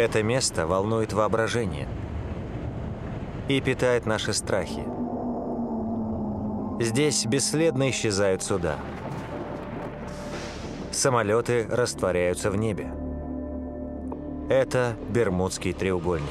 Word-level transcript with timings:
Это 0.00 0.22
место 0.22 0.66
волнует 0.66 1.12
воображение 1.12 1.86
и 3.48 3.60
питает 3.60 4.06
наши 4.06 4.32
страхи. 4.32 4.82
Здесь 6.82 7.26
бесследно 7.26 7.90
исчезают 7.90 8.42
суда. 8.42 8.76
Самолеты 10.90 11.66
растворяются 11.68 12.50
в 12.50 12.56
небе. 12.56 12.90
Это 14.48 14.96
Бермудский 15.10 15.74
треугольник. 15.74 16.30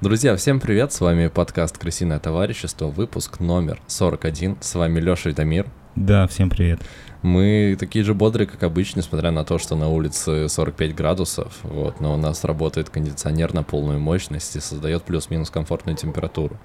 Друзья, 0.00 0.34
всем 0.34 0.60
привет, 0.60 0.94
с 0.94 1.00
вами 1.02 1.28
подкаст 1.28 1.76
«Крысиное 1.76 2.18
товарищество», 2.18 2.86
выпуск 2.86 3.38
номер 3.38 3.82
41, 3.86 4.56
с 4.62 4.74
вами 4.74 4.98
Лёша 4.98 5.28
и 5.28 5.34
Дамир. 5.34 5.66
Да, 5.94 6.26
всем 6.26 6.48
привет. 6.48 6.80
Мы 7.20 7.76
такие 7.78 8.02
же 8.02 8.14
бодрые, 8.14 8.46
как 8.46 8.62
обычно, 8.62 9.00
несмотря 9.00 9.30
на 9.30 9.44
то, 9.44 9.58
что 9.58 9.76
на 9.76 9.90
улице 9.90 10.48
45 10.48 10.94
градусов, 10.94 11.58
вот, 11.64 12.00
но 12.00 12.14
у 12.14 12.16
нас 12.16 12.44
работает 12.44 12.88
кондиционер 12.88 13.52
на 13.52 13.62
полную 13.62 14.00
мощность 14.00 14.56
и 14.56 14.60
создает 14.60 15.02
плюс-минус 15.02 15.50
комфортную 15.50 15.98
температуру. 15.98 16.56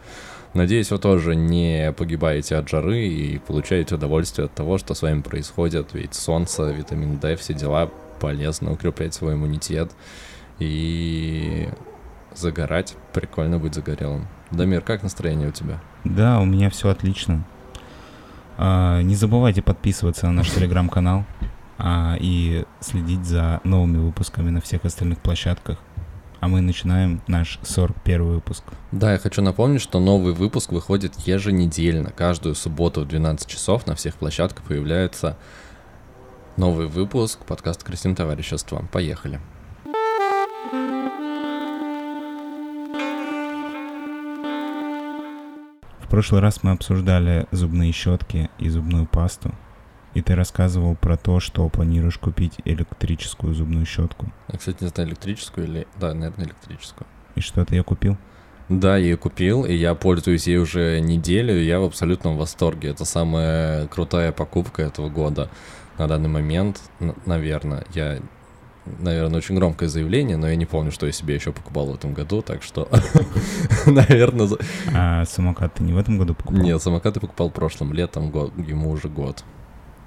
Надеюсь, 0.53 0.89
вы 0.89 0.97
тоже 0.97 1.35
не 1.35 1.91
погибаете 1.91 2.55
от 2.55 2.69
жары 2.69 3.05
и 3.05 3.39
получаете 3.39 3.95
удовольствие 3.95 4.45
от 4.45 4.55
того, 4.55 4.77
что 4.77 4.93
с 4.93 5.01
вами 5.01 5.19
происходит, 5.19 5.89
ведь 5.91 6.13
солнце, 6.13 6.71
витамин 6.71 7.19
D, 7.19 7.35
все 7.35 7.53
дела 7.53 7.91
полезно 8.21 8.71
укреплять 8.71 9.13
свой 9.13 9.33
иммунитет. 9.33 9.91
И 10.59 11.67
загорать. 12.37 12.95
Прикольно 13.13 13.59
быть 13.59 13.75
загорелым. 13.75 14.27
Дамир, 14.51 14.81
как 14.81 15.03
настроение 15.03 15.49
у 15.49 15.51
тебя? 15.51 15.81
Да, 16.03 16.39
у 16.39 16.45
меня 16.45 16.69
все 16.69 16.89
отлично. 16.89 17.43
А, 18.57 19.01
не 19.01 19.15
забывайте 19.15 19.61
подписываться 19.61 20.27
на 20.27 20.33
наш 20.33 20.49
телеграм-канал 20.55 21.25
а, 21.77 22.15
и 22.19 22.65
следить 22.79 23.25
за 23.25 23.61
новыми 23.63 23.97
выпусками 23.97 24.49
на 24.49 24.61
всех 24.61 24.85
остальных 24.85 25.19
площадках. 25.19 25.77
А 26.39 26.47
мы 26.47 26.61
начинаем 26.61 27.21
наш 27.27 27.59
41 27.63 28.23
выпуск. 28.23 28.63
Да, 28.91 29.13
я 29.13 29.17
хочу 29.17 29.41
напомнить, 29.41 29.81
что 29.81 29.99
новый 29.99 30.33
выпуск 30.33 30.71
выходит 30.71 31.15
еженедельно. 31.25 32.11
Каждую 32.11 32.55
субботу 32.55 33.01
в 33.01 33.07
12 33.07 33.47
часов 33.47 33.87
на 33.87 33.95
всех 33.95 34.15
площадках 34.15 34.63
появляется 34.63 35.37
новый 36.55 36.87
выпуск 36.87 37.39
подкаста 37.45 37.83
«Крестим 37.83 38.15
товарищество». 38.15 38.85
Поехали. 38.91 39.39
В 46.05 46.07
прошлый 46.07 46.39
раз 46.39 46.61
мы 46.61 46.71
обсуждали 46.71 47.47
зубные 47.51 47.91
щетки 47.91 48.51
и 48.59 48.69
зубную 48.69 49.07
пасту. 49.07 49.51
И 50.13 50.21
ты 50.21 50.35
рассказывал 50.35 50.95
про 50.95 51.17
то, 51.17 51.39
что 51.39 51.67
планируешь 51.67 52.19
купить 52.19 52.53
электрическую 52.63 53.55
зубную 53.55 53.87
щетку. 53.87 54.31
Я, 54.53 54.59
кстати, 54.59 54.83
не 54.83 54.89
знаю, 54.89 55.09
электрическую 55.09 55.67
или... 55.67 55.87
Да, 55.99 56.13
наверное, 56.13 56.45
электрическую. 56.45 57.07
И 57.33 57.41
что 57.41 57.65
ты 57.65 57.75
ее 57.75 57.83
купил? 57.83 58.17
Да, 58.69 58.97
я 58.97 59.05
ее 59.05 59.17
купил, 59.17 59.65
и 59.65 59.73
я 59.73 59.95
пользуюсь 59.95 60.45
ей 60.45 60.57
уже 60.59 60.99
неделю, 60.99 61.59
и 61.59 61.65
я 61.65 61.79
в 61.79 61.85
абсолютном 61.85 62.37
восторге. 62.37 62.89
Это 62.89 63.03
самая 63.03 63.87
крутая 63.87 64.31
покупка 64.31 64.83
этого 64.83 65.09
года 65.09 65.49
на 65.97 66.07
данный 66.07 66.29
момент, 66.29 66.81
наверное. 67.25 67.83
Я 67.95 68.19
наверное, 68.99 69.37
очень 69.37 69.55
громкое 69.55 69.89
заявление, 69.89 70.37
но 70.37 70.49
я 70.49 70.55
не 70.55 70.65
помню, 70.65 70.91
что 70.91 71.05
я 71.05 71.11
себе 71.11 71.35
еще 71.35 71.51
покупал 71.51 71.87
в 71.87 71.95
этом 71.95 72.13
году, 72.13 72.41
так 72.41 72.63
что, 72.63 72.87
наверное... 73.85 74.49
А 74.93 75.25
самокат 75.25 75.75
ты 75.75 75.83
не 75.83 75.93
в 75.93 75.97
этом 75.97 76.17
году 76.17 76.33
покупал? 76.35 76.61
Нет, 76.61 76.81
самокат 76.81 77.15
я 77.15 77.21
покупал 77.21 77.49
прошлым 77.49 77.93
летом, 77.93 78.29
год, 78.31 78.53
ему 78.57 78.91
уже 78.91 79.09
год. 79.09 79.43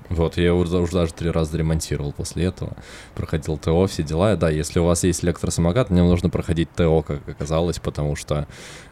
Вот, 0.08 0.38
я 0.38 0.54
уже, 0.54 0.78
уже 0.78 0.92
даже 0.92 1.12
три 1.12 1.30
раза 1.30 1.56
ремонтировал 1.58 2.12
после 2.12 2.46
этого. 2.46 2.72
Проходил 3.14 3.58
ТО, 3.58 3.86
все 3.86 4.02
дела. 4.02 4.36
Да, 4.36 4.48
если 4.48 4.78
у 4.78 4.84
вас 4.84 5.04
есть 5.04 5.22
электросамокат, 5.22 5.90
мне 5.90 6.02
нужно 6.02 6.30
проходить 6.30 6.70
ТО, 6.74 7.02
как 7.02 7.28
оказалось, 7.28 7.78
потому 7.78 8.16
что 8.16 8.46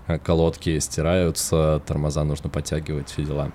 э, 0.08 0.18
колодки 0.18 0.78
стираются, 0.78 1.80
тормоза 1.86 2.22
нужно 2.24 2.50
подтягивать, 2.50 3.08
все 3.08 3.24
дела. 3.24 3.50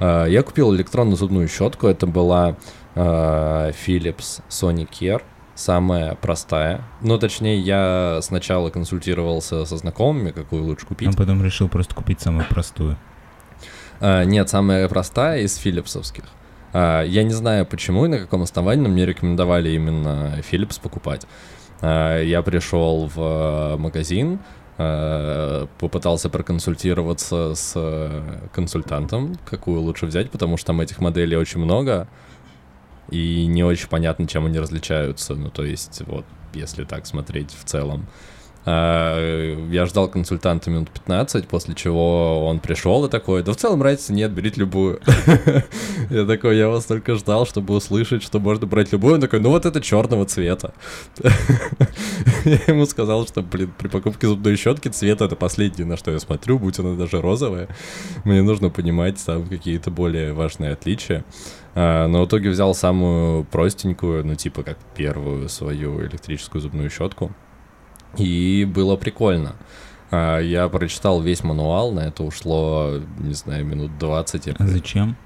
А, 0.00 0.24
я 0.24 0.42
купил 0.42 0.74
электронную 0.74 1.16
зубную 1.16 1.48
щетку. 1.48 1.86
Это 1.86 2.06
была 2.06 2.56
э, 2.94 3.72
Philips 3.86 4.40
Sony 4.48 4.88
Care 4.88 5.22
самая 5.54 6.14
простая. 6.14 6.82
Ну, 7.00 7.18
точнее, 7.18 7.58
я 7.58 8.18
сначала 8.22 8.70
консультировался 8.70 9.64
со 9.64 9.76
знакомыми, 9.76 10.30
какую 10.30 10.64
лучше 10.64 10.86
купить. 10.86 11.08
А 11.08 11.16
потом 11.16 11.44
решил 11.44 11.68
просто 11.68 11.94
купить 11.94 12.20
самую 12.20 12.46
простую. 12.48 12.96
А, 14.00 14.24
нет, 14.24 14.48
самая 14.48 14.88
простая 14.88 15.42
из 15.42 15.56
филипсовских. 15.56 16.24
А, 16.72 17.02
я 17.02 17.22
не 17.22 17.32
знаю 17.32 17.66
почему 17.66 18.06
и 18.06 18.08
на 18.08 18.18
каком 18.18 18.42
основании, 18.42 18.82
но 18.82 18.88
мне 18.88 19.06
рекомендовали 19.06 19.70
именно 19.70 20.38
Philips 20.50 20.80
покупать. 20.80 21.26
А, 21.80 22.20
я 22.20 22.42
пришел 22.42 23.10
в 23.14 23.76
магазин, 23.78 24.40
а, 24.78 25.66
попытался 25.78 26.30
проконсультироваться 26.30 27.54
с 27.54 28.48
консультантом, 28.52 29.36
какую 29.44 29.80
лучше 29.80 30.06
взять, 30.06 30.30
потому 30.30 30.56
что 30.56 30.68
там 30.68 30.80
этих 30.80 31.00
моделей 31.00 31.36
очень 31.36 31.60
много 31.60 32.08
и 33.12 33.46
не 33.46 33.62
очень 33.62 33.88
понятно, 33.88 34.26
чем 34.26 34.46
они 34.46 34.58
различаются. 34.58 35.34
Ну, 35.34 35.50
то 35.50 35.64
есть, 35.64 36.02
вот, 36.06 36.24
если 36.54 36.84
так 36.84 37.06
смотреть 37.06 37.50
в 37.52 37.64
целом. 37.64 38.06
А, 38.64 39.56
я 39.70 39.86
ждал 39.86 40.08
консультанта 40.08 40.70
минут 40.70 40.90
15, 40.90 41.48
после 41.48 41.74
чего 41.74 42.46
он 42.46 42.60
пришел 42.60 43.04
и 43.04 43.10
такой, 43.10 43.42
да 43.42 43.52
в 43.52 43.56
целом 43.56 43.82
разницы 43.82 44.12
нет, 44.12 44.30
берите 44.32 44.60
любую. 44.60 45.00
Я 46.10 46.26
такой, 46.26 46.58
я 46.58 46.68
вас 46.68 46.84
только 46.84 47.14
ждал, 47.14 47.46
чтобы 47.46 47.74
услышать, 47.74 48.22
что 48.22 48.38
можно 48.38 48.66
брать 48.66 48.92
любую. 48.92 49.14
Он 49.14 49.20
такой, 49.20 49.40
ну 49.40 49.50
вот 49.50 49.66
это 49.66 49.80
черного 49.80 50.26
цвета. 50.26 50.74
Я 52.44 52.58
ему 52.66 52.86
сказал, 52.86 53.26
что, 53.26 53.42
блин, 53.42 53.72
при 53.78 53.88
покупке 53.88 54.26
зубной 54.26 54.56
щетки 54.56 54.88
цвет 54.88 55.22
это 55.22 55.36
последнее, 55.36 55.86
на 55.86 55.96
что 55.96 56.10
я 56.10 56.18
смотрю, 56.18 56.58
будь 56.58 56.78
она 56.78 56.96
даже 56.96 57.20
розовая. 57.20 57.68
Мне 58.24 58.42
нужно 58.42 58.68
понимать 58.68 59.24
там 59.24 59.46
какие-то 59.46 59.90
более 59.90 60.32
важные 60.32 60.72
отличия. 60.72 61.24
А, 61.74 62.06
но 62.06 62.22
в 62.22 62.26
итоге 62.26 62.50
взял 62.50 62.74
самую 62.74 63.44
простенькую, 63.44 64.24
ну 64.26 64.34
типа 64.34 64.62
как 64.62 64.78
первую 64.96 65.48
свою 65.48 66.00
электрическую 66.02 66.60
зубную 66.60 66.90
щетку. 66.90 67.32
И 68.16 68.68
было 68.72 68.96
прикольно. 68.96 69.56
А, 70.10 70.38
я 70.38 70.68
прочитал 70.68 71.22
весь 71.22 71.42
мануал, 71.42 71.92
на 71.92 72.00
это 72.00 72.22
ушло, 72.22 73.00
не 73.18 73.34
знаю, 73.34 73.64
минут 73.64 73.98
20. 73.98 74.48
А 74.58 74.66
зачем? 74.66 75.16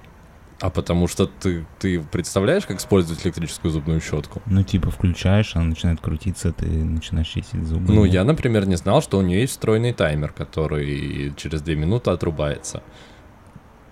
А 0.61 0.71
потому 0.71 1.07
что 1.07 1.27
ты, 1.27 1.67
ты 1.79 2.01
представляешь, 2.01 2.65
как 2.65 2.79
использовать 2.79 3.23
электрическую 3.27 3.71
зубную 3.71 4.01
щетку? 4.01 4.41
Ну, 4.47 4.63
типа, 4.63 4.91
включаешь, 4.91 5.55
она 5.55 5.67
начинает 5.67 6.01
крутиться, 6.01 6.51
ты 6.53 6.67
начинаешь 6.67 7.29
чистить 7.29 7.63
зубы. 7.65 7.93
Ну, 7.93 8.05
я, 8.05 8.25
например, 8.25 8.67
не 8.67 8.77
знал, 8.77 9.03
что 9.03 9.19
у 9.19 9.23
нее 9.23 9.41
есть 9.41 9.53
встроенный 9.53 9.93
таймер, 9.93 10.33
который 10.33 11.35
через 11.37 11.61
2 11.61 11.75
минуты 11.75 12.11
отрубается. 12.11 12.83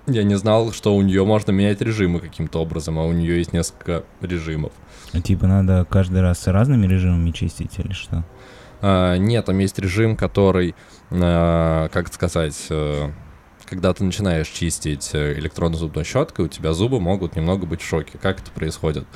Я 0.07 0.23
не 0.23 0.35
знал, 0.35 0.73
что 0.73 0.95
у 0.95 1.01
нее 1.03 1.25
можно 1.25 1.51
менять 1.51 1.81
режимы 1.81 2.21
каким-то 2.21 2.61
образом, 2.61 2.99
а 2.99 3.05
у 3.05 3.13
нее 3.13 3.39
есть 3.39 3.53
несколько 3.53 4.05
режимов. 4.21 4.73
А 5.13 5.21
типа 5.21 5.47
надо 5.47 5.87
каждый 5.89 6.21
раз 6.21 6.41
с 6.41 6.47
разными 6.47 6.87
режимами 6.87 7.31
чистить 7.31 7.79
или 7.79 7.93
что? 7.93 8.25
А, 8.83 9.17
нет, 9.17 9.47
там 9.47 9.59
есть 9.59 9.79
режим, 9.79 10.17
который, 10.17 10.75
а, 11.11 11.89
как 11.89 12.13
сказать, 12.13 12.67
а, 12.71 13.13
когда 13.67 13.95
ты 13.95 14.05
начинаешь 14.05 14.49
чистить 14.49 15.11
э, 15.15 15.39
электронной 15.39 15.79
зубной 15.79 16.05
щеткой, 16.05 16.45
у 16.45 16.49
тебя 16.49 16.75
зубы 16.75 17.01
могут 17.01 17.35
немного 17.35 17.65
быть 17.65 17.81
в 17.81 17.89
шоке. 17.89 18.19
Как 18.21 18.41
это 18.41 18.51
происходит? 18.51 19.07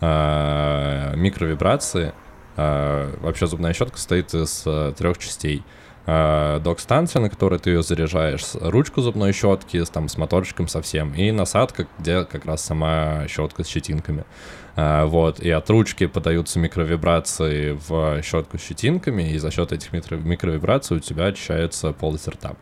А, 0.00 1.14
микровибрации. 1.14 2.14
А, 2.56 3.14
вообще 3.20 3.46
зубная 3.46 3.74
щетка 3.74 3.98
состоит 3.98 4.32
из 4.34 4.62
а, 4.66 4.92
трех 4.92 5.18
частей 5.18 5.62
док-станция, 6.08 7.20
на 7.20 7.28
которой 7.28 7.58
ты 7.58 7.68
ее 7.68 7.82
заряжаешь, 7.82 8.54
ручку 8.54 9.02
зубной 9.02 9.34
щетки 9.34 9.84
с, 9.84 9.90
там, 9.90 10.08
с 10.08 10.16
моторчиком 10.16 10.66
совсем, 10.66 11.12
и 11.12 11.30
насадка, 11.32 11.86
где 11.98 12.24
как 12.24 12.46
раз 12.46 12.64
сама 12.64 13.26
щетка 13.28 13.62
с 13.62 13.68
щетинками. 13.68 14.24
А, 14.74 15.04
вот, 15.04 15.40
и 15.40 15.50
от 15.50 15.68
ручки 15.68 16.06
подаются 16.06 16.60
микровибрации 16.60 17.78
в 17.86 18.22
щетку 18.22 18.56
с 18.56 18.62
щетинками, 18.62 19.32
и 19.32 19.38
за 19.38 19.50
счет 19.50 19.72
этих 19.72 19.92
микровибраций 19.92 20.96
у 20.96 21.00
тебя 21.00 21.26
очищается 21.26 21.92
полость 21.92 22.28
рта. 22.28 22.54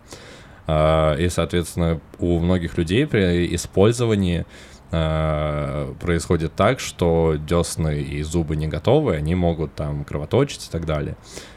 А, 0.67 1.15
и, 1.15 1.29
соответственно, 1.29 2.01
у 2.19 2.41
многих 2.41 2.77
людей 2.77 3.07
при 3.07 3.55
использовании 3.55 4.45
происходит 4.89 6.55
так, 6.55 6.79
что 6.79 7.35
десны 7.35 8.03
и 8.03 8.23
зубы 8.23 8.55
не 8.55 8.69
готовы, 8.69 9.17
они 9.17 9.35
могут 9.35 9.75
там 9.75 10.05
кровоточить 10.05 10.69
и 10.69 10.71
так 10.71 10.87
далее. 10.87 11.17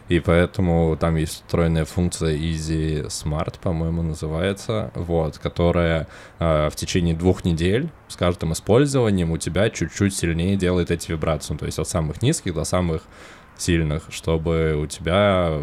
И 0.10 0.20
поэтому 0.20 0.98
там 1.00 1.16
есть 1.16 1.34
встроенная 1.46 1.86
функция 1.86 2.36
Easy 2.36 3.06
Smart, 3.08 3.60
по-моему, 3.62 4.02
называется, 4.02 4.92
вот, 4.96 5.38
которая 5.38 6.08
э, 6.40 6.70
в 6.70 6.76
течение 6.76 7.16
двух 7.16 7.46
недель 7.46 7.92
с 8.08 8.16
каждым 8.16 8.54
использованием 8.54 9.30
у 9.32 9.38
тебя 9.38 9.70
чуть-чуть 9.70 10.16
сильнее 10.16 10.58
делает 10.58 10.90
эти 10.90 11.12
вибрации, 11.12 11.56
то 11.56 11.68
есть 11.68 11.78
от 11.78 11.88
самых 11.88 12.24
низких 12.24 12.56
до 12.56 12.64
самых 12.64 13.04
сильных, 13.56 14.04
чтобы 14.10 14.76
у 14.82 14.88
тебя 14.88 15.60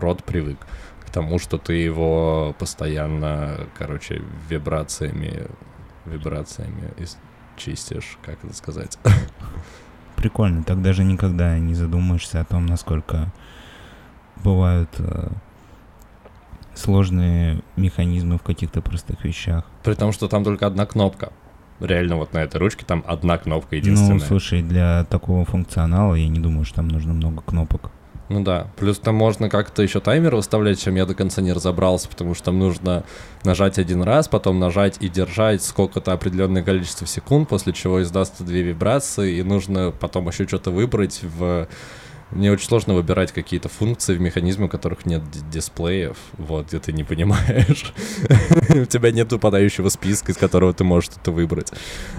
рот 0.00 0.24
привык 0.24 0.58
к 1.06 1.10
тому, 1.10 1.38
что 1.38 1.58
ты 1.58 1.74
его 1.74 2.56
постоянно, 2.58 3.66
короче, 3.76 4.22
вибрациями, 4.48 5.48
вибрациями 6.06 6.94
ис- 6.96 7.18
чистишь, 7.58 8.16
как 8.24 8.42
это 8.42 8.54
сказать. 8.54 8.98
Прикольно, 10.16 10.62
так 10.62 10.80
даже 10.80 11.04
никогда 11.04 11.58
не 11.58 11.74
задумаешься 11.74 12.40
о 12.40 12.44
том, 12.44 12.64
насколько 12.64 13.32
бывают 14.36 14.90
э, 14.98 15.28
сложные 16.74 17.62
механизмы 17.76 18.38
в 18.38 18.42
каких-то 18.42 18.80
простых 18.80 19.24
вещах. 19.24 19.64
При 19.82 19.94
том, 19.94 20.12
что 20.12 20.28
там 20.28 20.44
только 20.44 20.66
одна 20.66 20.86
кнопка. 20.86 21.32
Реально 21.80 22.16
вот 22.16 22.32
на 22.32 22.38
этой 22.38 22.58
ручке 22.58 22.84
там 22.86 23.04
одна 23.06 23.38
кнопка 23.38 23.76
единственная. 23.76 24.14
Ну, 24.14 24.20
слушай, 24.20 24.62
для 24.62 25.04
такого 25.04 25.44
функционала 25.44 26.14
я 26.14 26.28
не 26.28 26.38
думаю, 26.38 26.64
что 26.64 26.76
там 26.76 26.88
нужно 26.88 27.12
много 27.12 27.42
кнопок. 27.42 27.90
Ну 28.28 28.42
да, 28.42 28.68
плюс 28.76 28.98
там 28.98 29.14
можно 29.14 29.50
как-то 29.50 29.82
еще 29.82 30.00
таймер 30.00 30.36
выставлять, 30.36 30.80
чем 30.80 30.94
я 30.94 31.04
до 31.04 31.14
конца 31.14 31.42
не 31.42 31.52
разобрался, 31.52 32.08
потому 32.08 32.34
что 32.34 32.44
там 32.46 32.58
нужно 32.58 33.04
нажать 33.44 33.78
один 33.78 34.02
раз, 34.02 34.26
потом 34.28 34.58
нажать 34.58 34.96
и 35.00 35.08
держать 35.08 35.62
сколько-то 35.62 36.12
определенное 36.12 36.62
количество 36.62 37.06
секунд, 37.06 37.48
после 37.48 37.74
чего 37.74 38.00
издастся 38.02 38.42
две 38.44 38.62
вибрации, 38.62 39.36
и 39.36 39.42
нужно 39.42 39.90
потом 39.90 40.28
еще 40.28 40.46
что-то 40.46 40.70
выбрать 40.70 41.20
в... 41.22 41.68
Мне 42.32 42.50
очень 42.50 42.66
сложно 42.66 42.94
выбирать 42.94 43.32
какие-то 43.32 43.68
функции 43.68 44.16
в 44.16 44.20
механизме, 44.20 44.66
у 44.66 44.68
которых 44.68 45.06
нет 45.06 45.22
дисплеев, 45.50 46.16
вот, 46.38 46.68
где 46.68 46.78
ты 46.78 46.92
не 46.92 47.04
понимаешь. 47.04 47.92
У 48.70 48.84
тебя 48.86 49.10
нет 49.10 49.30
выпадающего 49.32 49.88
списка, 49.88 50.32
из 50.32 50.36
которого 50.36 50.72
ты 50.72 50.84
можешь 50.84 51.10
это 51.20 51.30
выбрать. 51.30 51.72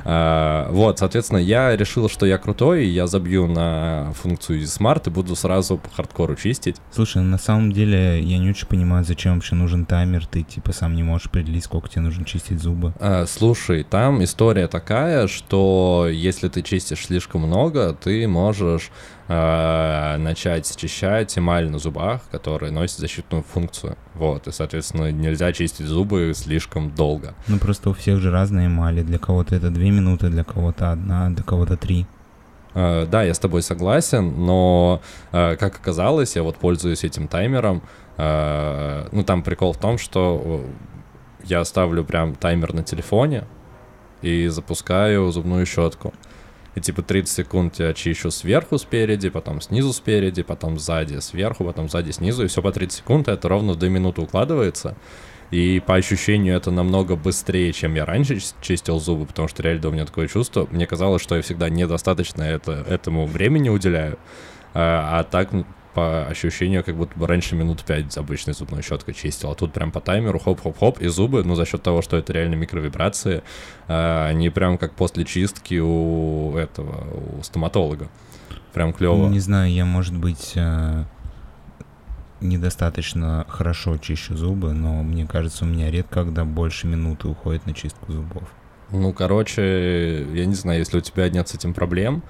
А, 0.06 0.69
Вот, 0.71 1.00
соответственно, 1.00 1.39
я 1.39 1.75
решил, 1.75 2.10
что 2.10 2.25
я 2.25 2.38
крутой, 2.38 2.86
и 2.86 2.89
я 2.89 3.07
забью 3.07 3.48
на 3.48 4.13
функцию 4.21 4.62
Smart 4.63 5.04
и 5.07 5.10
буду 5.10 5.36
сразу 5.36 5.77
по 5.77 5.89
хардкору 5.89 6.36
чистить. 6.36 6.77
Слушай, 6.92 7.21
на 7.24 7.38
самом 7.38 7.71
деле 7.71 8.21
я 8.21 8.38
не 8.38 8.50
очень 8.50 8.68
понимаю, 8.68 9.04
зачем 9.04 9.36
вообще 9.36 9.56
нужен 9.56 9.86
таймер. 9.86 10.25
Ты 10.27 10.44
типа 10.44 10.74
сам 10.74 10.95
не 10.95 11.04
можешь 11.04 11.27
определить, 11.27 11.63
сколько 11.63 11.89
тебе 11.89 12.01
нужно 12.01 12.25
чистить 12.25 12.62
зубы. 12.62 12.94
А, 13.00 13.25
Слушай, 13.25 13.83
там 13.83 14.24
история 14.24 14.68
такая, 14.68 15.27
что 15.27 16.07
если 16.09 16.50
ты 16.50 16.62
чистишь 16.62 17.06
слишком 17.06 17.42
много, 17.42 17.94
ты 17.94 18.27
можешь 18.27 18.92
а, 19.28 20.18
начать 20.18 20.68
счищать 20.78 21.38
эмаль 21.38 21.70
на 21.70 21.80
зубах, 21.80 22.22
которая 22.31 22.72
носит 22.72 23.00
защитную 23.00 23.44
функцию. 23.44 23.98
Вот, 24.16 24.48
и, 24.48 24.52
соответственно, 24.52 25.12
нельзя 25.12 25.52
чистить 25.54 25.86
зубы 25.86 26.34
слишком 26.36 26.92
долго. 26.92 27.34
Ну 27.48 27.58
просто 27.58 27.90
у 27.90 27.94
всех 27.94 28.20
же 28.20 28.31
разные 28.31 28.68
эмали. 28.68 29.02
Для 29.02 29.18
кого-то 29.20 29.56
это 29.56 29.70
две 29.70 29.92
минуты, 29.92 30.30
для 30.30 30.44
кого-то 30.44 30.92
одна, 30.92 31.30
для 31.30 31.44
кого-то 31.44 31.78
три. 31.78 32.06
А, 32.74 33.06
Да, 33.06 33.24
я 33.24 33.34
с 33.34 33.40
тобой 33.40 33.62
согласен, 33.62 34.46
но, 34.46 35.02
а, 35.31 35.56
как 35.56 35.76
оказалось, 35.78 36.36
я 36.36 36.44
вот 36.44 36.58
пользуюсь 36.58 37.04
этим 37.04 37.28
таймером. 37.28 37.81
а, 38.18 39.08
Ну, 39.12 39.24
там 39.24 39.42
прикол 39.44 39.74
в 39.74 39.78
том, 39.78 39.98
что 39.98 40.42
э, 40.44 41.46
я 41.46 41.64
ставлю 41.66 42.04
прям 42.04 42.36
таймер 42.36 42.74
на 42.74 42.84
телефоне 42.84 43.46
и 44.22 44.48
запускаю 44.48 45.31
зубную 45.31 45.66
щетку. 45.66 46.14
И 46.75 46.81
типа 46.81 47.02
30 47.04 47.34
секунд 47.34 47.80
я 47.80 47.94
чищу 47.94 48.31
сверху 48.31 48.78
спереди, 48.78 49.30
потом 49.30 49.62
снизу 49.62 49.94
спереди, 49.94 50.42
потом 50.42 50.80
сзади 50.80 51.20
сверху, 51.20 51.66
потом 51.66 51.90
сзади 51.90 52.12
снизу, 52.12 52.44
и 52.44 52.48
все 52.48 52.62
по 52.62 52.72
30 52.72 53.00
секунд, 53.00 53.28
и 53.28 53.31
это 53.31 53.48
ровно 53.48 53.75
2 53.75 53.90
минуты 53.90 54.22
укладывается. 54.22 54.96
И 55.52 55.84
по 55.86 55.94
ощущению 55.96 56.58
это 56.58 56.72
намного 56.72 57.16
быстрее, 57.16 57.74
чем 57.74 57.94
я 57.94 58.06
раньше 58.06 58.38
чис- 58.38 58.56
чистил 58.60 59.00
зубы, 59.00 59.28
потому 59.28 59.48
что 59.48 59.62
реально 59.62 59.90
у 59.90 59.92
меня 59.92 60.06
такое 60.06 60.28
чувство. 60.28 60.68
Мне 60.72 60.88
казалось, 60.88 61.22
что 61.22 61.36
я 61.36 61.44
всегда 61.44 61.70
недостаточно 61.70 62.42
это, 62.42 62.72
этому 62.90 63.28
времени 63.28 63.69
уделяю. 63.69 64.18
А, 64.74 65.19
а 65.19 65.24
так 65.24 65.52
по 65.94 66.25
ощущению, 66.25 66.84
как 66.84 66.95
будто 66.95 67.18
бы 67.18 67.28
раньше 67.28 67.56
минут 67.56 67.84
5 67.84 68.18
обычной 68.18 68.54
зубной 68.54 68.81
щеткой 68.81 69.13
чистил. 69.13 69.51
А 69.51 69.56
тут 69.56 69.74
прям 69.74 69.92
по 69.92 70.01
таймеру 70.01 70.40
хоп-хоп-хоп, 70.40 71.00
и 71.00 71.07
зубы, 71.07 71.44
ну, 71.44 71.56
за 71.56 71.66
счет 71.66 71.84
того, 71.84 72.01
что 72.01 72.18
это 72.18 72.34
реально 72.34 72.56
микровибрации, 72.56 73.44
а, 73.88 74.28
они 74.28 74.50
прям 74.50 74.78
как 74.78 74.94
после 74.94 75.25
чистки 75.25 75.80
у 75.80 76.56
этого, 76.57 77.38
у 77.38 77.44
стоматолога. 77.44 78.10
Прям 78.74 78.94
клево. 78.94 79.30
Не 79.30 79.40
знаю, 79.40 79.72
я, 79.72 79.86
может 79.86 80.18
быть, 80.18 80.54
э, 80.56 81.04
недостаточно 82.42 83.45
хорошо 83.48 83.98
чищу 83.98 84.36
зубы, 84.36 84.74
но 84.74 85.04
мне 85.04 85.28
кажется, 85.28 85.66
у 85.66 85.68
меня 85.68 85.92
редко 85.92 86.24
когда 86.24 86.44
больше 86.45 86.88
минуты 86.88 87.28
уходит 87.28 87.66
на 87.66 87.74
чистку 87.74 88.12
зубов. 88.12 88.44
Ну, 88.92 89.12
короче, 89.13 90.28
я 90.34 90.45
не 90.45 90.54
знаю, 90.54 90.80
если 90.80 90.98
у 90.98 91.01
тебя 91.01 91.28
нет 91.30 91.48
с 91.48 91.56
этим 91.56 91.74
проблем, 91.74 92.24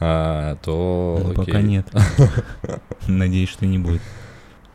а, 0.00 0.56
то... 0.56 1.20
Ну, 1.22 1.34
пока 1.34 1.58
окей. 1.58 1.62
нет. 1.62 1.86
Надеюсь, 3.06 3.48
что 3.48 3.66
не 3.66 3.78
будет. 3.78 4.02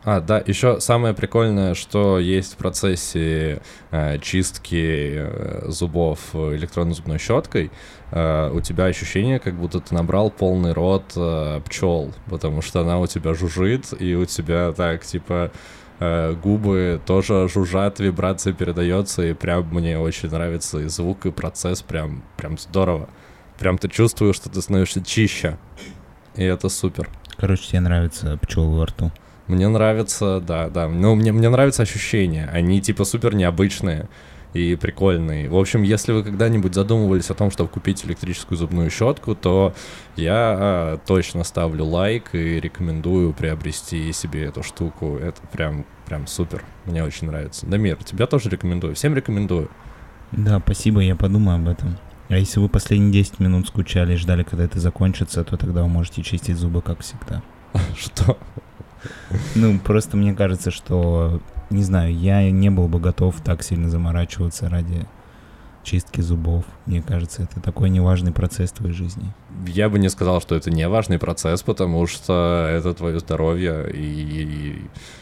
А, 0.06 0.22
да, 0.22 0.42
еще 0.46 0.80
самое 0.80 1.14
прикольное, 1.14 1.74
что 1.74 2.20
есть 2.20 2.54
в 2.54 2.58
процессе 2.58 3.62
э, 3.92 4.18
чистки 4.20 5.14
э, 5.18 5.66
зубов 5.68 6.34
электронной 6.34 6.94
зубной 6.94 7.20
щеткой, 7.20 7.70
э, 8.12 8.52
у 8.52 8.62
тебя 8.62 8.86
ощущение, 8.86 9.40
как 9.40 9.56
будто 9.56 9.82
ты 9.82 9.94
набрал 9.94 10.32
полный 10.32 10.72
рот 10.72 11.12
э, 11.18 11.60
пчел, 11.66 12.14
потому 12.28 12.62
что 12.62 12.80
она 12.80 12.98
у 13.00 13.08
тебя 13.08 13.34
жужжит, 13.34 13.94
и 14.00 14.16
у 14.16 14.26
тебя 14.26 14.72
так, 14.72 15.04
типа, 15.04 15.52
э, 16.00 16.34
губы 16.42 17.02
тоже 17.06 17.50
жужжат, 17.50 18.00
вибрация 18.00 18.54
передается, 18.54 19.24
и 19.24 19.34
прям 19.34 19.68
мне 19.70 20.00
очень 20.00 20.30
нравится 20.30 20.80
и 20.80 20.88
звук, 20.88 21.26
и 21.26 21.32
процесс, 21.32 21.82
прям, 21.82 22.24
прям 22.38 22.58
здорово. 22.58 23.10
Прям 23.60 23.78
ты 23.78 23.90
чувствуешь, 23.90 24.38
что 24.38 24.50
ты 24.50 24.62
становишься 24.62 25.04
чище, 25.04 25.58
и 26.36 26.44
это 26.44 26.70
супер. 26.70 27.10
Короче, 27.38 27.70
тебе 27.70 27.82
нравится 27.82 28.38
пчелы 28.42 28.78
во 28.78 28.86
рту. 28.86 29.12
Мне 29.48 29.68
нравится, 29.68 30.40
да, 30.40 30.70
да. 30.70 30.88
Ну, 30.88 31.16
мне, 31.16 31.32
мне 31.32 31.50
нравятся 31.50 31.84
ощущения. 31.84 32.50
Они 32.54 32.82
типа 32.82 33.04
супер 33.04 33.36
необычные 33.36 34.08
и 34.54 34.76
прикольные. 34.76 35.50
В 35.50 35.58
общем, 35.58 35.82
если 35.82 36.12
вы 36.12 36.24
когда-нибудь 36.24 36.74
задумывались 36.74 37.30
о 37.30 37.34
том, 37.34 37.52
чтобы 37.52 37.70
купить 37.70 38.06
электрическую 38.06 38.58
зубную 38.58 38.90
щетку, 38.90 39.36
то 39.36 39.74
я 40.16 40.34
а, 40.36 40.98
точно 41.06 41.44
ставлю 41.44 41.86
лайк 41.86 42.30
и 42.34 42.60
рекомендую 42.60 43.34
приобрести 43.34 44.12
себе 44.14 44.44
эту 44.44 44.64
штуку. 44.64 45.18
Это 45.18 45.42
прям, 45.52 45.86
прям 46.06 46.28
супер. 46.28 46.64
Мне 46.86 47.04
очень 47.04 47.28
нравится. 47.28 47.66
Дамир, 47.66 47.98
тебя 48.04 48.28
тоже 48.28 48.50
рекомендую. 48.50 48.96
Всем 48.96 49.16
рекомендую. 49.16 49.70
Да, 50.32 50.60
спасибо, 50.60 51.02
я 51.02 51.16
подумаю 51.16 51.58
об 51.58 51.68
этом. 51.68 51.98
А 52.30 52.38
если 52.38 52.60
вы 52.60 52.70
последние 52.70 53.12
10 53.12 53.40
минут 53.40 53.68
скучали 53.68 54.14
и 54.14 54.18
ждали, 54.18 54.44
когда 54.44 54.64
это 54.64 54.80
закончится, 54.80 55.44
то 55.44 55.58
тогда 55.58 55.82
вы 55.82 55.90
можете 55.90 56.22
чистить 56.22 56.58
зубы, 56.58 56.82
как 56.82 57.02
всегда. 57.02 57.42
Что? 57.98 58.38
Ну, 59.56 59.80
просто 59.80 60.16
мне 60.16 60.34
кажется, 60.34 60.72
что, 60.72 61.42
не 61.70 61.84
знаю, 61.84 62.14
я 62.16 62.50
не 62.52 62.70
был 62.70 62.88
бы 62.88 63.00
готов 63.00 63.40
так 63.42 63.64
сильно 63.64 63.90
заморачиваться 63.90 64.70
ради 64.70 65.08
чистки 65.84 66.22
зубов. 66.22 66.66
Мне 66.86 67.02
кажется, 67.02 67.44
это 67.44 67.62
такой 67.62 67.90
неважный 67.90 68.32
процесс 68.32 68.72
в 68.72 68.76
твоей 68.76 68.94
жизни. 68.94 69.34
Я 69.66 69.90
бы 69.90 69.98
не 69.98 70.10
сказал, 70.10 70.42
что 70.42 70.56
это 70.56 70.70
не 70.70 70.88
важный 70.88 71.18
процесс, 71.18 71.64
потому 71.64 72.06
что 72.08 72.68
это 72.70 72.94
твое 72.94 73.20
здоровье 73.20 73.90
и 73.92 74.82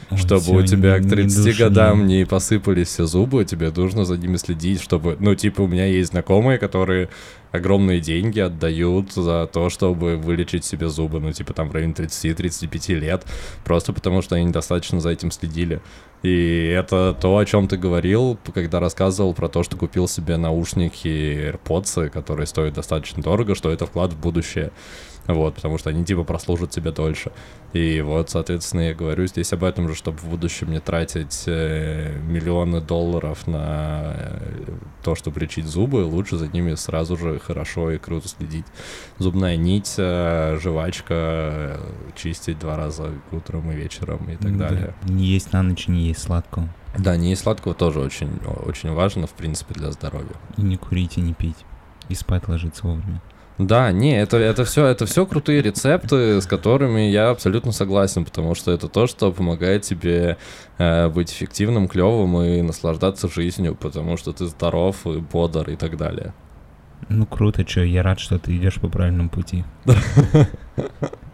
Ой, 0.10 0.18
чтобы 0.18 0.58
у 0.58 0.62
тебя 0.64 0.98
не- 0.98 1.02
к 1.02 1.04
не 1.06 1.10
30 1.10 1.44
душни. 1.46 1.64
годам 1.64 2.08
не 2.08 2.26
посыпались 2.26 2.88
все 2.88 3.06
зубы, 3.06 3.44
тебе 3.46 3.72
нужно 3.76 4.06
за 4.06 4.18
ними 4.18 4.38
следить, 4.38 4.82
чтобы... 4.82 5.18
Ну, 5.20 5.36
типа, 5.36 5.62
у 5.62 5.68
меня 5.68 5.86
есть 5.86 6.12
знакомые, 6.12 6.58
которые 6.58 7.10
огромные 7.52 8.00
деньги 8.00 8.40
отдают 8.40 9.14
за 9.14 9.50
то, 9.52 9.70
чтобы 9.70 10.18
вылечить 10.18 10.64
себе 10.66 10.90
зубы, 10.90 11.20
ну, 11.20 11.32
типа, 11.32 11.54
там, 11.54 11.70
в 11.70 11.74
районе 11.74 11.94
30-35 11.94 12.94
лет, 12.94 13.26
просто 13.64 13.94
потому 13.94 14.22
что 14.22 14.36
они 14.36 14.46
недостаточно 14.46 15.00
за 15.00 15.10
этим 15.10 15.32
следили. 15.32 15.82
И 16.24 16.74
это 16.76 17.16
то, 17.20 17.38
о 17.38 17.46
чем 17.46 17.68
ты 17.68 17.78
говорил, 17.78 18.40
когда 18.54 18.80
рассказывал 18.80 19.34
про 19.34 19.50
то, 19.50 19.64
что 19.64 19.78
купил 19.78 20.08
себе 20.08 20.38
наушники 20.38 21.08
AirPods, 21.08 22.10
которые 22.10 22.48
стоят 22.48 22.74
достаточно 22.74 23.22
дорого, 23.22 23.56
что 23.56 23.70
это 23.72 23.86
вклад 23.86 24.14
в 24.14 24.20
будущее. 24.20 24.72
Вот, 25.28 25.56
потому 25.56 25.78
что 25.78 25.90
они 25.90 26.06
типа 26.06 26.24
прослужат 26.24 26.72
тебе 26.72 26.92
дольше. 26.92 27.32
И 27.74 28.00
вот, 28.02 28.30
соответственно, 28.30 28.82
я 28.82 28.94
говорю 28.96 29.28
здесь 29.28 29.52
об 29.54 29.64
этом 29.64 29.90
же, 29.90 29.96
чтобы 29.96 30.18
в 30.20 30.26
будущем 30.30 30.72
не 30.72 30.80
тратить 30.80 31.44
э, 31.48 32.18
миллионы 32.22 32.80
долларов 32.80 33.46
на 33.46 34.14
э, 34.16 34.64
то, 35.04 35.16
чтобы 35.16 35.42
лечить 35.42 35.66
зубы, 35.66 36.06
лучше 36.06 36.38
за 36.38 36.48
ними 36.48 36.76
сразу 36.76 37.18
же 37.18 37.40
хорошо 37.40 37.92
и 37.92 37.98
круто 37.98 38.28
следить. 38.30 38.66
Зубная 39.18 39.58
нить, 39.58 39.96
э, 39.98 40.58
жвачка, 40.62 41.14
э, 41.14 41.78
чистить 42.16 42.60
два 42.60 42.78
раза 42.78 43.12
утром 43.32 43.70
и 43.72 43.76
вечером 43.76 44.30
и 44.30 44.38
так 44.38 44.58
Да. 44.58 44.70
далее. 44.70 44.94
Не 45.04 45.26
есть 45.26 45.52
на 45.52 45.62
ночь, 45.62 45.88
не 45.90 46.08
есть 46.08 46.22
сладкого. 46.22 46.70
Да, 46.98 47.18
не 47.18 47.32
есть 47.32 47.42
сладкого 47.44 47.76
тоже 47.76 48.00
очень, 48.00 48.40
очень 48.66 48.94
важно, 48.94 49.28
в 49.28 49.32
принципе, 49.34 49.74
для 49.74 49.92
здоровья. 49.92 50.32
И 50.56 50.62
не 50.62 50.78
курить, 50.78 51.18
и 51.18 51.22
не 51.22 51.34
пить. 51.34 51.58
И 52.10 52.16
спать 52.16 52.48
ложиться 52.48 52.88
вовремя. 52.88 53.22
Да, 53.58 53.92
не, 53.92 54.20
это, 54.22 54.38
это 54.38 54.66
все, 54.66 54.86
это 54.86 55.08
все 55.08 55.26
крутые 55.26 55.64
рецепты, 55.64 56.40
с 56.40 56.46
которыми 56.46 57.02
я 57.02 57.32
абсолютно 57.32 57.72
согласен, 57.72 58.24
потому 58.24 58.54
что 58.54 58.72
это 58.72 58.88
то, 58.88 59.08
что 59.08 59.32
помогает 59.32 59.82
тебе 59.82 60.38
э, 60.78 61.10
быть 61.10 61.32
эффективным, 61.32 61.88
клевым 61.88 62.40
и 62.44 62.62
наслаждаться 62.62 63.28
жизнью, 63.28 63.76
потому 63.76 64.16
что 64.16 64.32
ты 64.32 64.46
здоров 64.46 65.08
и 65.08 65.18
бодр 65.18 65.72
и 65.72 65.76
так 65.76 65.98
далее. 65.98 66.34
Ну 67.10 67.26
круто, 67.26 67.68
что 67.68 67.82
я 67.82 68.04
рад, 68.04 68.20
что 68.20 68.38
ты 68.38 68.56
идешь 68.56 68.76
по 68.76 68.90
правильному 68.90 69.30
пути. 69.30 69.64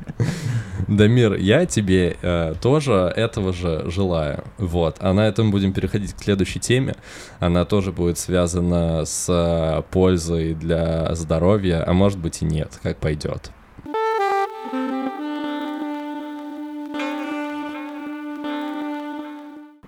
Дамир, 0.88 1.36
я 1.36 1.66
тебе 1.66 2.18
э, 2.22 2.56
тоже 2.62 2.94
этого 3.16 3.54
же 3.54 3.84
желаю. 3.90 4.44
Вот. 4.58 4.98
А 5.00 5.14
на 5.14 5.28
этом 5.28 5.52
будем 5.52 5.74
переходить 5.74 6.14
к 6.14 6.24
следующей 6.24 6.60
теме. 6.60 6.96
Она 7.40 7.66
тоже 7.66 7.92
будет 7.92 8.18
связана 8.18 9.06
с 9.06 9.28
э, 9.30 9.82
пользой 9.92 10.54
для 10.54 11.14
здоровья, 11.16 11.84
а 11.88 11.94
может 11.94 12.20
быть 12.20 12.42
и 12.42 12.46
нет, 12.46 12.80
как 12.84 12.98
пойдет. 12.98 13.52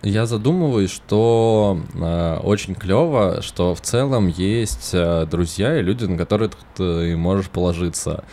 Я 0.06 0.28
задумываюсь, 0.28 0.92
что 0.92 1.80
э, 1.96 2.38
очень 2.44 2.76
клево, 2.76 3.42
что 3.42 3.74
в 3.74 3.82
целом 3.82 4.28
есть 4.28 4.92
э, 4.94 5.26
друзья 5.26 5.80
и 5.80 5.82
люди, 5.82 6.06
на 6.06 6.16
которых 6.16 6.52
ты 6.76 7.18
можешь 7.18 7.50
положиться 7.50 8.24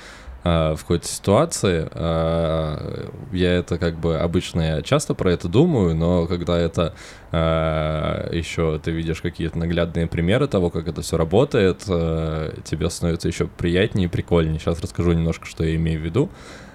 в 0.45 0.79
какой-то 0.81 1.07
ситуации. 1.07 1.89
Э, 1.93 3.09
я 3.33 3.55
это 3.55 3.79
как 3.79 3.97
бы 3.97 4.19
обычно 4.19 4.61
я 4.61 4.83
часто 4.83 5.15
про 5.15 5.33
это 5.33 5.49
думаю, 5.49 5.95
но 5.95 6.27
когда 6.27 6.59
это 6.59 6.95
э, 7.31 8.29
еще 8.33 8.81
ты 8.83 8.91
видишь 8.91 9.21
какие-то 9.21 9.59
наглядные 9.59 10.09
примеры 10.09 10.49
того, 10.49 10.71
как 10.71 10.89
это 10.89 11.03
все 11.03 11.17
работает, 11.17 11.85
э, 11.87 12.55
тебе 12.65 12.91
становится 12.91 13.29
еще 13.29 13.47
приятнее 13.47 14.07
и 14.07 14.11
прикольнее. 14.11 14.59
Сейчас 14.59 14.81
расскажу 14.81 15.13
немножко, 15.13 15.47
что 15.47 15.65
я 15.65 15.77
имею 15.77 16.01
в 16.01 16.05
виду. 16.05 16.31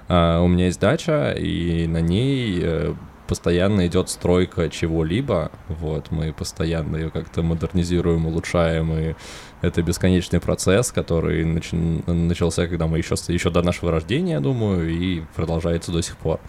У 0.10 0.48
меня 0.48 0.68
есть 0.68 0.80
дача, 0.80 1.34
и 1.34 1.86
на 1.86 2.00
ней 2.00 2.96
постоянно 3.28 3.86
идет 3.88 4.10
стройка 4.10 4.70
чего-либо, 4.70 5.52
вот, 5.68 6.12
мы 6.12 6.34
постоянно 6.34 6.96
ее 6.96 7.10
как-то 7.10 7.44
модернизируем, 7.44 8.26
улучшаем, 8.26 8.94
и 8.94 9.16
это 9.62 9.82
бесконечный 9.82 10.40
процесс, 10.40 10.92
который 10.92 11.44
нач... 11.46 11.70
начался, 11.72 12.68
когда 12.68 12.88
мы 12.88 12.98
еще, 12.98 13.16
еще 13.28 13.50
до 13.50 13.62
нашего 13.62 13.92
рождения, 13.92 14.34
я 14.34 14.40
думаю, 14.40 14.90
и 14.90 15.22
продолжается 15.36 15.92
до 15.92 16.02
сих 16.02 16.18
пор. 16.18 16.40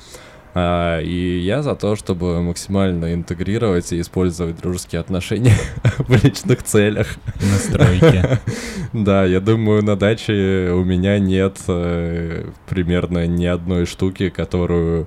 А, 0.55 1.01
и 1.01 1.39
я 1.39 1.63
за 1.63 1.75
то, 1.75 1.95
чтобы 1.95 2.43
максимально 2.43 3.15
интегрировать 3.15 3.93
и 3.93 4.01
использовать 4.01 4.57
дружеские 4.57 5.01
отношения 5.01 5.55
в 5.99 6.25
личных 6.25 6.63
целях. 6.63 7.07
Настройки. 7.41 8.39
Да, 8.95 9.27
я 9.27 9.41
думаю, 9.41 9.85
на 9.85 9.97
даче 9.97 10.71
у 10.73 10.83
меня 10.83 11.19
нет 11.19 11.59
э, 11.69 12.47
примерно 12.71 13.27
ни 13.27 13.45
одной 13.45 13.85
штуки, 13.85 14.31
которую 14.31 15.07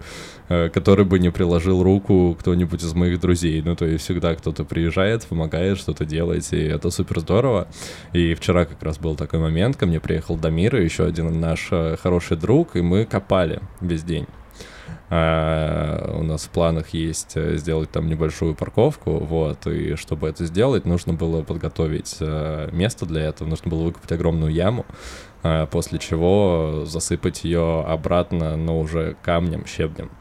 который 0.74 1.06
бы 1.06 1.20
не 1.20 1.32
приложил 1.32 1.84
руку 1.84 2.36
кто-нибудь 2.40 2.84
из 2.84 2.94
моих 2.94 3.20
друзей. 3.20 3.62
Ну, 3.62 3.76
то 3.76 3.86
есть 3.86 4.04
всегда 4.04 4.36
кто-то 4.36 4.64
приезжает, 4.64 5.26
помогает, 5.26 5.78
что-то 5.78 6.06
делает, 6.06 6.52
и 6.54 6.60
это 6.60 6.90
супер 6.90 7.20
здорово. 7.20 7.68
И 8.14 8.34
вчера 8.34 8.66
как 8.66 8.82
раз 8.84 8.98
был 8.98 9.16
такой 9.16 9.40
момент, 9.40 9.78
ко 9.78 9.86
мне 9.86 10.00
приехал 10.00 10.38
Дамир, 10.38 10.76
еще 10.76 11.06
один 11.06 11.40
наш 11.40 11.70
э, 11.72 11.98
хороший 12.02 12.38
друг, 12.38 12.76
и 12.76 12.82
мы 12.82 13.06
копали 13.06 13.62
весь 13.82 14.04
день. 14.04 14.28
Uh, 15.12 16.20
у 16.20 16.24
нас 16.24 16.46
в 16.46 16.50
планах 16.52 16.94
есть 16.94 17.34
э, 17.36 17.58
сделать 17.58 17.92
там 17.92 18.08
небольшую 18.08 18.56
парковку, 18.56 19.12
вот, 19.18 19.68
и 19.68 19.98
чтобы 19.98 20.30
это 20.30 20.46
сделать, 20.46 20.86
нужно 20.86 21.12
было 21.12 21.44
подготовить 21.44 22.16
uh, 22.22 22.74
место 22.74 23.06
для 23.06 23.24
этого, 23.24 23.50
нужно 23.50 23.70
было 23.70 23.84
выкопать 23.84 24.14
огромную 24.14 24.54
яму, 24.54 24.86
после 25.72 26.00
чего 26.00 26.84
засыпать 26.86 27.44
ее 27.44 27.84
обратно, 27.86 28.56
но 28.56 28.80
уже 28.80 29.18
камнем, 29.22 29.66
щебнем. 29.66 30.12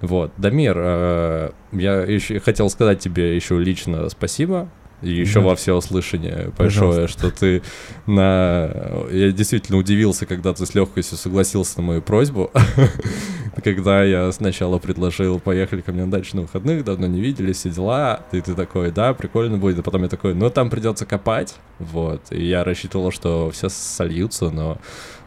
Вот, 0.00 0.32
Дамир, 0.36 0.76
э, 0.78 1.50
я 1.72 2.02
еще 2.02 2.38
хотел 2.38 2.70
сказать 2.70 3.00
тебе 3.00 3.34
еще 3.34 3.58
лично 3.58 4.08
спасибо. 4.08 4.68
И 5.00 5.10
еще 5.10 5.34
да. 5.34 5.46
во 5.46 5.56
всеуслышание 5.56 6.50
большое, 6.58 7.06
Пожалуйста. 7.06 7.08
что 7.08 7.30
ты 7.30 7.62
на... 8.06 8.70
Я 9.12 9.30
действительно 9.30 9.78
удивился, 9.78 10.26
когда 10.26 10.52
ты 10.52 10.66
с 10.66 10.74
легкостью 10.74 11.16
согласился 11.16 11.80
на 11.80 11.86
мою 11.86 12.02
просьбу. 12.02 12.50
когда 13.62 14.02
я 14.02 14.30
сначала 14.32 14.78
предложил 14.78 15.38
поехали 15.38 15.82
ко 15.82 15.92
мне 15.92 16.04
на 16.04 16.10
дачу 16.10 16.36
на 16.36 16.42
выходных, 16.42 16.84
давно 16.84 17.06
не 17.06 17.20
виделись, 17.20 17.58
все 17.58 17.70
дела. 17.70 18.20
И 18.32 18.40
ты 18.40 18.54
такой, 18.54 18.90
да, 18.90 19.14
прикольно 19.14 19.56
будет. 19.56 19.78
А 19.78 19.82
потом 19.82 20.02
я 20.02 20.08
такой, 20.08 20.34
ну 20.34 20.50
там 20.50 20.68
придется 20.70 21.06
копать. 21.06 21.54
Вот. 21.78 22.20
И 22.30 22.44
я 22.44 22.64
рассчитывал, 22.64 23.12
что 23.12 23.50
все 23.50 23.68
сольются, 23.68 24.50
но 24.50 24.78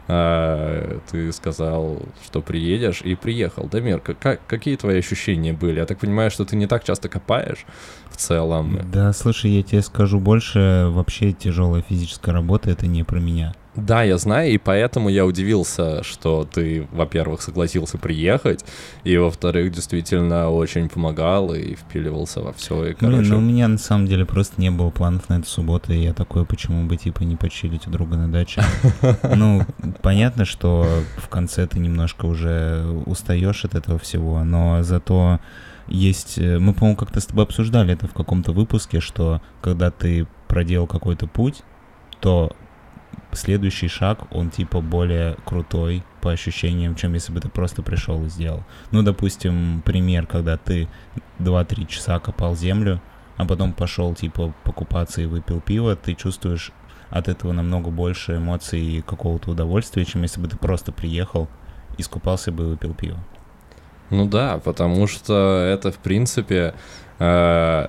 а, 0.08 0.98
ты 1.10 1.32
сказал, 1.32 2.00
что 2.24 2.42
приедешь, 2.42 3.02
и 3.02 3.14
приехал. 3.14 3.68
Дамир, 3.68 4.00
как, 4.00 4.40
какие 4.46 4.76
твои 4.76 4.98
ощущения 4.98 5.52
были? 5.52 5.78
Я 5.78 5.86
так 5.86 5.98
понимаю, 5.98 6.30
что 6.30 6.44
ты 6.44 6.56
не 6.56 6.66
так 6.66 6.84
часто 6.84 7.08
копаешь 7.08 7.64
в 8.10 8.16
целом. 8.16 8.80
Да, 8.92 9.12
слушай, 9.12 9.50
я 9.50 9.62
тебе 9.62 9.82
скажу 9.82 10.20
больше, 10.20 10.88
вообще 10.90 11.32
тяжелая 11.32 11.82
физическая 11.82 12.34
работа— 12.34 12.70
это 12.72 12.86
не 12.86 13.04
про 13.04 13.20
меня. 13.20 13.54
Да, 13.74 14.02
я 14.02 14.18
знаю, 14.18 14.52
и 14.52 14.58
поэтому 14.58 15.08
я 15.08 15.24
удивился, 15.24 16.02
что 16.02 16.44
ты, 16.44 16.86
во-первых, 16.92 17.40
согласился 17.40 17.96
приехать, 17.96 18.64
и, 19.02 19.16
во-вторых, 19.16 19.72
действительно 19.72 20.50
очень 20.50 20.90
помогал 20.90 21.54
и 21.54 21.74
впиливался 21.74 22.42
во 22.42 22.52
все. 22.52 22.86
И, 22.86 22.94
короче... 22.94 23.18
Блин, 23.18 23.30
ну 23.30 23.38
у 23.38 23.40
меня 23.40 23.68
на 23.68 23.78
самом 23.78 24.06
деле 24.06 24.26
просто 24.26 24.60
не 24.60 24.70
было 24.70 24.90
планов 24.90 25.28
на 25.30 25.38
эту 25.38 25.48
субботу, 25.48 25.92
и 25.92 26.02
я 26.02 26.12
такой, 26.12 26.44
почему 26.44 26.86
бы 26.86 26.98
типа 26.98 27.22
не 27.22 27.36
почилить 27.36 27.86
у 27.86 27.90
друга 27.90 28.16
на 28.16 28.30
даче. 28.30 28.62
Ну, 29.34 29.64
понятно, 30.02 30.44
что 30.44 30.86
в 31.16 31.28
конце 31.28 31.66
ты 31.66 31.78
немножко 31.78 32.26
уже 32.26 32.84
устаешь 33.06 33.64
от 33.64 33.74
этого 33.74 33.98
всего, 33.98 34.44
но 34.44 34.82
зато 34.82 35.40
есть... 35.88 36.38
Э, 36.38 36.58
мы, 36.58 36.74
по-моему, 36.74 36.96
как-то 36.96 37.20
с 37.20 37.26
тобой 37.26 37.44
обсуждали 37.44 37.94
это 37.94 38.06
в 38.06 38.12
каком-то 38.12 38.52
выпуске, 38.52 39.00
что 39.00 39.40
когда 39.60 39.90
ты 39.90 40.26
проделал 40.46 40.86
какой-то 40.86 41.26
путь, 41.26 41.62
то 42.20 42.54
следующий 43.36 43.88
шаг, 43.88 44.24
он 44.30 44.50
типа 44.50 44.80
более 44.80 45.36
крутой 45.44 46.04
по 46.20 46.30
ощущениям, 46.30 46.94
чем 46.94 47.14
если 47.14 47.32
бы 47.32 47.40
ты 47.40 47.48
просто 47.48 47.82
пришел 47.82 48.24
и 48.24 48.28
сделал. 48.28 48.64
Ну, 48.90 49.02
допустим, 49.02 49.82
пример, 49.84 50.26
когда 50.26 50.56
ты 50.56 50.88
2-3 51.38 51.86
часа 51.86 52.18
копал 52.18 52.54
землю, 52.56 53.00
а 53.36 53.46
потом 53.46 53.72
пошел 53.72 54.14
типа 54.14 54.54
покупаться 54.64 55.22
и 55.22 55.26
выпил 55.26 55.60
пиво, 55.60 55.96
ты 55.96 56.14
чувствуешь 56.14 56.72
от 57.10 57.28
этого 57.28 57.52
намного 57.52 57.90
больше 57.90 58.36
эмоций 58.36 58.80
и 58.80 59.02
какого-то 59.02 59.50
удовольствия, 59.50 60.04
чем 60.04 60.22
если 60.22 60.40
бы 60.40 60.48
ты 60.48 60.56
просто 60.56 60.92
приехал, 60.92 61.48
искупался 61.98 62.52
бы 62.52 62.64
и 62.64 62.66
выпил 62.68 62.94
пиво. 62.94 63.18
Ну 64.10 64.26
да, 64.26 64.58
потому 64.58 65.06
что 65.06 65.64
это, 65.66 65.90
в 65.90 65.98
принципе, 65.98 66.74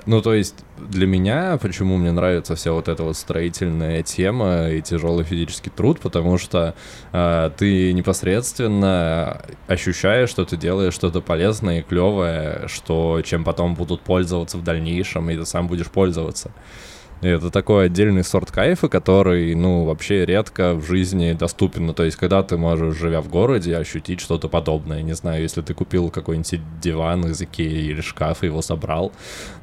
ну, 0.05 0.21
то 0.21 0.33
есть 0.33 0.55
для 0.77 1.07
меня, 1.07 1.57
почему 1.61 1.97
мне 1.97 2.11
нравится 2.11 2.55
вся 2.55 2.71
вот 2.71 2.87
эта 2.87 3.03
вот 3.03 3.17
строительная 3.17 4.03
тема 4.03 4.69
и 4.69 4.81
тяжелый 4.81 5.23
физический 5.23 5.69
труд, 5.69 5.99
потому 6.01 6.37
что 6.37 6.75
э, 7.11 7.51
ты 7.57 7.93
непосредственно 7.93 9.41
ощущаешь, 9.67 10.29
что 10.29 10.45
ты 10.45 10.57
делаешь 10.57 10.93
что-то 10.93 11.21
полезное 11.21 11.79
и 11.79 11.81
клевое, 11.81 12.67
что 12.67 13.21
чем 13.23 13.43
потом 13.43 13.75
будут 13.75 14.01
пользоваться 14.01 14.57
в 14.57 14.63
дальнейшем, 14.63 15.29
и 15.29 15.37
ты 15.37 15.45
сам 15.45 15.67
будешь 15.67 15.87
пользоваться. 15.87 16.51
И 17.24 17.27
это 17.27 17.50
такой 17.50 17.86
отдельный 17.86 18.24
сорт 18.24 18.51
кайфа, 18.51 18.89
который, 18.89 19.56
ну, 19.56 19.86
вообще 19.86 20.25
редко 20.25 20.74
в 20.74 20.86
жизни 20.86 21.32
доступен. 21.32 21.86
Ну, 21.86 21.94
то 21.94 22.03
есть, 22.03 22.18
когда 22.18 22.44
ты 22.44 22.58
можешь, 22.58 22.98
живя 22.98 23.22
в 23.22 23.30
городе, 23.30 23.77
ощутить 23.77 24.20
что-то 24.20 24.50
подобное. 24.50 25.01
Не 25.01 25.13
знаю, 25.13 25.42
если 25.42 25.62
ты 25.62 25.74
купил 25.74 26.10
какой-нибудь 26.10 26.60
диван 26.82 27.25
из 27.27 27.42
Икеи 27.42 27.86
или 27.86 28.01
шкаф 28.01 28.44
и 28.44 28.48
его 28.48 28.62
собрал, 28.62 29.13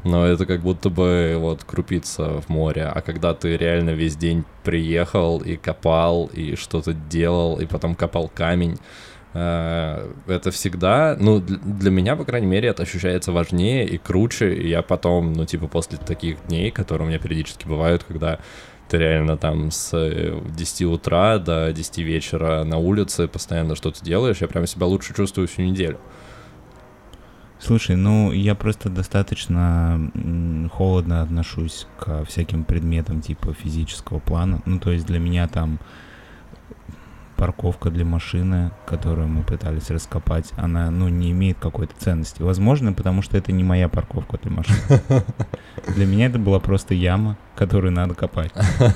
но 0.05 0.27
это 0.27 0.47
как 0.47 0.63
будто 0.63 0.89
бы 0.89 1.37
вот 1.39 1.63
крупица 1.65 2.41
в 2.41 2.49
море. 2.49 2.85
А 2.85 3.03
когда 3.03 3.35
ты 3.35 3.59
реально 3.59 3.91
весь 3.91 4.17
день 4.17 4.45
приехал 4.65 5.39
и 5.39 5.57
копал, 5.57 6.31
и 6.33 6.57
что-то 6.57 6.95
делал, 6.95 7.61
и 7.61 7.67
потом 7.67 7.95
копал 7.95 8.31
камень, 8.35 8.79
это 9.33 10.51
всегда, 10.51 11.17
ну, 11.19 11.41
для 11.41 11.91
меня, 11.91 12.17
по 12.17 12.25
крайней 12.25 12.49
мере, 12.49 12.69
это 12.69 12.83
ощущается 12.83 13.33
важнее 13.33 13.87
и 13.87 13.97
круче, 13.97 14.55
и 14.55 14.69
я 14.69 14.83
потом, 14.83 15.33
ну, 15.33 15.45
типа, 15.45 15.69
после 15.69 15.99
таких 15.99 16.45
дней, 16.47 16.71
которые 16.71 17.07
у 17.07 17.09
меня 17.09 17.21
периодически 17.21 17.67
бывают, 17.67 18.03
когда 18.05 18.41
ты 18.89 18.99
реально 18.99 19.37
там 19.37 19.71
с 19.71 19.93
10 19.93 20.83
утра 20.83 21.39
до 21.39 21.73
10 21.73 21.99
вечера 21.99 22.65
на 22.65 22.79
улице 22.79 23.29
постоянно 23.29 23.77
что-то 23.77 24.05
делаешь, 24.05 24.39
я 24.41 24.49
прям 24.49 24.67
себя 24.67 24.87
лучше 24.87 25.15
чувствую 25.15 25.47
всю 25.47 25.63
неделю. 25.63 25.99
Слушай, 27.61 27.95
ну 27.95 28.33
я 28.33 28.55
просто 28.55 28.89
достаточно 28.89 30.11
холодно 30.73 31.23
отношусь 31.23 31.87
к 31.99 32.25
всяким 32.25 32.65
предметам 32.65 33.21
типа 33.21 33.53
физического 33.53 34.19
плана. 34.19 34.63
Ну, 34.65 34.81
то 34.81 34.91
есть 34.91 35.07
для 35.07 35.19
меня 35.19 35.47
там 35.47 35.79
парковка 37.41 37.89
для 37.91 38.05
машины, 38.05 38.71
которую 38.85 39.29
мы 39.29 39.43
пытались 39.43 39.89
раскопать, 39.89 40.53
она, 40.59 40.91
ну, 40.91 41.09
не 41.09 41.31
имеет 41.31 41.59
какой-то 41.59 41.95
ценности. 41.97 42.43
Возможно, 42.43 42.93
потому 42.93 43.23
что 43.23 43.39
это 43.39 43.51
не 43.51 43.65
моя 43.65 43.89
парковка 43.89 44.37
для 44.43 44.51
машины. 44.51 44.79
Для 45.97 46.05
меня 46.05 46.27
это 46.27 46.39
была 46.39 46.61
просто 46.61 46.93
яма, 46.93 47.39
которую 47.57 47.93
надо 47.93 48.15
копать. 48.15 48.53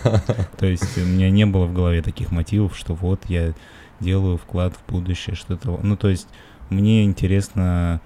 То 0.58 0.66
есть 0.66 0.98
у 0.98 1.06
меня 1.06 1.30
не 1.30 1.46
было 1.46 1.64
в 1.64 1.72
голове 1.72 2.02
таких 2.02 2.32
мотивов, 2.32 2.76
что 2.76 2.92
вот 2.92 3.24
я 3.30 3.54
делаю 4.00 4.36
вклад 4.36 4.74
в 4.74 4.92
будущее, 4.92 5.34
что-то... 5.34 5.80
Ну, 5.82 5.96
то 5.96 6.08
есть 6.08 6.28
мне 6.68 7.04
интересно 7.04 8.02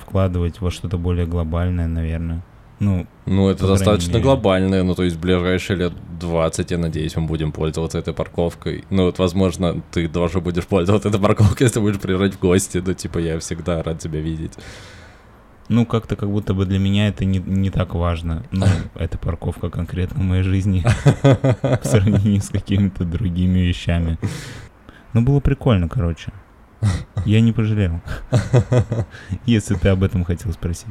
вкладывать 0.00 0.62
во 0.62 0.70
что-то 0.70 0.96
более 0.96 1.26
глобальное, 1.26 1.86
наверное. 1.86 2.42
Ну, 2.82 3.06
Ну, 3.26 3.48
это 3.48 3.68
достаточно 3.68 4.14
мере. 4.14 4.24
глобально, 4.24 4.82
ну, 4.82 4.96
то 4.96 5.04
есть 5.04 5.14
в 5.14 5.20
ближайшие 5.20 5.76
лет 5.76 5.92
20, 6.18 6.72
я 6.72 6.78
надеюсь, 6.78 7.14
мы 7.14 7.26
будем 7.26 7.52
пользоваться 7.52 7.96
этой 7.98 8.12
парковкой. 8.12 8.84
Ну, 8.90 9.04
вот, 9.04 9.20
возможно, 9.20 9.80
ты 9.92 10.08
тоже 10.08 10.40
будешь 10.40 10.66
пользоваться 10.66 11.08
этой 11.08 11.20
парковкой, 11.20 11.66
если 11.68 11.78
будешь 11.78 12.00
приезжать 12.00 12.34
в 12.34 12.40
гости, 12.40 12.82
ну, 12.84 12.92
типа, 12.92 13.18
я 13.18 13.38
всегда 13.38 13.84
рад 13.84 14.00
тебя 14.00 14.20
видеть. 14.20 14.54
ну 15.68 15.86
как-то 15.86 16.16
как 16.16 16.28
будто 16.28 16.54
бы 16.54 16.66
для 16.66 16.80
меня 16.80 17.06
это 17.06 17.24
не, 17.24 17.38
не 17.38 17.70
так 17.70 17.94
важно. 17.94 18.42
Ну, 18.50 18.66
эта 18.96 19.16
парковка 19.16 19.70
конкретно 19.70 20.20
в 20.20 20.24
моей 20.24 20.42
жизни 20.42 20.82
в 21.22 21.84
сравнении 21.84 22.40
с 22.40 22.48
какими-то 22.48 23.04
другими 23.04 23.60
вещами. 23.60 24.18
Ну, 25.12 25.20
было 25.20 25.38
прикольно, 25.38 25.88
короче. 25.88 26.32
Я 27.26 27.40
не 27.40 27.52
пожалел. 27.52 28.00
Если 29.46 29.76
ты 29.76 29.90
об 29.90 30.02
этом 30.02 30.24
хотел 30.24 30.52
спросить. 30.52 30.88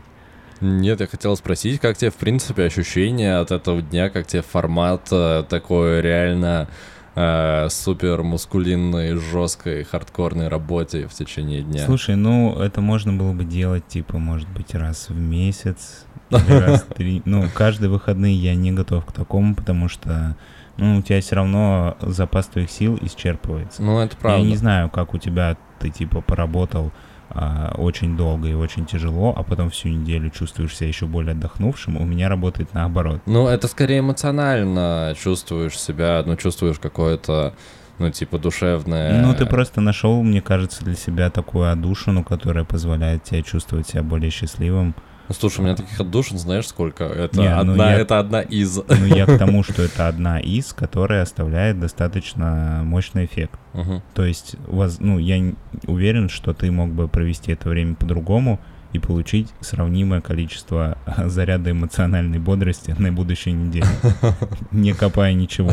Нет, 0.61 1.01
я 1.01 1.07
хотел 1.07 1.35
спросить, 1.35 1.79
как 1.79 1.97
тебе, 1.97 2.11
в 2.11 2.15
принципе, 2.15 2.63
ощущение 2.63 3.37
от 3.37 3.51
этого 3.51 3.81
дня, 3.81 4.09
как 4.09 4.27
тебе 4.27 4.43
формат 4.43 5.07
э, 5.11 5.43
такой 5.49 6.01
реально 6.01 6.67
э, 7.15 7.67
супер 7.69 8.21
мускулинной, 8.21 9.15
жесткой, 9.15 9.83
хардкорной 9.83 10.47
работе 10.49 11.07
в 11.07 11.13
течение 11.13 11.63
дня? 11.63 11.85
Слушай, 11.85 12.15
ну 12.15 12.55
это 12.59 12.79
можно 12.79 13.11
было 13.11 13.33
бы 13.33 13.43
делать, 13.43 13.87
типа, 13.87 14.19
может 14.19 14.47
быть, 14.49 14.75
раз 14.75 15.09
в 15.09 15.19
месяц, 15.19 16.05
раз 16.29 16.83
в 16.83 16.93
три. 16.93 17.21
Ну, 17.25 17.43
каждые 17.53 17.89
выходные 17.89 18.35
я 18.35 18.53
не 18.55 18.71
готов 18.71 19.05
к 19.05 19.11
такому, 19.11 19.55
потому 19.55 19.89
что, 19.89 20.37
ну, 20.77 20.99
у 20.99 21.01
тебя 21.01 21.21
все 21.21 21.35
равно 21.35 21.97
запас 22.01 22.47
твоих 22.47 22.69
сил 22.69 22.99
исчерпывается. 23.01 23.81
ну, 23.81 23.99
это 23.99 24.15
правда. 24.15 24.43
Я 24.43 24.47
не 24.47 24.55
знаю, 24.55 24.89
как 24.89 25.13
у 25.13 25.17
тебя 25.17 25.57
ты, 25.79 25.89
типа, 25.89 26.21
поработал 26.21 26.91
а, 27.33 27.73
очень 27.77 28.17
долго 28.17 28.47
и 28.47 28.53
очень 28.53 28.85
тяжело, 28.85 29.33
а 29.35 29.43
потом 29.43 29.69
всю 29.69 29.89
неделю 29.89 30.29
чувствуешь 30.29 30.75
себя 30.75 30.87
еще 30.87 31.05
более 31.05 31.31
отдохнувшим. 31.31 31.97
У 31.97 32.05
меня 32.05 32.29
работает 32.29 32.73
наоборот. 32.73 33.21
Ну, 33.25 33.47
это 33.47 33.67
скорее 33.67 33.99
эмоционально 33.99 35.15
чувствуешь 35.21 35.79
себя, 35.79 36.23
ну, 36.25 36.35
чувствуешь 36.35 36.79
какое-то, 36.79 37.53
ну, 37.99 38.09
типа, 38.09 38.37
душевное... 38.37 39.21
Ну, 39.21 39.33
ты 39.33 39.45
просто 39.45 39.81
нашел, 39.81 40.21
мне 40.21 40.41
кажется, 40.41 40.83
для 40.83 40.95
себя 40.95 41.29
такую 41.29 41.71
отдушину, 41.71 42.23
которая 42.23 42.65
позволяет 42.65 43.23
тебе 43.23 43.43
чувствовать 43.43 43.87
себя 43.87 44.03
более 44.03 44.29
счастливым. 44.31 44.93
Ну, 45.31 45.35
слушай, 45.39 45.61
у 45.61 45.63
меня 45.63 45.77
таких 45.77 45.97
отдушин, 45.97 46.37
знаешь, 46.37 46.67
сколько? 46.67 47.05
Это, 47.05 47.39
Не, 47.39 47.47
ну 47.63 47.71
одна, 47.71 47.91
я- 47.93 47.99
это 47.99 48.19
одна 48.19 48.41
из... 48.41 48.75
Ну, 48.75 49.05
я 49.05 49.25
к 49.25 49.37
тому, 49.37 49.63
что 49.63 49.81
это 49.81 50.09
одна 50.09 50.41
из, 50.41 50.73
которая 50.73 51.21
оставляет 51.21 51.79
достаточно 51.79 52.81
мощный 52.83 53.27
эффект. 53.27 53.57
Мгм. 53.71 54.03
То 54.13 54.25
есть, 54.25 54.57
вас, 54.67 54.97
ну, 54.99 55.19
я 55.19 55.41
уверен, 55.87 56.27
что 56.27 56.53
ты 56.53 56.69
мог 56.69 56.89
бы 56.89 57.07
провести 57.07 57.53
это 57.53 57.69
время 57.69 57.95
по-другому 57.95 58.59
и 58.91 58.99
получить 58.99 59.47
сравнимое 59.61 60.19
количество 60.19 60.97
заряда 61.27 61.71
эмоциональной 61.71 62.39
бодрости 62.39 62.93
на 62.99 63.13
будущей 63.13 63.53
неделе, 63.53 63.87
не 64.71 64.91
копая 64.91 65.31
ничего. 65.31 65.71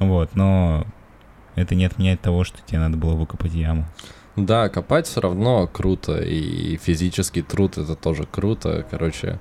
Вот, 0.00 0.34
но 0.34 0.88
это 1.54 1.76
не 1.76 1.84
отменяет 1.84 2.20
того, 2.20 2.42
что 2.42 2.58
тебе 2.66 2.80
надо 2.80 2.96
было 2.96 3.14
выкопать 3.14 3.54
яму. 3.54 3.86
Да, 4.36 4.68
копать 4.68 5.06
все 5.06 5.20
равно 5.20 5.68
круто, 5.70 6.20
и 6.20 6.76
физический 6.76 7.42
труд 7.42 7.78
это 7.78 7.94
тоже 7.96 8.26
круто. 8.30 8.86
Короче, 8.90 9.40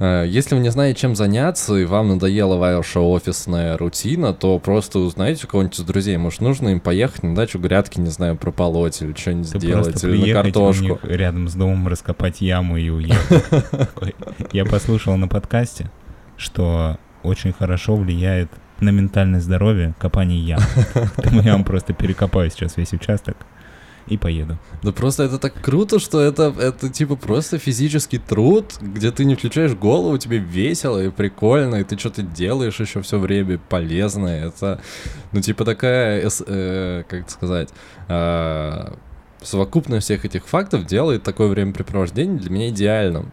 э, 0.00 0.24
если 0.26 0.56
вы 0.56 0.62
не 0.62 0.70
знаете, 0.70 1.00
чем 1.00 1.14
заняться, 1.14 1.76
и 1.76 1.84
вам 1.84 2.08
надоела 2.08 2.56
ваша 2.56 3.00
офисная 3.00 3.78
рутина, 3.78 4.34
то 4.34 4.58
просто 4.58 4.98
узнайте 4.98 5.46
у 5.46 5.48
кого-нибудь 5.48 5.78
из 5.78 5.84
друзей. 5.84 6.16
Может, 6.16 6.40
нужно 6.40 6.70
им 6.70 6.80
поехать 6.80 7.22
на 7.22 7.34
дачу 7.34 7.58
грядки, 7.58 8.00
не 8.00 8.10
знаю, 8.10 8.36
прополоть 8.36 9.00
или 9.00 9.14
что-нибудь 9.14 9.46
сделать, 9.46 10.04
или 10.04 10.32
на 10.32 10.42
картошку. 10.42 10.98
рядом 11.04 11.48
с 11.48 11.54
домом 11.54 11.86
раскопать 11.86 12.40
яму 12.40 12.76
и 12.76 12.90
уехать. 12.90 13.44
Я 14.52 14.64
послушал 14.64 15.16
на 15.16 15.28
подкасте, 15.28 15.90
что 16.36 16.98
очень 17.22 17.52
хорошо 17.52 17.94
влияет 17.94 18.50
на 18.80 18.90
ментальное 18.90 19.40
здоровье 19.40 19.94
копание 19.98 20.40
ям. 20.40 20.60
Поэтому 21.16 21.42
я 21.42 21.52
вам 21.52 21.64
просто 21.64 21.94
перекопаю 21.94 22.50
сейчас 22.50 22.76
весь 22.76 22.92
участок 22.92 23.36
и 24.06 24.16
поеду. 24.16 24.58
Да 24.82 24.92
просто 24.92 25.24
это 25.24 25.38
так 25.38 25.54
круто, 25.60 25.98
что 25.98 26.20
это, 26.20 26.54
это 26.58 26.88
типа 26.88 27.16
просто 27.16 27.58
физический 27.58 28.18
труд, 28.18 28.74
где 28.80 29.10
ты 29.10 29.24
не 29.24 29.34
включаешь 29.34 29.74
голову, 29.74 30.18
тебе 30.18 30.38
весело 30.38 31.02
и 31.02 31.10
прикольно, 31.10 31.76
и 31.76 31.84
ты 31.84 31.98
что-то 31.98 32.22
делаешь 32.22 32.78
еще 32.78 33.02
все 33.02 33.18
время 33.18 33.58
полезное. 33.58 34.46
Это, 34.46 34.80
ну, 35.32 35.40
типа 35.40 35.64
такая, 35.64 36.28
э, 36.46 37.04
как 37.08 37.30
сказать, 37.30 37.70
э, 38.08 38.92
совокупность 39.42 40.04
всех 40.04 40.24
этих 40.24 40.46
фактов 40.46 40.86
делает 40.86 41.22
такое 41.22 41.48
времяпрепровождение 41.48 42.38
для 42.38 42.50
меня 42.50 42.68
идеальным. 42.68 43.32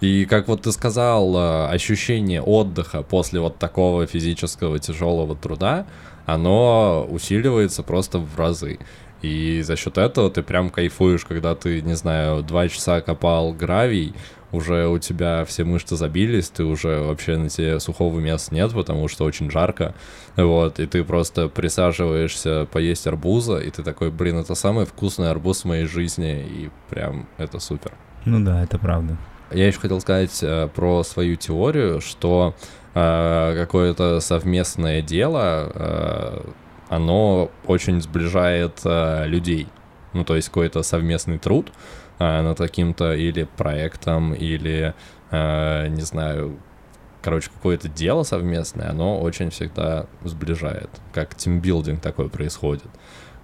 И 0.00 0.26
как 0.26 0.46
вот 0.48 0.62
ты 0.62 0.72
сказал, 0.72 1.34
э, 1.36 1.68
ощущение 1.68 2.42
отдыха 2.42 3.02
после 3.02 3.40
вот 3.40 3.58
такого 3.58 4.06
физического 4.06 4.78
тяжелого 4.78 5.34
труда, 5.34 5.86
оно 6.26 7.06
усиливается 7.08 7.82
просто 7.82 8.18
в 8.18 8.36
разы. 8.38 8.78
И 9.26 9.62
за 9.62 9.74
счет 9.74 9.98
этого 9.98 10.30
ты 10.30 10.42
прям 10.44 10.70
кайфуешь, 10.70 11.24
когда 11.24 11.56
ты, 11.56 11.82
не 11.82 11.94
знаю, 11.94 12.44
два 12.44 12.68
часа 12.68 13.00
копал 13.00 13.52
гравий, 13.52 14.14
уже 14.52 14.86
у 14.86 14.98
тебя 14.98 15.44
все 15.44 15.64
мышцы 15.64 15.96
забились, 15.96 16.48
ты 16.48 16.62
уже 16.62 17.00
вообще 17.00 17.36
на 17.36 17.48
тебе 17.48 17.80
сухого 17.80 18.20
места 18.20 18.54
нет, 18.54 18.72
потому 18.72 19.08
что 19.08 19.24
очень 19.24 19.50
жарко, 19.50 19.94
вот, 20.36 20.78
и 20.78 20.86
ты 20.86 21.02
просто 21.02 21.48
присаживаешься 21.48 22.68
поесть 22.70 23.08
арбуза, 23.08 23.58
и 23.58 23.68
ты 23.70 23.82
такой, 23.82 24.12
блин, 24.12 24.38
это 24.38 24.54
самый 24.54 24.86
вкусный 24.86 25.28
арбуз 25.28 25.62
в 25.62 25.64
моей 25.64 25.86
жизни, 25.86 26.46
и 26.48 26.70
прям 26.88 27.26
это 27.36 27.58
супер. 27.58 27.92
Ну 28.24 28.38
да, 28.44 28.62
это 28.62 28.78
правда. 28.78 29.16
Я 29.50 29.66
еще 29.66 29.80
хотел 29.80 30.00
сказать 30.00 30.38
э, 30.42 30.68
про 30.72 31.02
свою 31.02 31.34
теорию, 31.34 32.00
что 32.00 32.54
э, 32.94 33.54
какое-то 33.56 34.20
совместное 34.20 35.02
дело, 35.02 35.72
э, 35.74 36.40
оно 36.88 37.50
очень 37.66 38.00
сближает 38.00 38.80
э, 38.84 39.26
людей. 39.26 39.68
Ну, 40.12 40.24
то 40.24 40.36
есть 40.36 40.48
какой-то 40.48 40.82
совместный 40.82 41.38
труд 41.38 41.72
э, 42.18 42.42
над 42.42 42.58
каким-то 42.58 43.14
или 43.14 43.44
проектом, 43.56 44.34
или, 44.34 44.94
э, 45.30 45.88
не 45.88 46.02
знаю, 46.02 46.58
короче, 47.22 47.50
какое-то 47.52 47.88
дело 47.88 48.22
совместное, 48.22 48.90
оно 48.90 49.20
очень 49.20 49.50
всегда 49.50 50.06
сближает. 50.24 50.90
Как 51.12 51.34
тимбилдинг 51.34 52.00
такой 52.00 52.28
происходит. 52.28 52.88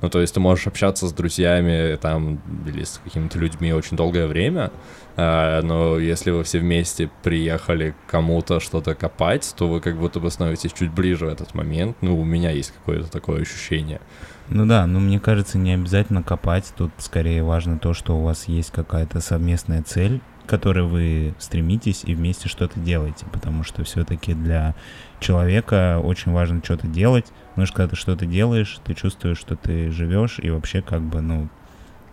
Ну, 0.01 0.11
то 0.11 0.21
есть 0.21 0.35
ты 0.35 0.41
можешь 0.41 0.67
общаться 0.67 1.07
с 1.07 1.13
друзьями 1.13 1.97
там 1.97 2.41
или 2.67 2.83
с 2.83 3.01
какими-то 3.05 3.39
людьми 3.39 3.73
очень 3.73 3.97
долгое 3.97 4.27
время, 4.27 4.73
но 5.17 5.99
если 5.99 6.31
вы 6.31 6.43
все 6.45 6.59
вместе 6.59 7.11
приехали 7.23 7.95
кому-то 8.07 8.61
что-то 8.61 8.95
копать, 8.95 9.55
то 9.57 9.69
вы 9.69 9.81
как 9.81 9.99
будто 9.99 10.21
бы 10.21 10.31
становитесь 10.31 10.73
чуть 10.73 10.91
ближе 10.91 11.27
в 11.27 11.29
этот 11.29 11.55
момент. 11.55 11.97
Ну, 12.01 12.19
у 12.19 12.25
меня 12.25 12.51
есть 12.51 12.73
какое-то 12.73 13.11
такое 13.11 13.43
ощущение. 13.43 14.01
Ну 14.49 14.67
да, 14.67 14.87
но 14.87 15.01
мне 15.01 15.21
кажется, 15.21 15.59
не 15.59 15.75
обязательно 15.75 16.23
копать. 16.23 16.73
Тут 16.77 16.91
скорее 16.99 17.43
важно 17.43 17.79
то, 17.79 17.95
что 17.95 18.17
у 18.19 18.23
вас 18.23 18.49
есть 18.49 18.71
какая-то 18.71 19.21
совместная 19.21 19.83
цель, 19.83 20.21
к 20.45 20.49
которой 20.49 20.85
вы 20.85 21.35
стремитесь 21.39 22.03
и 22.05 22.15
вместе 22.15 22.49
что-то 22.49 22.81
делаете. 22.81 23.27
Потому 23.33 23.65
что 23.65 23.85
все-таки 23.85 24.35
для 24.35 24.75
человека 25.21 26.01
очень 26.03 26.33
важно 26.33 26.61
что-то 26.65 26.87
делать. 26.87 27.27
Потому 27.51 27.67
что 27.67 27.77
когда 27.77 27.91
ты 27.91 27.97
что-то 27.97 28.27
делаешь, 28.27 28.79
ты 28.85 28.95
чувствуешь, 28.95 29.39
что 29.39 29.57
ты 29.57 29.91
живешь, 29.91 30.39
и 30.39 30.51
вообще 30.51 30.83
как 30.83 31.03
бы, 31.03 31.21
ну, 31.21 31.49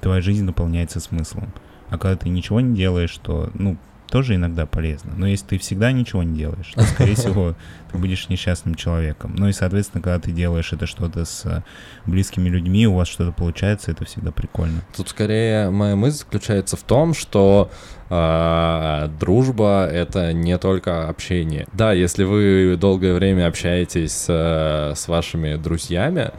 твоя 0.02 0.22
жизнь 0.22 0.44
наполняется 0.44 1.00
смыслом. 1.00 1.52
А 1.90 1.98
когда 1.98 2.16
ты 2.16 2.30
ничего 2.30 2.62
не 2.62 2.76
делаешь, 2.76 3.18
то, 3.22 3.50
ну, 3.54 3.78
тоже 4.10 4.36
иногда 4.36 4.66
полезно. 4.66 5.14
Но 5.16 5.28
если 5.28 5.46
ты 5.46 5.58
всегда 5.60 5.92
ничего 5.92 6.24
не 6.24 6.38
делаешь, 6.38 6.72
то, 6.74 6.82
скорее 6.82 7.16
всего, 7.16 7.56
ты 7.92 7.98
будешь 7.98 8.30
несчастным 8.30 8.76
человеком. 8.76 9.36
Ну 9.38 9.48
и, 9.48 9.54
соответственно, 9.54 10.02
когда 10.02 10.20
ты 10.20 10.32
делаешь 10.32 10.74
это 10.74 10.86
что-то 10.86 11.26
с 11.26 11.46
э, 11.46 11.62
близкими 12.06 12.50
людьми, 12.50 12.88
у 12.88 12.96
вас 12.96 13.08
что-то 13.08 13.32
получается, 13.32 13.92
это 13.92 14.06
всегда 14.06 14.32
прикольно. 14.32 14.82
Тут 14.96 15.10
скорее 15.10 15.70
моя 15.70 15.96
мысль 15.96 16.20
заключается 16.20 16.76
в 16.76 16.84
том, 16.84 17.14
что 17.14 17.70
а, 18.10 19.08
дружба 19.20 19.88
это 19.88 20.34
не 20.34 20.58
только 20.58 21.08
общение. 21.08 21.68
Да, 21.74 21.94
если 21.94 22.24
вы 22.24 22.78
долгое 22.80 23.14
время 23.14 23.48
общаетесь 23.48 24.26
с 24.28 25.08
вашими 25.08 25.56
друзьями, 25.56 26.32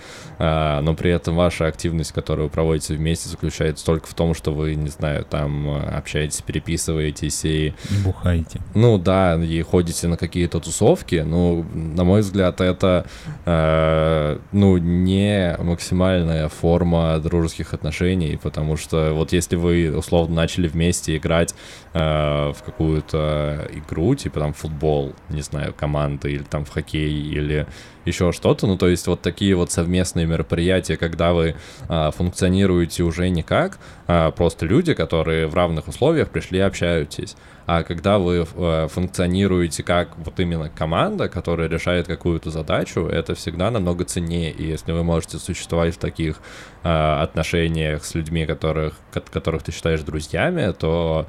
а, 0.42 0.80
но 0.80 0.94
при 0.94 1.10
этом 1.10 1.36
ваша 1.36 1.66
активность, 1.66 2.12
которую 2.12 2.46
вы 2.46 2.50
проводите 2.50 2.94
вместе, 2.94 3.28
заключается 3.28 3.84
только 3.84 4.06
в 4.06 4.14
том, 4.14 4.32
что 4.34 4.52
вы, 4.52 4.74
не 4.74 4.88
знаю, 4.88 5.26
там 5.28 5.68
общаетесь, 5.68 6.40
переписываетесь 6.40 7.44
и 7.44 7.74
Бухайте. 8.02 8.60
ну 8.74 8.96
да, 8.96 9.34
и 9.36 9.60
ходите 9.60 10.08
на 10.08 10.16
какие-то 10.16 10.58
тусовки, 10.60 11.22
ну, 11.26 11.66
на 11.74 12.04
мой 12.04 12.22
взгляд, 12.22 12.62
это, 12.62 13.04
э, 13.44 14.38
ну, 14.52 14.78
не 14.78 15.56
максимальная 15.58 16.48
форма 16.48 17.18
дружеских 17.18 17.74
отношений, 17.74 18.38
потому 18.42 18.78
что 18.78 19.12
вот 19.12 19.34
если 19.34 19.56
вы, 19.56 19.94
условно, 19.94 20.36
начали 20.36 20.68
вместе 20.68 21.18
играть 21.18 21.54
э, 21.92 22.52
в 22.52 22.62
какую-то 22.64 23.68
игру, 23.72 24.14
типа 24.14 24.40
там 24.40 24.52
футбол, 24.52 25.14
не 25.28 25.42
знаю, 25.42 25.74
команды, 25.74 26.32
или 26.32 26.42
там 26.42 26.64
в 26.64 26.70
хоккей, 26.70 27.10
или 27.10 27.66
еще 28.04 28.32
что-то. 28.32 28.66
Ну, 28.66 28.76
то 28.76 28.88
есть 28.88 29.06
вот 29.06 29.22
такие 29.22 29.54
вот 29.54 29.70
совместные 29.70 30.26
мероприятия, 30.26 30.96
когда 30.96 31.32
вы 31.32 31.54
а, 31.88 32.10
функционируете 32.10 33.02
уже 33.02 33.28
не 33.28 33.42
как 33.42 33.78
а, 34.06 34.30
просто 34.30 34.66
люди, 34.66 34.94
которые 34.94 35.46
в 35.46 35.54
равных 35.54 35.88
условиях 35.88 36.30
пришли 36.30 36.58
и 36.58 36.62
общаетесь, 36.62 37.36
а 37.72 37.84
когда 37.84 38.18
вы 38.18 38.44
а, 38.56 38.88
функционируете 38.88 39.84
как 39.84 40.18
вот 40.18 40.40
именно 40.40 40.68
команда, 40.68 41.28
которая 41.28 41.68
решает 41.68 42.08
какую-то 42.08 42.50
задачу, 42.50 43.02
это 43.02 43.36
всегда 43.36 43.70
намного 43.70 44.04
ценнее. 44.04 44.50
И 44.50 44.66
если 44.66 44.90
вы 44.90 45.04
можете 45.04 45.38
существовать 45.38 45.94
в 45.94 45.98
таких 45.98 46.40
а, 46.82 47.22
отношениях 47.22 48.04
с 48.04 48.16
людьми, 48.16 48.44
которых, 48.44 48.94
которых 49.12 49.62
ты 49.62 49.70
считаешь 49.70 50.00
друзьями, 50.00 50.72
то 50.72 51.28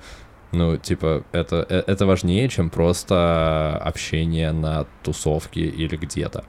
ну, 0.51 0.77
типа, 0.77 1.23
это, 1.31 1.65
э, 1.69 1.83
это 1.85 2.07
важнее, 2.07 2.49
чем 2.49 2.71
просто 2.71 3.77
общение 3.77 4.51
на 4.51 4.85
тусовке 5.03 5.61
или 5.61 5.95
где-то. 5.95 6.43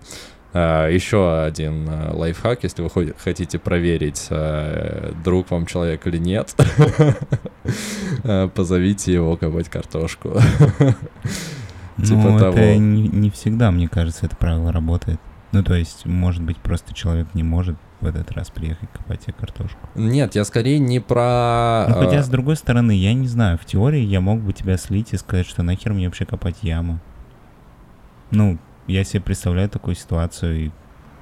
Uh, 0.53 0.93
еще 0.93 1.45
один 1.45 1.89
uh, 1.89 2.15
лайфхак, 2.15 2.63
если 2.65 2.83
вы 2.83 3.15
хотите 3.17 3.59
проверить, 3.59 4.27
uh, 4.29 5.17
друг 5.25 5.51
вам 5.51 5.65
человек 5.65 6.07
или 6.07 6.19
нет, 6.19 6.55
позовите 8.55 9.15
его 9.15 9.39
копать 9.39 9.71
картошку. 9.71 10.35
типа 11.97 12.21
ну, 12.21 12.37
это 12.37 12.77
не, 12.77 13.09
не 13.09 13.31
всегда, 13.31 13.71
мне 13.71 13.89
кажется, 13.89 14.27
это 14.27 14.37
правило 14.37 14.73
работает. 14.73 15.19
Ну, 15.53 15.63
то 15.63 15.75
есть, 15.75 16.07
может 16.07 16.43
быть, 16.43 16.59
просто 16.59 16.93
человек 16.93 17.29
не 17.35 17.43
может 17.43 17.77
в 18.01 18.07
этот 18.07 18.33
раз 18.33 18.51
приехать 18.51 18.91
копать 18.93 19.21
тебе 19.21 19.35
картошку. 19.35 19.79
Нет, 19.95 20.35
я 20.35 20.45
скорее 20.45 20.79
не 20.79 20.99
про... 20.99 21.87
Ну, 21.89 21.95
хотя, 21.95 22.23
с 22.23 22.29
другой 22.29 22.57
стороны, 22.57 22.93
я 22.93 23.15
не 23.15 23.29
знаю, 23.29 23.59
в 23.59 23.65
теории 23.65 24.01
я 24.01 24.21
мог 24.21 24.41
бы 24.41 24.53
тебя 24.53 24.77
слить 24.77 25.13
и 25.13 25.17
сказать, 25.17 25.47
что 25.47 25.63
нахер 25.63 25.93
мне 25.93 26.07
вообще 26.07 26.25
копать 26.25 26.57
яму. 26.63 27.01
Ну, 28.31 28.59
я 28.87 29.05
себе 29.05 29.21
представляю 29.21 29.69
такую 29.69 29.95
ситуацию, 29.95 30.67
и 30.67 30.71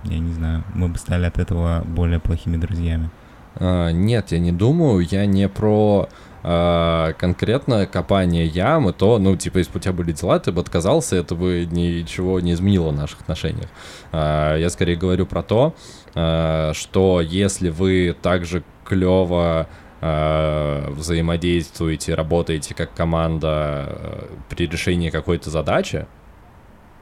я 0.04 0.18
не 0.18 0.32
знаю, 0.32 0.64
мы 0.74 0.88
бы 0.88 0.98
стали 0.98 1.26
от 1.26 1.38
этого 1.38 1.82
более 1.86 2.20
плохими 2.20 2.56
друзьями. 2.56 3.10
А, 3.56 3.90
нет, 3.90 4.32
я 4.32 4.38
не 4.38 4.52
думаю, 4.52 5.06
я 5.10 5.26
не 5.26 5.48
про 5.48 6.08
а, 6.42 7.12
конкретно 7.14 7.86
копание 7.86 8.46
ямы, 8.46 8.92
то, 8.92 9.18
ну, 9.18 9.36
типа, 9.36 9.58
если 9.58 9.72
бы 9.72 9.78
у 9.78 9.80
тебя 9.80 9.92
были 9.92 10.12
дела, 10.12 10.38
ты 10.38 10.52
бы 10.52 10.60
отказался, 10.60 11.16
это 11.16 11.34
бы 11.34 11.68
ничего 11.70 12.40
не 12.40 12.52
изменило 12.52 12.90
в 12.90 12.96
наших 12.96 13.20
отношениях. 13.20 13.68
А, 14.12 14.56
я 14.56 14.70
скорее 14.70 14.96
говорю 14.96 15.26
про 15.26 15.42
то, 15.42 15.74
а, 16.14 16.72
что 16.74 17.20
если 17.20 17.68
вы 17.68 18.16
также 18.22 18.62
клево 18.84 19.68
а, 20.00 20.90
взаимодействуете, 20.92 22.14
работаете 22.14 22.74
как 22.74 22.94
команда 22.94 23.48
а, 23.48 24.30
при 24.48 24.66
решении 24.66 25.10
какой-то 25.10 25.50
задачи, 25.50 26.06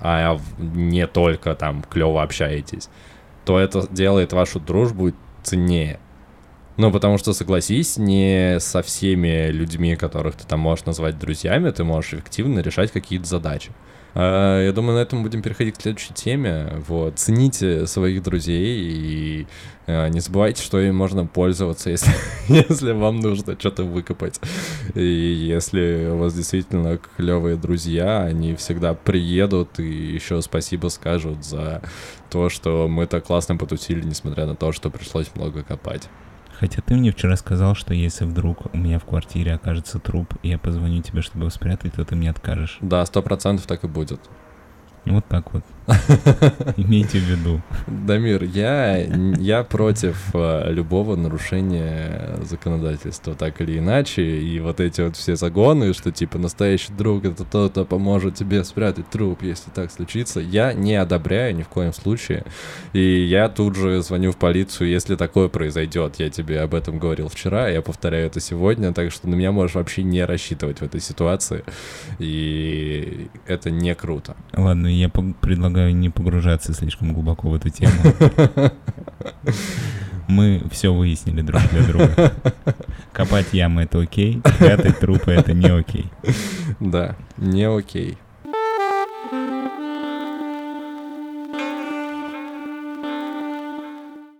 а 0.01 0.39
не 0.59 1.07
только 1.07 1.55
там 1.55 1.83
клево 1.83 2.23
общаетесь, 2.23 2.89
то 3.45 3.59
это 3.59 3.87
делает 3.91 4.33
вашу 4.33 4.61
дружбу 4.61 5.13
ценнее. 5.43 6.01
Ну, 6.77 6.93
потому 6.93 7.19
что, 7.19 7.33
согласись, 7.33 7.97
не 7.97 8.61
со 8.61 8.83
всеми 8.83 9.49
людьми, 9.49 9.97
которых 9.97 10.37
ты 10.37 10.47
там 10.47 10.61
можешь 10.61 10.85
назвать 10.85 11.19
друзьями, 11.19 11.71
ты 11.71 11.83
можешь 11.83 12.15
эффективно 12.15 12.61
решать 12.61 12.93
какие-то 12.93 13.27
задачи. 13.27 13.73
Я 14.14 14.73
думаю, 14.75 14.97
на 14.97 15.03
этом 15.03 15.23
будем 15.23 15.42
переходить 15.42 15.79
к 15.79 15.83
следующей 15.83 16.14
теме. 16.14 16.73
Вот. 16.87 17.18
Цените 17.18 17.87
своих 17.87 18.23
друзей 18.23 18.79
и 18.81 19.47
а, 19.87 20.09
не 20.09 20.21
забывайте, 20.21 20.62
что 20.62 20.81
им 20.81 20.97
можно 20.97 21.25
пользоваться, 21.25 21.88
если, 21.90 22.12
если 22.49 22.92
вам 22.92 23.21
нужно 23.21 23.59
что-то 23.59 23.85
выкопать. 23.85 24.38
И 24.94 25.03
если 25.03 26.11
у 26.12 26.18
вас 26.18 26.35
действительно 26.35 26.99
клевые 27.16 27.57
друзья, 27.57 28.23
они 28.23 28.55
всегда 28.55 28.92
приедут 28.92 29.81
и 29.81 29.85
еще 29.85 30.42
спасибо 30.42 30.88
скажут 30.88 31.44
за 31.44 31.83
то, 32.29 32.51
что 32.51 32.87
мы 32.87 33.07
так 33.07 33.25
классно 33.25 33.57
потусили, 33.57 34.03
несмотря 34.03 34.44
на 34.47 34.55
то, 34.55 34.73
что 34.73 34.90
пришлось 34.90 35.31
много 35.35 35.62
копать. 35.62 36.09
Хотя 36.59 36.83
ты 36.83 36.97
мне 36.97 37.12
вчера 37.12 37.37
сказал, 37.37 37.75
что 37.77 37.94
если 37.94 38.25
вдруг 38.25 38.75
у 38.75 38.77
меня 38.77 38.99
в 38.99 39.05
квартире 39.05 39.55
окажется 39.55 40.01
труп, 40.01 40.35
и 40.42 40.49
я 40.49 40.59
позвоню 40.59 41.03
тебе, 41.03 41.23
чтобы 41.23 41.44
его 41.44 41.51
спрятать, 41.51 41.94
то 41.94 42.05
ты 42.05 42.16
мне 42.16 42.31
откажешь. 42.31 42.79
Да, 42.81 43.05
сто 43.07 43.23
процентов 43.23 43.66
так 43.66 43.85
и 43.85 43.87
будет. 43.87 44.21
Вот 45.05 45.25
так 45.27 45.53
вот. 45.53 45.64
Имейте 46.77 47.18
в 47.18 47.22
виду. 47.22 47.62
Дамир, 47.87 48.44
я, 48.44 48.98
я 49.38 49.64
против 49.64 50.35
э, 50.35 50.70
любого 50.70 51.16
нарушения 51.16 52.38
законодательства, 52.42 53.35
так 53.35 53.61
или 53.62 53.79
иначе. 53.79 54.22
И 54.22 54.61
вот 54.61 54.81
эти 54.81 55.01
вот 55.01 55.16
все 55.16 55.35
загоны, 55.37 55.94
что 55.94 56.12
типа 56.12 56.38
настоящий 56.38 56.92
друг 56.92 57.24
это 57.24 57.44
тот, 57.44 57.72
кто 57.72 57.85
поможет 57.87 58.35
тебе 58.35 58.64
спрятать 58.64 59.09
труп, 59.09 59.42
если 59.42 59.70
так 59.70 59.90
случится, 59.90 60.40
я 60.40 60.74
не 60.74 60.94
одобряю 60.94 61.57
ни 61.57 61.62
в 61.62 61.68
коем 61.68 61.94
случае. 61.94 62.44
И 62.92 63.24
я 63.24 63.48
тут 63.48 63.74
же 63.77 64.03
звоню 64.03 64.33
в 64.33 64.37
полицию, 64.37 64.90
если 64.90 65.16
такое 65.16 65.48
произойдет. 65.48 66.16
Я 66.18 66.29
тебе 66.29 66.61
об 66.61 66.74
этом 66.74 66.98
говорил 66.98 67.29
вчера, 67.29 67.68
я 67.68 67.81
повторяю 67.81 68.27
это 68.27 68.40
сегодня, 68.40 68.92
так 68.92 69.11
что 69.11 69.29
на 69.29 69.35
меня 69.35 69.53
можешь 69.53 69.77
вообще 69.77 70.03
не 70.03 70.24
рассчитывать 70.24 70.79
в 70.81 70.83
этой 70.83 71.01
ситуации. 71.01 71.64
И 72.18 73.29
это 73.46 73.70
не 73.70 73.94
круто. 73.94 74.37
Ладно, 74.53 74.88
я 74.88 75.09
предлагаю 75.09 75.78
не 75.93 76.11
погружаться 76.11 76.73
слишком 76.75 77.12
глубоко 77.12 77.49
в 77.49 77.55
эту 77.55 77.71
тему. 77.71 77.95
Мы 80.29 80.62
все 80.71 80.93
выяснили 80.93 81.41
друг 81.41 81.62
для 81.71 81.83
друга. 81.85 82.33
Копать 83.12 83.53
ямы— 83.53 83.83
это 83.85 84.01
окей, 84.01 84.43
прятать 84.59 84.99
трупы— 84.99 85.31
это 85.33 85.55
не 85.55 85.69
окей. 85.69 86.07
Да, 86.81 87.17
не 87.38 87.64
окей. 87.64 88.19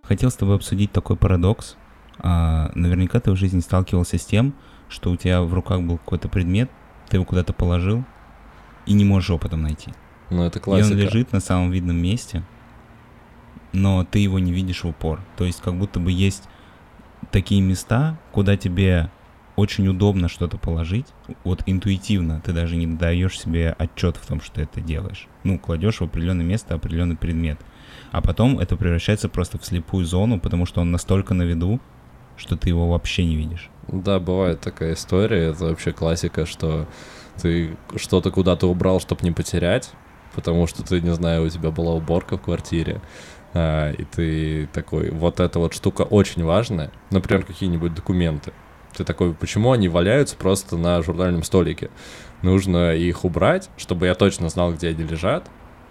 Хотел 0.03 0.31
с 0.31 0.35
тобой 0.35 0.55
обсудить 0.55 0.91
такой 0.91 1.15
парадокс. 1.15 1.75
А, 2.19 2.71
наверняка 2.75 3.19
ты 3.19 3.31
в 3.31 3.35
жизни 3.35 3.59
сталкивался 3.59 4.17
с 4.17 4.25
тем, 4.25 4.53
что 4.89 5.11
у 5.11 5.15
тебя 5.15 5.41
в 5.41 5.53
руках 5.53 5.81
был 5.81 5.97
какой-то 5.97 6.27
предмет, 6.27 6.69
ты 7.09 7.17
его 7.17 7.25
куда-то 7.25 7.53
положил 7.53 8.03
и 8.85 8.93
не 8.93 9.05
можешь 9.05 9.29
его 9.29 9.37
потом 9.37 9.61
найти. 9.61 9.91
Ну, 10.29 10.43
это 10.43 10.59
классика. 10.59 10.93
И 10.93 10.97
он 10.97 10.99
лежит 10.99 11.31
на 11.31 11.39
самом 11.39 11.71
видном 11.71 11.97
месте, 11.97 12.43
но 13.73 14.03
ты 14.03 14.19
его 14.19 14.39
не 14.39 14.51
видишь 14.51 14.83
в 14.83 14.87
упор. 14.87 15.21
То 15.37 15.45
есть 15.45 15.61
как 15.61 15.75
будто 15.75 15.99
бы 15.99 16.11
есть 16.11 16.43
такие 17.31 17.61
места, 17.61 18.17
куда 18.31 18.57
тебе 18.57 19.09
очень 19.55 19.87
удобно 19.87 20.29
что-то 20.29 20.57
положить, 20.57 21.07
вот 21.43 21.63
интуитивно 21.65 22.41
ты 22.43 22.53
даже 22.53 22.77
не 22.77 22.87
даешь 22.87 23.37
себе 23.37 23.75
отчет 23.77 24.15
в 24.15 24.25
том, 24.25 24.39
что 24.41 24.55
ты 24.55 24.61
это 24.61 24.79
делаешь. 24.79 25.27
Ну, 25.43 25.59
кладешь 25.59 25.99
в 25.99 26.03
определенное 26.03 26.45
место 26.45 26.75
определенный 26.75 27.17
предмет. 27.17 27.59
А 28.11 28.21
потом 28.21 28.59
это 28.59 28.77
превращается 28.77 29.27
просто 29.27 29.57
в 29.57 29.65
слепую 29.65 30.05
зону, 30.05 30.39
потому 30.39 30.65
что 30.65 30.81
он 30.81 30.91
настолько 30.91 31.33
на 31.33 31.43
виду, 31.43 31.79
что 32.37 32.55
ты 32.55 32.69
его 32.69 32.89
вообще 32.89 33.25
не 33.25 33.35
видишь. 33.35 33.69
Да, 33.87 34.19
бывает 34.19 34.61
такая 34.61 34.93
история, 34.93 35.49
это 35.49 35.65
вообще 35.65 35.91
классика, 35.91 36.45
что 36.45 36.87
ты 37.41 37.75
что-то 37.97 38.31
куда-то 38.31 38.67
убрал, 38.67 39.01
чтобы 39.01 39.23
не 39.23 39.31
потерять, 39.31 39.91
потому 40.39 40.67
что 40.67 40.83
ты, 40.83 41.01
не 41.01 41.13
знаю, 41.13 41.45
у 41.45 41.49
тебя 41.49 41.69
была 41.69 41.93
уборка 41.93 42.37
в 42.37 42.41
квартире, 42.41 43.01
а, 43.53 43.91
и 43.91 44.05
ты 44.05 44.69
такой, 44.71 45.11
вот 45.11 45.41
эта 45.41 45.59
вот 45.59 45.73
штука 45.73 46.03
очень 46.03 46.45
важная, 46.45 46.91
например, 47.11 47.43
какие-нибудь 47.43 47.93
документы. 47.93 48.53
Ты 48.95 49.03
такой, 49.03 49.33
почему 49.33 49.73
они 49.73 49.89
валяются 49.89 50.37
просто 50.37 50.77
на 50.77 51.01
журнальном 51.01 51.43
столике? 51.43 51.89
Нужно 52.41 52.95
их 52.95 53.25
убрать, 53.25 53.69
чтобы 53.75 54.05
я 54.05 54.15
точно 54.15 54.47
знал, 54.47 54.73
где 54.73 54.87
они 54.89 55.03
лежат, 55.03 55.49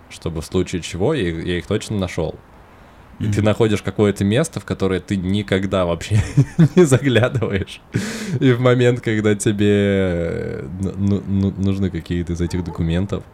чтобы 0.08 0.40
в 0.40 0.46
случае 0.46 0.80
чего 0.80 1.12
я, 1.12 1.28
я 1.28 1.58
их 1.58 1.66
точно 1.66 1.98
нашел. 1.98 2.34
И 3.18 3.24
mm-hmm. 3.24 3.32
ты 3.32 3.42
находишь 3.42 3.82
какое-то 3.82 4.24
место, 4.24 4.60
в 4.60 4.64
которое 4.64 5.00
ты 5.00 5.16
никогда 5.16 5.84
вообще 5.84 6.22
не 6.76 6.84
заглядываешь. 6.84 7.80
И 8.38 8.52
в 8.52 8.60
момент, 8.60 9.00
когда 9.00 9.34
тебе 9.34 9.66
э, 9.66 10.68
ну, 10.96 11.22
ну, 11.26 11.50
нужны 11.56 11.90
какие-то 11.90 12.34
из 12.34 12.40
этих 12.40 12.62
документов, 12.62 13.24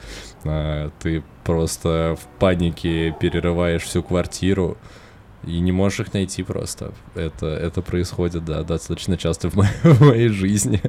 а, 0.45 0.91
ты 1.01 1.23
просто 1.45 2.17
в 2.19 2.39
панике 2.39 3.15
перерываешь 3.21 3.83
всю 3.83 4.03
квартиру, 4.03 4.79
и 5.47 5.61
не 5.61 5.73
можешь 5.73 6.01
их 6.01 6.13
найти 6.15 6.43
просто. 6.43 6.93
Это, 7.15 7.47
это 7.47 7.83
происходит, 7.83 8.45
да, 8.45 8.63
достаточно 8.63 9.17
часто 9.17 9.51
в, 9.51 9.55
мо- 9.55 9.69
в 9.83 10.01
моей 10.01 10.29
жизни. 10.29 10.81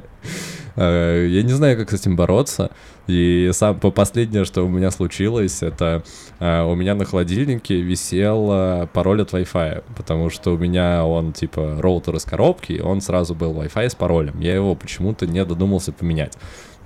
Э, 0.76 1.26
я 1.30 1.42
не 1.42 1.52
знаю, 1.52 1.76
как 1.76 1.90
с 1.90 1.94
этим 1.94 2.16
бороться. 2.16 2.70
И 3.06 3.50
сам 3.52 3.78
последнее, 3.78 4.44
что 4.44 4.64
у 4.64 4.68
меня 4.68 4.90
случилось, 4.90 5.62
это 5.62 6.02
э, 6.40 6.62
у 6.62 6.74
меня 6.74 6.94
на 6.94 7.04
холодильнике 7.04 7.80
висел 7.80 8.48
э, 8.50 8.86
пароль 8.92 9.22
от 9.22 9.32
Wi-Fi, 9.32 9.84
потому 9.96 10.30
что 10.30 10.54
у 10.54 10.58
меня 10.58 11.04
он 11.04 11.32
типа 11.32 11.76
роутер 11.80 12.16
из 12.16 12.24
коробки, 12.24 12.80
он 12.84 13.00
сразу 13.00 13.34
был 13.34 13.52
Wi-Fi 13.54 13.90
с 13.90 13.94
паролем. 13.94 14.40
Я 14.40 14.54
его 14.54 14.74
почему-то 14.74 15.26
не 15.26 15.44
додумался 15.44 15.92
поменять 15.92 16.36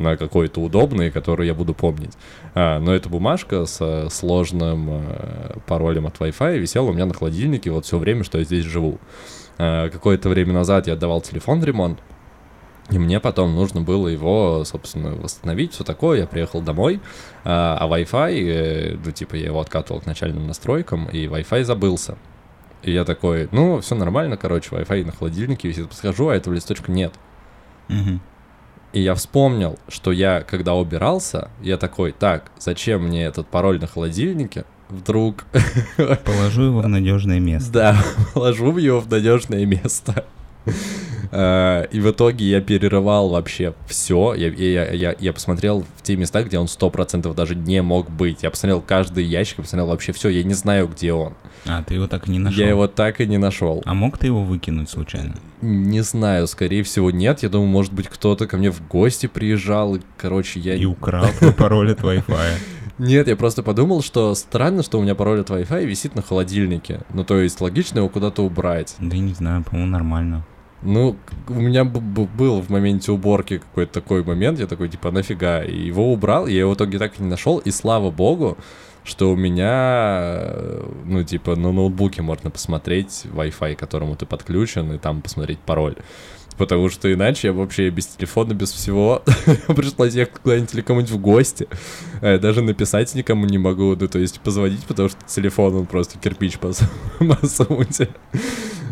на 0.01 0.17
какой-то 0.17 0.61
удобный, 0.61 1.11
который 1.11 1.47
я 1.47 1.55
буду 1.55 1.75
помнить. 1.75 2.13
А, 2.55 2.81
но 2.81 2.95
эта 2.95 3.09
бумажка 3.09 3.67
с 3.67 4.09
сложным 4.11 4.89
а, 4.91 5.59
паролем 5.67 6.07
от 6.07 6.17
Wi-Fi 6.19 6.59
висела 6.59 6.87
у 6.87 6.93
меня 6.93 7.07
на 7.07 7.15
холодильнике 7.15 7.71
вот 7.71 7.85
все 7.85 7.99
время, 7.99 8.25
что 8.25 8.39
я 8.39 8.45
здесь 8.45 8.65
живу. 8.65 8.99
А, 9.59 9.91
какое-то 9.91 10.31
время 10.31 10.55
назад 10.55 10.87
я 10.87 10.95
отдавал 10.95 11.21
телефон 11.21 11.61
в 11.61 11.65
ремонт, 11.65 12.01
И 12.91 12.99
мне 12.99 13.21
потом 13.21 13.55
нужно 13.55 13.83
было 13.83 14.09
его, 14.09 14.65
собственно, 14.65 15.15
восстановить, 15.15 15.75
все 15.75 15.85
такое. 15.85 16.21
Я 16.21 16.27
приехал 16.27 16.63
домой, 16.63 17.01
а, 17.45 17.77
а 17.79 17.87
Wi-Fi, 17.87 18.33
э, 18.33 18.97
ну, 19.05 19.11
типа, 19.13 19.35
я 19.35 19.47
его 19.47 19.61
откатывал 19.61 20.01
к 20.01 20.07
начальным 20.07 20.47
настройкам, 20.47 21.11
и 21.11 21.27
Wi-Fi 21.27 21.65
забылся. 21.65 22.17
И 22.83 22.91
я 22.91 23.05
такой, 23.05 23.49
ну, 23.53 23.81
все 23.81 23.95
нормально, 23.95 24.39
короче, 24.39 24.71
Wi-Fi 24.71 25.05
на 25.05 25.13
холодильнике 25.13 25.69
висит. 25.69 25.89
Подхожу, 25.91 26.29
а 26.29 26.35
этого 26.35 26.55
листочка 26.55 26.91
нет. 26.91 27.13
Мгм. 27.89 28.21
И 28.93 29.01
я 29.01 29.15
вспомнил, 29.15 29.79
что 29.89 30.11
я, 30.13 30.41
когда 30.43 30.75
убирался, 30.75 31.49
я 31.63 31.77
такой, 31.77 32.13
так, 32.13 32.51
зачем 32.59 33.05
мне 33.05 33.25
этот 33.25 33.47
пароль 33.47 33.81
на 33.81 33.87
холодильнике? 33.87 34.65
Вдруг, 34.89 35.45
Положу 36.25 36.63
его 36.63 36.81
в 36.81 36.89
надежное 36.89 37.39
место. 37.39 37.73
да, 37.73 38.05
положу 38.35 38.77
его 38.77 39.01
в 39.01 39.09
надежное 39.11 39.65
место. 39.67 40.25
А, 41.33 41.85
И 41.85 42.01
в 42.01 42.11
итоге 42.11 42.45
я 42.45 42.61
перерывал 42.61 43.29
вообще 43.29 43.73
все. 43.87 44.35
Я, 44.35 44.49
я, 44.49 44.91
я, 44.91 45.15
я 45.17 45.33
посмотрел 45.33 45.87
в 45.97 46.03
те 46.03 46.17
места, 46.17 46.43
где 46.43 46.59
он 46.59 46.67
100% 46.67 47.33
даже 47.35 47.55
не 47.55 47.83
мог 47.83 48.11
быть. 48.11 48.43
Я 48.43 48.51
посмотрел 48.51 48.81
каждый 48.81 49.23
ящик, 49.23 49.59
я 49.59 49.63
посмотрел 49.63 49.87
вообще 49.87 50.11
все. 50.11 50.29
Я 50.29 50.43
не 50.43 50.55
знаю, 50.55 50.89
где 50.89 51.13
он. 51.13 51.35
А, 51.67 51.83
ты 51.83 51.95
его 51.95 52.07
так 52.07 52.29
и 52.29 52.31
не 52.31 52.39
нашел. 52.39 52.59
Я 52.59 52.69
его 52.69 52.87
так 52.87 53.21
и 53.21 53.27
не 53.27 53.39
нашел. 53.39 53.83
А 53.85 53.95
мог 53.95 54.19
ты 54.19 54.27
его 54.27 54.43
выкинуть 54.43 54.91
случайно? 54.91 55.35
Не 55.61 56.01
знаю, 56.03 56.47
скорее 56.47 56.83
всего, 56.83 57.11
нет. 57.11 57.43
Я 57.43 57.49
думаю, 57.49 57.69
может 57.69 57.93
быть, 57.93 58.09
кто-то 58.09 58.47
ко 58.47 58.57
мне 58.57 58.71
в 58.71 58.87
гости 58.89 59.27
приезжал. 59.27 59.97
И, 59.97 60.01
короче, 60.17 60.61
я... 60.61 60.75
И 60.75 60.85
украл 60.85 61.27
пароль 61.59 61.93
от 61.93 62.01
Wi-Fi. 62.01 62.53
Нет, 62.99 63.29
я 63.29 63.37
просто 63.37 63.63
подумал, 63.63 64.03
что 64.03 64.35
странно, 64.35 64.83
что 64.83 64.99
у 64.99 65.03
меня 65.03 65.15
пароль 65.15 65.41
от 65.41 65.49
Wi-Fi 65.49 65.87
висит 65.87 66.15
на 66.15 66.21
холодильнике. 66.21 67.01
Ну, 67.15 67.25
то 67.25 67.41
есть, 67.41 67.59
логично 67.61 68.01
его 68.01 68.11
куда-то 68.11 68.45
убрать. 68.45 68.95
Да 68.99 69.17
не 69.17 69.33
знаю, 69.33 69.65
по-моему, 69.65 69.91
нормально. 69.91 70.45
Ну, 70.83 71.17
у 71.49 71.55
меня 71.55 71.85
был 71.85 72.61
в 72.61 72.71
моменте 72.71 73.13
уборки 73.13 73.59
какой-то 73.59 73.93
такой 73.93 74.25
момент, 74.25 74.59
я 74.59 74.67
такой, 74.67 74.89
типа, 74.89 75.11
нафига? 75.11 75.63
И 75.63 75.79
его 75.79 76.13
убрал, 76.13 76.47
я 76.47 76.61
его 76.61 76.73
в 76.73 76.75
итоге 76.75 76.99
так 76.99 77.19
и 77.19 77.23
не 77.23 77.29
нашел, 77.29 77.59
и 77.59 77.71
слава 77.71 78.11
богу, 78.11 78.57
что 79.05 79.33
у 79.33 79.37
меня, 79.37 80.53
ну, 81.05 81.23
типа, 81.25 81.57
на 81.57 81.73
ноутбуке 81.73 82.23
можно 82.23 82.51
посмотреть 82.51 83.23
Wi-Fi, 83.25 83.75
к 83.75 83.79
которому 83.79 84.17
ты 84.17 84.27
подключен, 84.27 84.93
и 84.93 84.99
там 84.99 85.23
посмотреть 85.23 85.59
пароль. 85.59 85.97
Потому 86.61 86.91
что 86.91 87.11
иначе 87.11 87.49
я 87.49 87.53
вообще 87.55 87.89
без 87.89 88.07
телефона, 88.07 88.53
без 88.53 88.71
всего 88.71 89.23
пришлось 89.69 90.15
ехать 90.15 90.41
куда-нибудь 90.43 90.75
или 90.75 90.83
кому-нибудь 90.83 91.13
в 91.13 91.19
гости. 91.19 91.67
А 92.21 92.39
даже 92.39 92.61
написать 92.61 93.15
никому 93.15 93.47
не 93.47 93.57
могу, 93.57 93.97
ну, 93.99 94.09
то 94.09 94.19
есть 94.19 94.41
позвонить, 94.41 94.85
потому 94.85 95.09
что 95.09 95.19
телефон, 95.27 95.75
он 95.75 95.87
просто 95.87 96.19
кирпич 96.19 96.59
по 96.59 96.73
сути. 97.43 98.09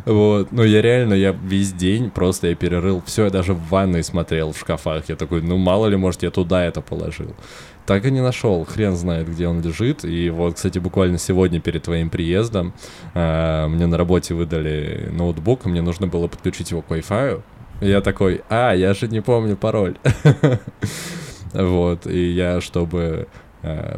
Вот, 0.07 0.51
ну 0.53 0.65
я 0.65 0.81
реально, 0.81 1.13
я 1.13 1.33
весь 1.33 1.75
день 1.75 2.11
просто 2.11 2.47
я 2.47 2.55
перерыл 2.55 3.03
все, 3.05 3.25
я 3.25 3.31
даже 3.31 3.53
в 3.53 3.69
ванной 3.69 4.03
смотрел 4.03 4.53
в 4.53 4.59
шкафах. 4.59 5.07
Я 5.11 5.17
такой, 5.17 5.43
ну 5.43 5.59
мало 5.59 5.89
ли, 5.89 5.97
может, 5.97 6.23
я 6.23 6.31
туда 6.31 6.65
это 6.65 6.81
положил. 6.81 7.37
Так 7.89 8.05
и 8.05 8.11
не 8.11 8.21
нашел, 8.21 8.67
хрен 8.67 8.95
знает, 8.97 9.31
где 9.31 9.49
он 9.49 9.63
лежит. 9.63 10.05
И 10.05 10.29
вот, 10.29 10.57
кстати, 10.57 10.79
буквально 10.79 11.17
сегодня 11.17 11.59
перед 11.59 11.85
твоим 11.85 12.11
приездом 12.11 12.75
а, 13.15 13.67
мне 13.67 13.87
на 13.87 13.97
работе 13.97 14.35
выдали 14.35 15.09
ноутбук, 15.11 15.65
мне 15.65 15.81
нужно 15.81 16.07
было 16.07 16.29
подключить 16.29 16.71
его 16.71 16.83
к 16.83 16.91
Wi-Fi. 16.91 17.41
Я 17.81 18.03
такой, 18.03 18.43
а, 18.51 18.75
я 18.75 18.93
же 18.93 19.09
не 19.09 19.23
помню 19.23 19.57
пароль. 19.57 19.97
Вот, 21.55 22.07
и 22.07 22.31
я, 22.33 22.61
чтобы 22.61 22.99
э, 22.99 23.25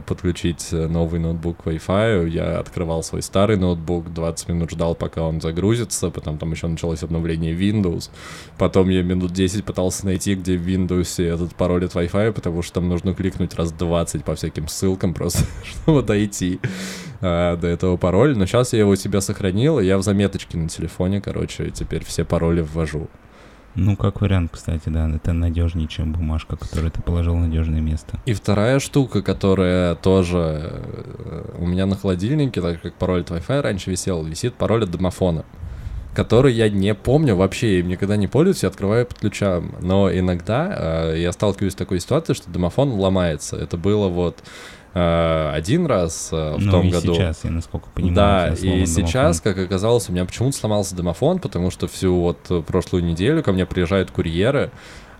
подключить 0.06 0.68
э, 0.72 0.86
новый 0.86 1.20
ноутбук 1.20 1.62
к 1.62 1.66
Wi-Fi, 1.66 2.28
я 2.28 2.58
открывал 2.58 3.02
свой 3.02 3.22
старый 3.22 3.56
ноутбук, 3.56 4.12
20 4.12 4.48
минут 4.48 4.70
ждал, 4.70 4.94
пока 4.94 5.22
он 5.22 5.40
загрузится, 5.40 6.10
потом 6.10 6.38
там 6.38 6.52
еще 6.52 6.66
началось 6.66 7.02
обновление 7.02 7.54
Windows, 7.54 8.10
потом 8.56 8.88
я 8.88 9.02
минут 9.02 9.32
10 9.32 9.64
пытался 9.64 10.06
найти, 10.06 10.34
где 10.34 10.56
в 10.56 10.66
Windows 10.66 11.22
этот 11.22 11.54
пароль 11.54 11.84
от 11.84 11.94
Wi-Fi, 11.94 12.32
потому 12.32 12.62
что 12.62 12.74
там 12.74 12.88
нужно 12.88 13.14
кликнуть 13.14 13.54
раз 13.54 13.72
20 13.72 14.24
по 14.24 14.34
всяким 14.34 14.66
ссылкам 14.66 15.12
просто, 15.20 15.44
чтобы 15.64 16.02
дойти 16.02 16.58
э, 17.20 17.56
до 17.56 17.66
этого 17.66 17.96
пароля, 17.98 18.34
но 18.36 18.46
сейчас 18.46 18.72
я 18.72 18.80
его 18.80 18.92
у 18.92 18.96
себя 18.96 19.20
сохранил, 19.20 19.78
и 19.78 19.84
я 19.84 19.98
в 19.98 20.02
заметочке 20.02 20.56
на 20.56 20.68
телефоне, 20.68 21.20
короче, 21.20 21.70
теперь 21.70 22.04
все 22.04 22.24
пароли 22.24 22.62
ввожу. 22.62 23.08
Ну, 23.76 23.96
как 23.96 24.20
вариант, 24.20 24.50
кстати, 24.52 24.88
да, 24.88 25.08
это 25.08 25.32
надежнее, 25.32 25.86
чем 25.86 26.12
бумажка, 26.12 26.56
которую 26.56 26.90
ты 26.90 27.00
положил 27.02 27.34
в 27.34 27.40
надежное 27.40 27.80
место. 27.80 28.18
И 28.26 28.32
вторая 28.32 28.80
штука, 28.80 29.22
которая 29.22 29.94
тоже 29.94 30.72
э, 30.72 31.54
у 31.58 31.66
меня 31.66 31.86
на 31.86 31.96
холодильнике, 31.96 32.60
так 32.60 32.82
как 32.82 32.94
пароль 32.94 33.20
от 33.20 33.30
Wi-Fi 33.30 33.60
раньше 33.60 33.90
висел, 33.90 34.24
висит 34.24 34.54
пароль 34.54 34.84
от 34.84 34.90
домофона, 34.90 35.44
который 36.14 36.52
я 36.52 36.68
не 36.68 36.94
помню 36.94 37.36
вообще, 37.36 37.78
им 37.78 37.88
никогда 37.88 38.16
не 38.16 38.26
пользуюсь, 38.26 38.64
я 38.64 38.70
открываю 38.70 39.06
под 39.06 39.20
ключом. 39.20 39.72
Но 39.80 40.12
иногда 40.12 41.12
э, 41.12 41.20
я 41.20 41.30
сталкиваюсь 41.30 41.74
с 41.74 41.76
такой 41.76 42.00
ситуацией, 42.00 42.36
что 42.36 42.50
домофон 42.50 42.90
ломается. 42.90 43.56
Это 43.56 43.76
было 43.76 44.08
вот 44.08 44.42
один 44.92 45.86
раз 45.86 46.30
э, 46.32 46.54
в 46.56 46.58
ну, 46.58 46.70
том 46.72 46.86
и 46.88 46.90
году. 46.90 47.14
сейчас, 47.14 47.44
я 47.44 47.50
насколько 47.50 47.88
понимаю. 47.94 48.14
Да, 48.14 48.54
и 48.54 48.86
сейчас, 48.86 49.40
«домофон». 49.40 49.54
как 49.54 49.64
оказалось, 49.66 50.08
у 50.08 50.12
меня 50.12 50.24
почему-то 50.24 50.56
сломался 50.56 50.96
домофон, 50.96 51.38
потому 51.38 51.70
что 51.70 51.86
всю 51.86 52.14
вот 52.16 52.38
э, 52.50 52.60
прошлую 52.62 53.04
неделю 53.04 53.42
ко 53.42 53.52
мне 53.52 53.66
приезжают 53.66 54.10
курьеры, 54.10 54.72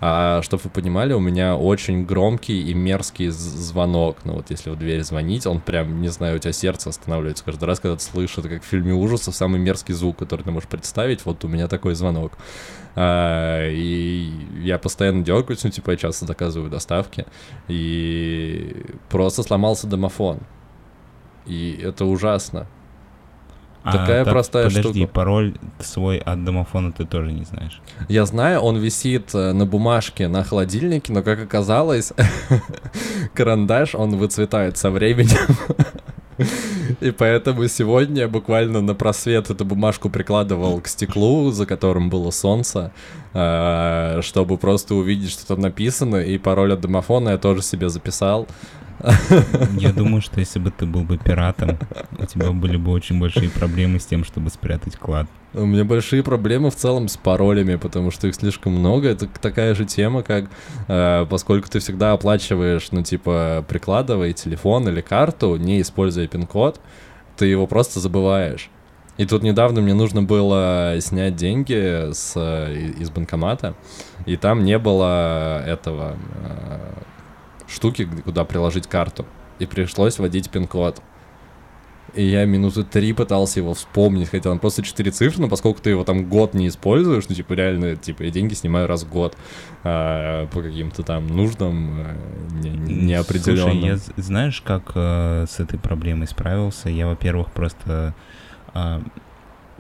а 0.03 0.41
чтобы 0.43 0.63
вы 0.65 0.71
понимали, 0.71 1.13
у 1.13 1.21
меня 1.21 1.57
очень 1.57 2.07
громкий 2.07 2.63
и 2.71 2.75
мерзкий 2.75 3.29
звонок. 3.29 4.19
Ну 4.25 4.35
вот 4.35 4.51
если 4.51 4.71
в 4.71 4.77
дверь 4.77 5.03
звонить, 5.03 5.47
он 5.47 5.61
прям, 5.61 6.01
не 6.01 6.09
знаю, 6.09 6.37
у 6.37 6.39
тебя 6.39 6.53
сердце 6.53 6.89
останавливается 6.89 7.45
каждый 7.45 7.65
раз, 7.65 7.81
когда 7.81 7.97
ты 7.97 8.03
слышишь, 8.03 8.39
это 8.39 8.49
как 8.49 8.63
в 8.63 8.67
фильме 8.67 8.95
ужасов, 8.95 9.37
самый 9.37 9.61
мерзкий 9.61 9.95
звук, 9.95 10.19
который 10.19 10.43
ты 10.43 10.51
можешь 10.51 10.69
представить, 10.69 11.25
вот 11.27 11.45
у 11.45 11.49
меня 11.49 11.69
такой 11.69 11.95
звонок. 11.95 12.33
А, 12.97 13.69
и 13.69 14.33
я 14.63 14.79
постоянно 14.79 15.25
дергаюсь, 15.25 15.63
ну 15.65 15.71
типа 15.71 15.93
я 15.93 15.97
часто 15.97 16.27
заказываю 16.27 16.71
доставки, 16.71 17.27
и 17.69 18.85
просто 19.09 19.43
сломался 19.43 19.87
домофон. 19.87 20.41
И 21.47 21.81
это 21.83 22.05
ужасно. 22.05 22.67
А, 23.83 23.93
такая 23.93 24.25
так, 24.25 24.35
простая 24.35 24.69
подожди, 24.69 25.01
штука. 25.01 25.13
пароль 25.13 25.55
свой 25.79 26.19
от 26.19 26.45
домофона 26.45 26.93
ты 26.93 27.07
тоже 27.07 27.33
не 27.33 27.45
знаешь. 27.45 27.81
Я 28.09 28.27
знаю, 28.27 28.61
он 28.61 28.77
висит 28.77 29.35
э, 29.35 29.53
на 29.53 29.65
бумажке 29.65 30.29
на 30.29 30.45
холодильнике, 30.45 31.13
но, 31.15 31.23
как 31.23 31.43
оказалось, 31.43 32.13
карандаш, 33.35 33.95
он 33.95 34.17
выцветает 34.17 34.77
со 34.77 34.91
временем. 34.91 35.57
И 37.01 37.11
поэтому 37.11 37.67
сегодня 37.69 38.29
буквально 38.29 38.81
на 38.81 38.95
просвет 38.95 39.51
эту 39.51 39.65
бумажку 39.65 40.11
прикладывал 40.11 40.81
к 40.81 40.89
стеклу, 40.89 41.51
за 41.51 41.67
которым 41.67 42.11
было 42.11 42.31
солнце, 42.31 42.93
э, 43.35 44.21
чтобы 44.23 44.57
просто 44.57 44.95
увидеть, 44.95 45.31
что 45.31 45.47
там 45.47 45.61
написано, 45.61 46.17
и 46.17 46.39
пароль 46.39 46.73
от 46.73 46.81
домофона 46.81 47.31
я 47.31 47.39
тоже 47.39 47.63
себе 47.63 47.89
записал. 47.89 48.47
Я 49.79 49.93
думаю, 49.93 50.21
что 50.21 50.41
если 50.41 50.59
бы 50.59 50.71
ты 50.71 50.87
был 50.87 51.03
бы 51.03 51.19
пиратом, 51.19 51.79
у 52.19 52.25
тебя 52.27 52.51
были 52.51 52.77
бы 52.77 52.93
очень 52.93 53.19
большие 53.19 53.51
проблемы 53.51 53.99
с 53.99 54.07
тем, 54.07 54.25
чтобы 54.25 54.51
спрятать 54.51 54.97
клад. 54.97 55.27
У 55.53 55.67
меня 55.67 55.85
большие 55.85 56.23
проблемы 56.23 56.71
в 56.71 56.77
целом 56.77 57.09
с 57.09 57.17
паролями, 57.17 57.77
потому 57.77 58.11
что 58.11 58.29
их 58.29 58.35
слишком 58.35 58.73
много. 58.73 59.09
Это 59.09 59.27
такая 59.27 59.75
же 59.75 59.85
тема, 59.85 60.23
как 60.23 60.51
э, 60.87 61.27
поскольку 61.29 61.69
ты 61.69 61.81
всегда 61.81 62.13
оплачиваешь, 62.13 62.93
ну, 62.93 63.03
типа, 63.03 63.65
прикладывая 63.69 64.33
телефон 64.33 64.89
или 64.89 65.01
карту, 65.01 65.57
не 65.57 65.81
используя 65.81 66.29
пин-код, 66.29 66.81
ты 67.37 67.47
его 67.47 67.67
просто 67.67 68.01
забываешь. 68.01 68.71
И 69.17 69.27
тут 69.27 69.43
недавно 69.43 69.81
мне 69.81 69.93
нужно 69.93 70.23
было 70.23 70.97
снять 71.01 71.37
деньги 71.37 72.13
с, 72.13 72.33
э, 72.37 72.93
из 72.99 73.11
банкомата, 73.11 73.75
и 74.27 74.37
там 74.37 74.65
не 74.65 74.79
было 74.79 75.63
этого 75.67 76.17
э, 76.45 76.79
штуки, 77.71 78.09
куда 78.25 78.45
приложить 78.45 78.87
карту. 78.87 79.27
И 79.59 79.67
пришлось 79.67 80.19
вводить 80.19 80.51
пин-код. 80.51 81.03
И 82.15 82.25
я 82.25 82.45
минуты 82.45 82.83
три 82.83 83.13
пытался 83.13 83.61
его 83.61 83.75
вспомнить, 83.75 84.29
хотя 84.29 84.51
он 84.51 84.59
просто 84.59 84.83
четыре 84.83 85.13
цифры, 85.13 85.43
но 85.43 85.49
поскольку 85.49 85.81
ты 85.81 85.91
его 85.91 86.03
там 86.03 86.29
год 86.29 86.55
не 86.55 86.67
используешь, 86.67 87.29
ну, 87.29 87.35
типа, 87.37 87.53
реально, 87.53 87.95
типа, 87.95 88.25
я 88.25 88.31
деньги 88.31 88.55
снимаю 88.55 88.89
раз 88.89 89.05
в 89.05 89.09
год 89.09 89.37
а, 89.85 90.47
по 90.49 90.61
каким-то 90.63 91.05
там 91.05 91.29
нуждам 91.29 92.01
а, 92.01 92.17
не- 92.61 92.71
не- 92.71 92.95
неопределенным. 93.07 93.99
Слушай, 93.99 94.11
я 94.17 94.23
знаешь, 94.23 94.61
как 94.61 94.91
э, 94.97 95.47
с 95.49 95.61
этой 95.61 95.79
проблемой 95.79 96.27
справился? 96.27 96.89
Я, 96.89 97.07
во-первых, 97.07 97.53
просто 97.53 98.15
а, 98.75 99.03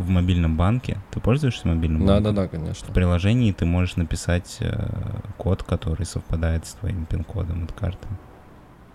в 0.00 0.08
мобильном 0.08 0.56
банке. 0.56 0.98
Ты 1.10 1.20
пользуешься 1.20 1.68
мобильным 1.68 2.06
банком? 2.06 2.24
Да-да-да, 2.24 2.48
конечно. 2.48 2.88
В 2.88 2.92
приложении 2.92 3.52
ты 3.52 3.64
можешь 3.64 3.96
написать 3.96 4.56
э, 4.60 4.88
код, 5.36 5.62
который 5.62 6.06
совпадает 6.06 6.66
с 6.66 6.72
твоим 6.74 7.06
пин-кодом 7.06 7.64
от 7.64 7.72
карты. 7.72 8.08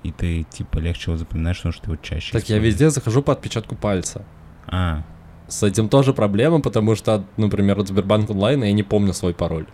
И 0.03 0.11
ты, 0.11 0.43
типа, 0.43 0.77
легче 0.79 1.11
его 1.11 1.17
запоминаешь, 1.17 1.57
потому 1.57 1.73
что 1.73 1.83
ты 1.83 1.91
его 1.91 2.01
чаще 2.01 2.31
Так 2.31 2.47
я 2.49 2.59
везде 2.59 2.89
захожу 2.89 3.23
по 3.23 3.33
отпечатку 3.33 3.75
пальца. 3.75 4.23
А, 4.67 5.03
С 5.47 5.63
этим 5.63 5.89
тоже 5.89 6.13
проблема, 6.13 6.61
потому 6.61 6.95
что, 6.95 7.23
например, 7.37 7.79
от 7.79 7.87
Сбербанк 7.87 8.29
онлайн 8.29 8.63
я 8.63 8.71
не 8.71 8.83
помню 8.83 9.13
свой 9.13 9.33
пароль. 9.33 9.65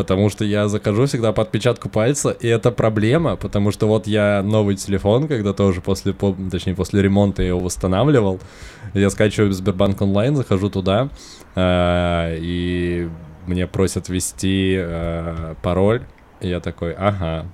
Потому 0.00 0.30
что 0.30 0.46
я 0.46 0.66
захожу 0.66 1.04
всегда 1.04 1.30
по 1.34 1.42
отпечатку 1.42 1.90
пальца, 1.90 2.30
и 2.30 2.46
это 2.46 2.70
проблема, 2.70 3.36
потому 3.36 3.70
что 3.70 3.86
вот 3.86 4.06
я 4.06 4.42
новый 4.42 4.74
телефон, 4.76 5.28
когда 5.28 5.52
тоже 5.52 5.82
после, 5.82 6.14
по- 6.14 6.34
точнее, 6.50 6.74
после 6.74 7.02
ремонта 7.02 7.42
я 7.42 7.48
его 7.48 7.60
восстанавливал, 7.60 8.40
я 8.94 9.10
скачиваю 9.10 9.52
Сбербанк 9.52 10.00
онлайн, 10.00 10.36
захожу 10.36 10.70
туда, 10.70 11.10
а, 11.54 12.34
и 12.34 13.10
мне 13.46 13.66
просят 13.66 14.08
ввести 14.08 14.76
э, 14.78 15.54
пароль, 15.60 16.00
и 16.40 16.48
я 16.48 16.60
такой, 16.60 16.94
ага, 16.94 17.44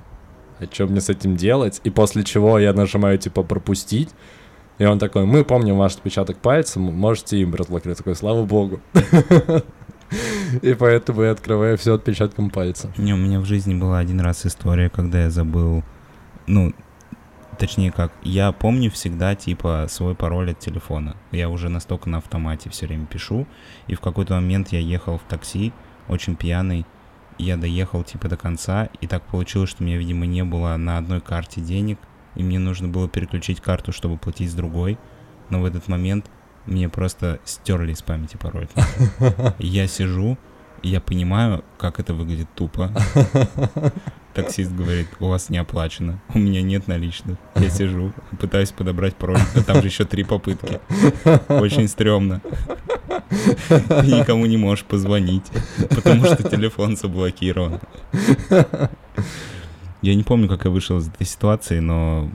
а 0.61 0.65
что 0.71 0.87
мне 0.87 1.01
с 1.01 1.09
этим 1.09 1.35
делать? 1.35 1.81
И 1.83 1.91
после 1.91 2.23
чего 2.23 2.61
я 2.61 2.73
нажимаю, 2.73 3.19
типа, 3.19 3.43
пропустить, 3.43 4.11
и 4.79 4.85
он 4.85 5.01
такой, 5.01 5.27
мы 5.27 5.43
помним 5.45 5.79
ваш 5.79 5.97
отпечаток 5.97 6.37
пальца, 6.37 6.79
можете 6.79 7.39
им 7.39 7.57
разблокировать. 7.57 7.99
Такой, 7.99 8.15
слава 8.15 8.45
богу. 8.45 8.79
И 10.63 10.75
поэтому 10.75 11.23
я 11.23 11.33
открываю 11.33 11.77
все 11.77 11.95
отпечатком 11.95 12.51
пальца. 12.51 12.93
Не, 12.97 13.15
у 13.15 13.17
меня 13.17 13.41
в 13.41 13.45
жизни 13.45 13.75
была 13.75 13.99
один 13.99 14.21
раз 14.21 14.47
история, 14.47 14.89
когда 14.89 15.23
я 15.23 15.31
забыл, 15.31 15.83
ну, 16.47 16.73
точнее 17.59 17.91
как, 17.91 18.13
я 18.23 18.53
помню 18.53 18.91
всегда, 18.91 19.35
типа, 19.35 19.87
свой 19.89 20.15
пароль 20.15 20.53
от 20.53 20.59
телефона. 20.59 21.17
Я 21.33 21.49
уже 21.49 21.69
настолько 21.69 22.09
на 22.09 22.19
автомате 22.19 22.71
все 22.71 22.87
время 22.87 23.07
пишу, 23.07 23.47
и 23.87 23.95
в 23.95 24.01
какой-то 24.01 24.35
момент 24.35 24.69
я 24.69 24.79
ехал 24.79 25.19
в 25.19 25.23
такси, 25.23 25.73
очень 26.09 26.37
пьяный, 26.37 26.87
я 27.39 27.57
доехал, 27.57 28.03
типа, 28.03 28.29
до 28.29 28.37
конца, 28.37 28.89
и 29.01 29.07
так 29.07 29.23
получилось, 29.25 29.71
что 29.71 29.83
у 29.83 29.87
меня, 29.87 29.99
видимо, 29.99 30.27
не 30.27 30.45
было 30.45 30.77
на 30.77 30.99
одной 30.99 31.21
карте 31.21 31.61
денег, 31.61 31.99
и 32.35 32.43
мне 32.43 32.59
нужно 32.59 32.89
было 32.89 33.09
переключить 33.09 33.61
карту, 33.61 33.93
чтобы 33.93 34.17
платить 34.17 34.51
с 34.51 34.55
другой, 34.55 34.99
но 35.51 35.61
в 35.61 35.65
этот 35.65 35.89
момент 35.89 36.31
мне 36.67 36.89
просто 36.89 37.41
стерли 37.45 37.93
из 37.93 38.03
памяти 38.03 38.37
пароль. 38.37 38.69
Я 39.59 39.87
сижу, 39.87 40.37
я 40.83 41.01
понимаю, 41.01 41.65
как 41.79 42.01
это 42.01 42.15
выглядит 42.15 42.49
тупо. 42.55 42.93
Таксист 44.35 44.71
говорит, 44.71 45.09
у 45.19 45.29
вас 45.29 45.49
не 45.49 45.57
оплачено, 45.57 46.21
у 46.35 46.39
меня 46.39 46.61
нет 46.61 46.89
наличных. 46.89 47.39
Я 47.55 47.71
сижу, 47.71 48.13
пытаюсь 48.39 48.71
подобрать 48.71 49.17
пароль, 49.17 49.41
а 49.55 49.63
там 49.63 49.81
же 49.81 49.89
еще 49.89 50.05
три 50.05 50.25
попытки. 50.25 50.81
Очень 51.49 51.89
стрёмно. 51.89 52.43
Ты 53.69 54.07
никому 54.07 54.45
не 54.45 54.59
можешь 54.59 54.85
позвонить, 54.85 55.47
потому 55.89 56.27
что 56.27 56.49
телефон 56.49 56.97
заблокирован. 56.97 57.81
Я 60.03 60.15
не 60.15 60.23
помню, 60.23 60.49
как 60.49 60.67
я 60.67 60.71
вышел 60.71 60.99
из 60.99 61.09
этой 61.09 61.27
ситуации, 61.27 61.79
но 61.79 62.31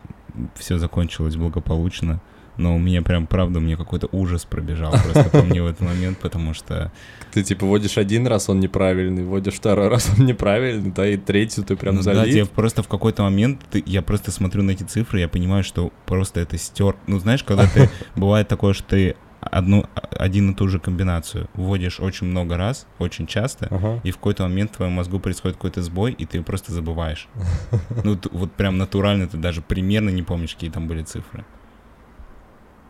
все 0.56 0.80
закончилось 0.80 1.36
благополучно. 1.36 2.20
Но 2.58 2.76
у 2.76 2.80
меня 2.80 3.02
прям, 3.02 3.28
правда, 3.28 3.60
мне 3.60 3.78
какой-то 3.78 4.08
ужас 4.12 4.46
пробежал 4.46 4.92
просто 4.92 5.30
по 5.32 5.42
мне 5.42 5.64
в 5.64 5.68
этот 5.68 5.82
момент, 5.82 6.18
потому 6.20 6.54
что 6.54 6.92
Ты 7.32 7.44
типа 7.44 7.66
вводишь 7.66 7.98
один 7.98 8.28
раз, 8.28 8.50
он 8.50 8.60
неправильный, 8.60 9.24
вводишь 9.24 9.54
второй 9.56 9.88
раз, 9.88 10.12
он 10.18 10.26
неправильный, 10.26 10.92
да, 10.92 11.08
и 11.08 11.18
третью 11.18 11.64
ты 11.64 11.76
прям 11.76 11.96
Ну 11.96 12.02
да, 12.04 12.14
залит. 12.16 12.34
тебе 12.34 12.46
просто 12.46 12.84
в 12.84 12.88
какой-то 12.88 13.24
момент, 13.24 13.62
ты- 13.72 13.84
я 13.86 14.02
просто 14.02 14.32
смотрю 14.32 14.64
на 14.64 14.72
эти 14.72 14.84
цифры, 14.84 15.20
я 15.22 15.30
понимаю, 15.30 15.64
что 15.64 15.92
просто 16.06 16.42
это 16.42 16.58
стер. 16.58 16.96
Ну, 17.08 17.20
знаешь, 17.20 17.44
когда 17.44 17.66
ты, 17.68 17.90
бывает 18.16 18.48
такое, 18.48 18.74
что 18.74 18.84
ты 18.90 19.16
одну, 19.40 19.86
один 20.20 20.52
и 20.52 20.54
ту 20.54 20.68
же 20.68 20.80
комбинацию 20.80 21.50
вводишь 21.56 22.00
очень 22.00 22.28
много 22.28 22.58
раз, 22.58 22.86
очень 23.00 23.26
часто, 23.26 23.68
Ага. 23.72 24.00
и 24.04 24.12
в 24.12 24.18
какой-то 24.18 24.44
момент 24.44 24.72
в 24.72 24.76
твоем 24.76 24.92
мозгу 24.92 25.20
происходит 25.20 25.56
какой-то 25.58 25.82
сбой, 25.82 26.12
и 26.12 26.26
ты 26.26 26.44
просто 26.44 26.74
забываешь. 26.74 27.28
Ну, 28.04 28.20
вот 28.34 28.52
прям 28.52 28.78
натурально 28.78 29.28
ты 29.28 29.38
даже 29.38 29.62
примерно 29.62 30.10
не 30.10 30.22
помнишь, 30.22 30.54
какие 30.54 30.70
там 30.70 30.88
были 30.88 31.02
цифры. 31.04 31.44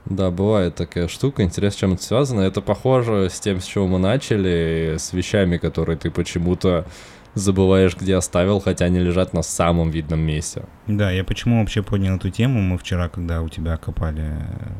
Да, 0.06 0.32
бывает 0.32 0.76
такая 0.76 1.08
штука. 1.08 1.44
Интересно, 1.44 1.78
с 1.78 1.80
чем 1.80 1.94
это 1.94 2.04
связано. 2.04 2.42
Это 2.42 2.62
похоже 2.62 3.30
с 3.30 3.40
тем, 3.40 3.62
с 3.62 3.66
чего 3.66 3.88
мы 3.88 4.00
начали, 4.00 4.96
с 4.98 5.14
вещами, 5.14 5.58
которые 5.58 5.98
ты 5.98 6.10
почему-то 6.10 6.86
забываешь, 7.34 7.96
где 7.96 8.16
оставил, 8.16 8.60
хотя 8.60 8.86
они 8.86 9.00
лежат 9.00 9.34
на 9.34 9.42
самом 9.42 9.90
видном 9.90 10.20
месте. 10.20 10.66
Да, 10.88 11.12
я 11.12 11.24
почему 11.24 11.60
вообще 11.60 11.82
поднял 11.82 12.18
эту 12.18 12.30
тему? 12.30 12.62
Мы 12.62 12.78
вчера, 12.78 13.10
когда 13.10 13.42
у 13.42 13.48
тебя 13.48 13.78
копали... 13.78 14.24
э, 14.24 14.72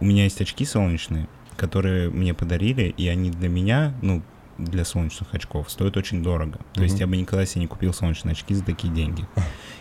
У 0.00 0.04
меня 0.04 0.24
есть 0.24 0.40
очки 0.40 0.64
солнечные, 0.64 1.28
которые 1.56 2.10
мне 2.10 2.34
подарили, 2.34 2.92
и 2.96 3.06
они 3.06 3.30
для 3.30 3.48
меня, 3.48 3.94
ну, 4.02 4.22
для 4.58 4.84
солнечных 4.84 5.34
очков, 5.34 5.70
стоят 5.70 5.96
очень 5.96 6.22
дорого. 6.22 6.58
То 6.72 6.82
есть 6.82 6.98
я 6.98 7.06
бы 7.06 7.16
никогда 7.16 7.44
себе 7.46 7.62
не 7.62 7.66
купил 7.68 7.92
солнечные 7.92 8.32
очки 8.32 8.54
за 8.54 8.64
такие 8.64 8.92
деньги. 8.92 9.26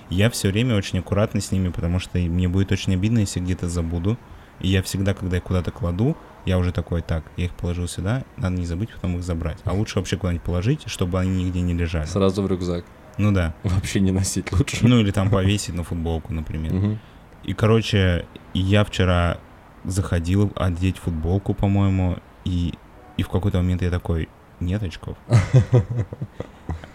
Я 0.09 0.29
все 0.29 0.49
время 0.49 0.75
очень 0.75 0.99
аккуратно 0.99 1.41
с 1.41 1.51
ними, 1.51 1.69
потому 1.69 1.99
что 1.99 2.17
мне 2.19 2.47
будет 2.47 2.71
очень 2.71 2.93
обидно, 2.93 3.19
если 3.19 3.39
где-то 3.39 3.69
забуду. 3.69 4.17
И 4.63 4.69
я 4.69 4.81
всегда, 4.81 5.13
когда 5.13 5.37
их 5.37 5.43
куда-то 5.43 5.71
кладу, 5.71 6.17
я 6.45 6.57
уже 6.57 6.71
такой, 6.71 7.01
так, 7.01 7.23
я 7.37 7.45
их 7.45 7.53
положил 7.53 7.87
сюда, 7.87 8.23
надо 8.37 8.55
не 8.55 8.65
забыть 8.65 8.91
потом 8.91 9.17
их 9.17 9.23
забрать. 9.23 9.59
А 9.65 9.73
лучше 9.73 9.99
вообще 9.99 10.17
куда-нибудь 10.17 10.43
положить, 10.43 10.83
чтобы 10.87 11.19
они 11.19 11.43
нигде 11.43 11.61
не 11.61 11.73
лежали. 11.73 12.05
Сразу 12.05 12.41
в 12.41 12.47
рюкзак. 12.47 12.85
Ну 13.17 13.31
да. 13.31 13.53
Вообще 13.63 13.99
не 13.99 14.11
носить 14.11 14.51
лучше. 14.51 14.87
Ну 14.87 14.99
или 14.99 15.11
там 15.11 15.29
повесить 15.29 15.75
на 15.75 15.83
футболку, 15.83 16.33
например. 16.33 16.97
И, 17.43 17.53
короче, 17.53 18.25
я 18.53 18.83
вчера 18.85 19.37
заходил 19.83 20.53
одеть 20.55 20.97
футболку, 20.97 21.53
по-моему, 21.53 22.17
и, 22.45 22.73
и 23.17 23.23
в 23.23 23.27
какой-то 23.27 23.57
момент 23.57 23.81
я 23.81 23.89
такой, 23.89 24.29
нет 24.65 24.83
очков. 24.83 25.17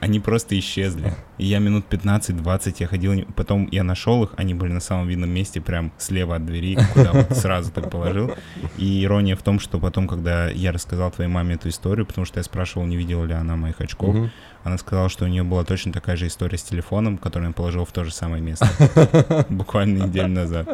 Они 0.00 0.20
просто 0.20 0.56
исчезли. 0.58 1.12
И 1.38 1.46
я 1.46 1.58
минут 1.58 1.86
15-20 1.90 2.76
я 2.78 2.86
ходил, 2.86 3.24
потом 3.34 3.68
я 3.72 3.82
нашел 3.82 4.22
их, 4.24 4.30
они 4.36 4.54
были 4.54 4.72
на 4.72 4.80
самом 4.80 5.08
видном 5.08 5.30
месте, 5.30 5.60
прям 5.60 5.92
слева 5.98 6.36
от 6.36 6.46
двери, 6.46 6.78
куда 6.94 7.12
вот 7.12 7.36
сразу 7.36 7.72
так 7.72 7.90
положил. 7.90 8.32
И 8.76 9.02
ирония 9.04 9.34
в 9.34 9.42
том, 9.42 9.58
что 9.58 9.80
потом, 9.80 10.06
когда 10.06 10.48
я 10.48 10.70
рассказал 10.70 11.10
твоей 11.10 11.28
маме 11.28 11.56
эту 11.56 11.68
историю, 11.68 12.06
потому 12.06 12.24
что 12.26 12.38
я 12.38 12.44
спрашивал, 12.44 12.86
не 12.86 12.96
видела 12.96 13.24
ли 13.24 13.34
она 13.34 13.56
моих 13.56 13.80
очков, 13.80 14.14
Мгм. 14.14 14.30
она 14.62 14.78
сказала, 14.78 15.08
что 15.08 15.24
у 15.24 15.28
нее 15.28 15.42
была 15.42 15.64
точно 15.64 15.92
такая 15.92 16.16
же 16.16 16.28
история 16.28 16.58
с 16.58 16.62
телефоном, 16.62 17.18
который 17.18 17.48
я 17.48 17.52
положил 17.52 17.84
в 17.84 17.90
то 17.90 18.04
же 18.04 18.12
самое 18.12 18.40
место. 18.40 18.68
Буквально 19.48 20.04
неделю 20.04 20.28
назад. 20.28 20.68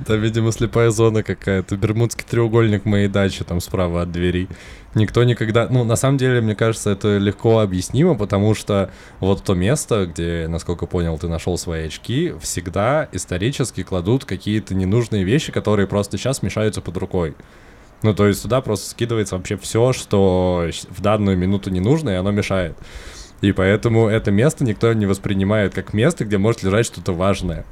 Это, 0.00 0.16
видимо, 0.16 0.52
слепая 0.52 0.90
зона 0.90 1.22
какая-то. 1.22 1.76
Бермудский 1.78 2.26
треугольник 2.28 2.84
моей 2.84 3.08
дачи 3.08 3.42
там 3.42 3.60
справа 3.60 4.02
от 4.02 4.12
двери. 4.12 4.48
Никто 4.94 5.22
никогда... 5.22 5.68
Ну, 5.68 5.84
на 5.84 5.94
самом 5.94 6.18
деле, 6.18 6.40
мне 6.40 6.56
кажется, 6.56 6.90
это 6.90 7.18
легко 7.18 7.60
объяснимо, 7.60 8.16
потому 8.16 8.54
что 8.54 8.90
вот 9.20 9.44
то 9.44 9.54
место, 9.54 10.06
где, 10.06 10.46
насколько 10.48 10.86
понял, 10.86 11.16
ты 11.16 11.28
нашел 11.28 11.56
свои 11.56 11.86
очки, 11.86 12.34
всегда 12.40 13.08
исторически 13.12 13.84
кладут 13.84 14.24
какие-то 14.24 14.74
ненужные 14.74 15.22
вещи, 15.22 15.52
которые 15.52 15.86
просто 15.86 16.18
сейчас 16.18 16.42
мешаются 16.42 16.80
под 16.80 16.96
рукой. 16.96 17.36
Ну, 18.02 18.14
то 18.14 18.26
есть 18.26 18.42
туда 18.42 18.60
просто 18.62 18.90
скидывается 18.90 19.36
вообще 19.36 19.56
все, 19.56 19.92
что 19.92 20.68
в 20.88 21.00
данную 21.00 21.36
минуту 21.36 21.70
не 21.70 21.80
нужно, 21.80 22.10
и 22.10 22.14
оно 22.14 22.32
мешает. 22.32 22.76
И 23.42 23.52
поэтому 23.52 24.08
это 24.08 24.30
место 24.30 24.64
никто 24.64 24.92
не 24.92 25.06
воспринимает 25.06 25.72
как 25.72 25.92
место, 25.92 26.24
где 26.24 26.36
может 26.36 26.62
лежать 26.62 26.86
что-то 26.86 27.12
важное. 27.12 27.64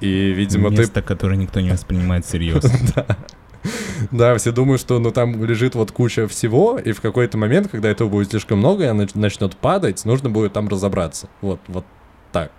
И, 0.00 0.32
видимо, 0.32 0.70
ты 0.70 0.78
Место, 0.78 1.02
которое 1.02 1.36
никто 1.36 1.60
не 1.60 1.70
воспринимает 1.70 2.24
всерьез. 2.24 2.64
Да, 4.10 4.36
все 4.36 4.52
думают, 4.52 4.80
что 4.80 4.98
ну 4.98 5.10
там 5.10 5.44
лежит 5.44 5.74
вот 5.74 5.92
куча 5.92 6.26
всего, 6.28 6.78
и 6.78 6.92
в 6.92 7.00
какой-то 7.00 7.38
момент, 7.38 7.68
когда 7.70 7.88
этого 7.88 8.08
будет 8.08 8.30
слишком 8.30 8.58
много, 8.58 8.84
и 8.84 8.86
оно 8.86 9.04
нач- 9.04 9.18
начнет 9.18 9.56
падать, 9.56 10.04
нужно 10.04 10.30
будет 10.30 10.52
там 10.52 10.68
разобраться. 10.68 11.28
Вот, 11.40 11.60
вот 11.68 11.84
так. 12.32 12.50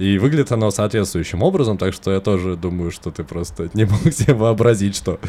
И 0.00 0.16
выглядит 0.16 0.50
оно 0.50 0.70
соответствующим 0.70 1.42
образом, 1.42 1.76
так 1.76 1.92
что 1.92 2.10
я 2.10 2.20
тоже 2.20 2.56
думаю, 2.56 2.90
что 2.90 3.10
ты 3.10 3.22
просто 3.22 3.68
не 3.74 3.84
мог 3.84 4.00
себе 4.12 4.32
вообразить, 4.32 4.96
что 4.96 5.20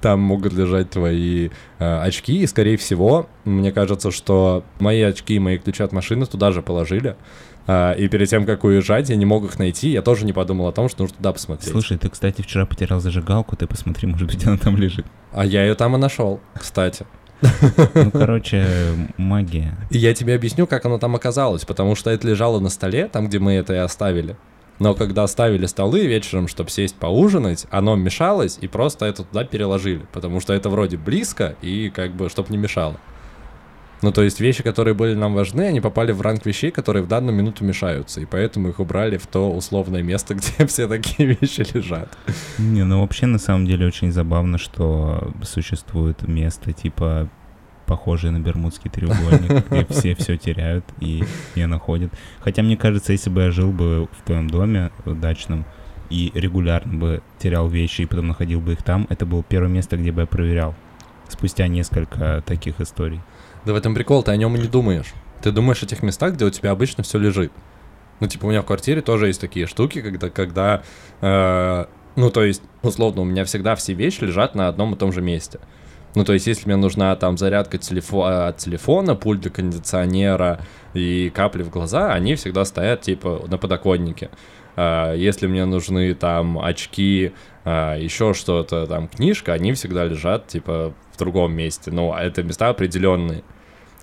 там 0.00 0.18
могут 0.18 0.52
лежать 0.52 0.90
твои 0.90 1.50
э, 1.78 1.98
очки. 2.00 2.42
И, 2.42 2.46
скорее 2.48 2.76
всего, 2.76 3.28
мне 3.44 3.70
кажется, 3.70 4.10
что 4.10 4.64
мои 4.80 5.00
очки 5.02 5.36
и 5.36 5.38
мои 5.38 5.58
ключи 5.58 5.84
от 5.84 5.92
машины 5.92 6.26
туда 6.26 6.50
же 6.50 6.60
положили. 6.60 7.16
А, 7.66 7.92
и 7.92 8.08
перед 8.08 8.28
тем, 8.28 8.46
как 8.46 8.64
уезжать, 8.64 9.10
я 9.10 9.16
не 9.16 9.24
мог 9.24 9.44
их 9.44 9.58
найти. 9.58 9.90
Я 9.90 10.02
тоже 10.02 10.24
не 10.24 10.32
подумал 10.32 10.68
о 10.68 10.72
том, 10.72 10.88
что 10.88 11.02
нужно 11.02 11.16
туда 11.16 11.32
посмотреть. 11.32 11.70
Слушай, 11.70 11.98
ты, 11.98 12.08
кстати, 12.08 12.42
вчера 12.42 12.66
потерял 12.66 13.00
зажигалку, 13.00 13.56
ты 13.56 13.66
посмотри, 13.66 14.06
может 14.08 14.28
быть, 14.28 14.46
она 14.46 14.56
там 14.56 14.76
лежит. 14.76 15.06
А 15.32 15.44
я 15.44 15.64
ее 15.64 15.74
там 15.74 15.96
и 15.96 15.98
нашел, 15.98 16.40
кстати. 16.54 17.06
Ну, 17.94 18.10
короче, 18.12 18.66
магия. 19.16 19.76
И 19.90 19.98
я 19.98 20.14
тебе 20.14 20.34
объясню, 20.34 20.66
как 20.66 20.86
оно 20.86 20.98
там 20.98 21.14
оказалось, 21.14 21.64
потому 21.64 21.94
что 21.94 22.10
это 22.10 22.26
лежало 22.26 22.60
на 22.60 22.68
столе, 22.68 23.08
там, 23.08 23.28
где 23.28 23.38
мы 23.38 23.54
это 23.54 23.74
и 23.74 23.78
оставили. 23.78 24.36
Но 24.78 24.94
когда 24.94 25.22
оставили 25.22 25.66
столы 25.66 26.06
вечером, 26.06 26.48
чтобы 26.48 26.70
сесть 26.70 26.96
поужинать, 26.96 27.66
оно 27.70 27.96
мешалось, 27.96 28.58
и 28.60 28.68
просто 28.68 29.06
это 29.06 29.24
туда 29.24 29.44
переложили, 29.44 30.06
потому 30.12 30.40
что 30.40 30.52
это 30.52 30.68
вроде 30.68 30.98
близко, 30.98 31.56
и 31.62 31.90
как 31.90 32.14
бы, 32.14 32.28
чтобы 32.28 32.50
не 32.50 32.58
мешало. 32.58 32.96
Ну, 34.02 34.12
то 34.12 34.22
есть 34.22 34.40
вещи, 34.40 34.62
которые 34.62 34.94
были 34.94 35.14
нам 35.14 35.34
важны, 35.34 35.62
они 35.62 35.80
попали 35.80 36.12
в 36.12 36.20
ранг 36.20 36.44
вещей, 36.44 36.70
которые 36.70 37.02
в 37.02 37.08
данную 37.08 37.34
минуту 37.34 37.64
мешаются, 37.64 38.20
и 38.20 38.26
поэтому 38.26 38.68
их 38.68 38.78
убрали 38.78 39.16
в 39.16 39.26
то 39.26 39.50
условное 39.50 40.02
место, 40.02 40.34
где 40.36 40.66
все 40.66 40.86
такие 40.86 41.36
вещи 41.40 41.66
лежат. 41.74 42.16
Не, 42.58 42.84
ну 42.84 43.00
вообще 43.00 43.26
на 43.26 43.38
самом 43.38 43.66
деле 43.66 43.86
очень 43.86 44.12
забавно, 44.12 44.58
что 44.58 45.32
существует 45.42 46.26
место 46.28 46.72
типа 46.72 47.28
похожее 47.86 48.32
на 48.32 48.40
Бермудский 48.40 48.90
треугольник, 48.90 49.66
где 49.70 49.86
все 49.88 50.14
все 50.14 50.36
теряют 50.36 50.84
и 51.00 51.24
не 51.54 51.66
находят. 51.66 52.12
Хотя 52.40 52.62
мне 52.62 52.76
кажется, 52.76 53.12
если 53.12 53.30
бы 53.30 53.42
я 53.42 53.50
жил 53.50 53.72
бы 53.72 54.08
в 54.12 54.26
твоем 54.26 54.50
доме 54.50 54.90
дачном 55.04 55.64
и 56.10 56.30
регулярно 56.34 56.98
бы 56.98 57.22
терял 57.38 57.68
вещи 57.68 58.02
и 58.02 58.06
потом 58.06 58.28
находил 58.28 58.60
бы 58.60 58.72
их 58.72 58.82
там, 58.82 59.06
это 59.08 59.24
было 59.24 59.42
первое 59.42 59.70
место, 59.70 59.96
где 59.96 60.12
бы 60.12 60.22
я 60.22 60.26
проверял. 60.26 60.74
Спустя 61.28 61.66
несколько 61.66 62.42
таких 62.46 62.80
историй. 62.80 63.20
Да 63.66 63.72
в 63.72 63.76
этом 63.76 63.94
прикол, 63.94 64.22
ты 64.22 64.30
о 64.30 64.36
нем 64.36 64.54
и 64.54 64.60
не 64.60 64.68
думаешь. 64.68 65.12
Ты 65.42 65.50
думаешь 65.50 65.82
о 65.82 65.86
тех 65.86 66.02
местах, 66.02 66.34
где 66.34 66.44
у 66.44 66.50
тебя 66.50 66.70
обычно 66.70 67.02
все 67.02 67.18
лежит. 67.18 67.52
Ну, 68.20 68.28
типа, 68.28 68.46
у 68.46 68.48
меня 68.48 68.62
в 68.62 68.64
квартире 68.64 69.02
тоже 69.02 69.26
есть 69.26 69.40
такие 69.40 69.66
штуки, 69.66 70.00
когда, 70.00 70.30
когда 70.30 70.82
э, 71.20 71.84
ну, 72.14 72.30
то 72.30 72.44
есть, 72.44 72.62
условно, 72.82 73.22
у 73.22 73.24
меня 73.24 73.44
всегда 73.44 73.74
все 73.74 73.92
вещи 73.92 74.22
лежат 74.22 74.54
на 74.54 74.68
одном 74.68 74.94
и 74.94 74.96
том 74.96 75.12
же 75.12 75.20
месте. 75.20 75.58
Ну, 76.14 76.24
то 76.24 76.32
есть, 76.32 76.46
если 76.46 76.66
мне 76.66 76.76
нужна 76.76 77.14
там 77.16 77.36
зарядка 77.36 77.76
телефо- 77.76 78.48
от 78.48 78.56
телефона, 78.56 79.16
пульт 79.16 79.40
для 79.40 79.50
кондиционера 79.50 80.60
и 80.94 81.30
капли 81.34 81.62
в 81.62 81.68
глаза, 81.68 82.12
они 82.12 82.36
всегда 82.36 82.64
стоят, 82.64 83.02
типа, 83.02 83.44
на 83.48 83.58
подоконнике. 83.58 84.30
А, 84.76 85.12
Если 85.12 85.46
мне 85.46 85.64
нужны 85.66 86.14
там 86.14 86.58
очки, 86.58 87.32
а, 87.64 87.96
еще 87.96 88.32
что-то, 88.32 88.86
там, 88.86 89.08
книжка, 89.08 89.52
они 89.52 89.72
всегда 89.74 90.04
лежат, 90.04 90.46
типа, 90.46 90.94
в 91.12 91.18
другом 91.18 91.52
месте. 91.52 91.90
Ну, 91.90 92.12
а 92.12 92.22
это 92.22 92.42
места 92.42 92.68
определенные. 92.68 93.42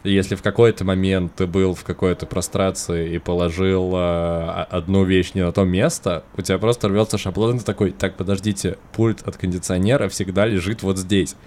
Если 0.03 0.35
в 0.35 0.41
какой-то 0.41 0.83
момент 0.83 1.35
ты 1.35 1.47
был 1.47 1.73
в 1.73 1.83
какой-то 1.85 2.25
прострации 2.25 3.15
и 3.15 3.19
положил 3.19 3.91
а, 3.95 4.67
одну 4.69 5.05
вещь 5.05 5.31
не 5.33 5.45
на 5.45 5.53
то 5.53 5.63
место, 5.63 6.25
у 6.35 6.41
тебя 6.41 6.57
просто 6.57 6.89
рвется 6.89 7.17
шаблон, 7.17 7.59
ты 7.59 7.65
такой, 7.65 7.91
так, 7.91 8.17
подождите, 8.17 8.77
пульт 8.91 9.21
от 9.25 9.37
кондиционера 9.37 10.09
всегда 10.09 10.45
лежит 10.45 10.83
вот 10.83 10.97
здесь. 10.97 11.37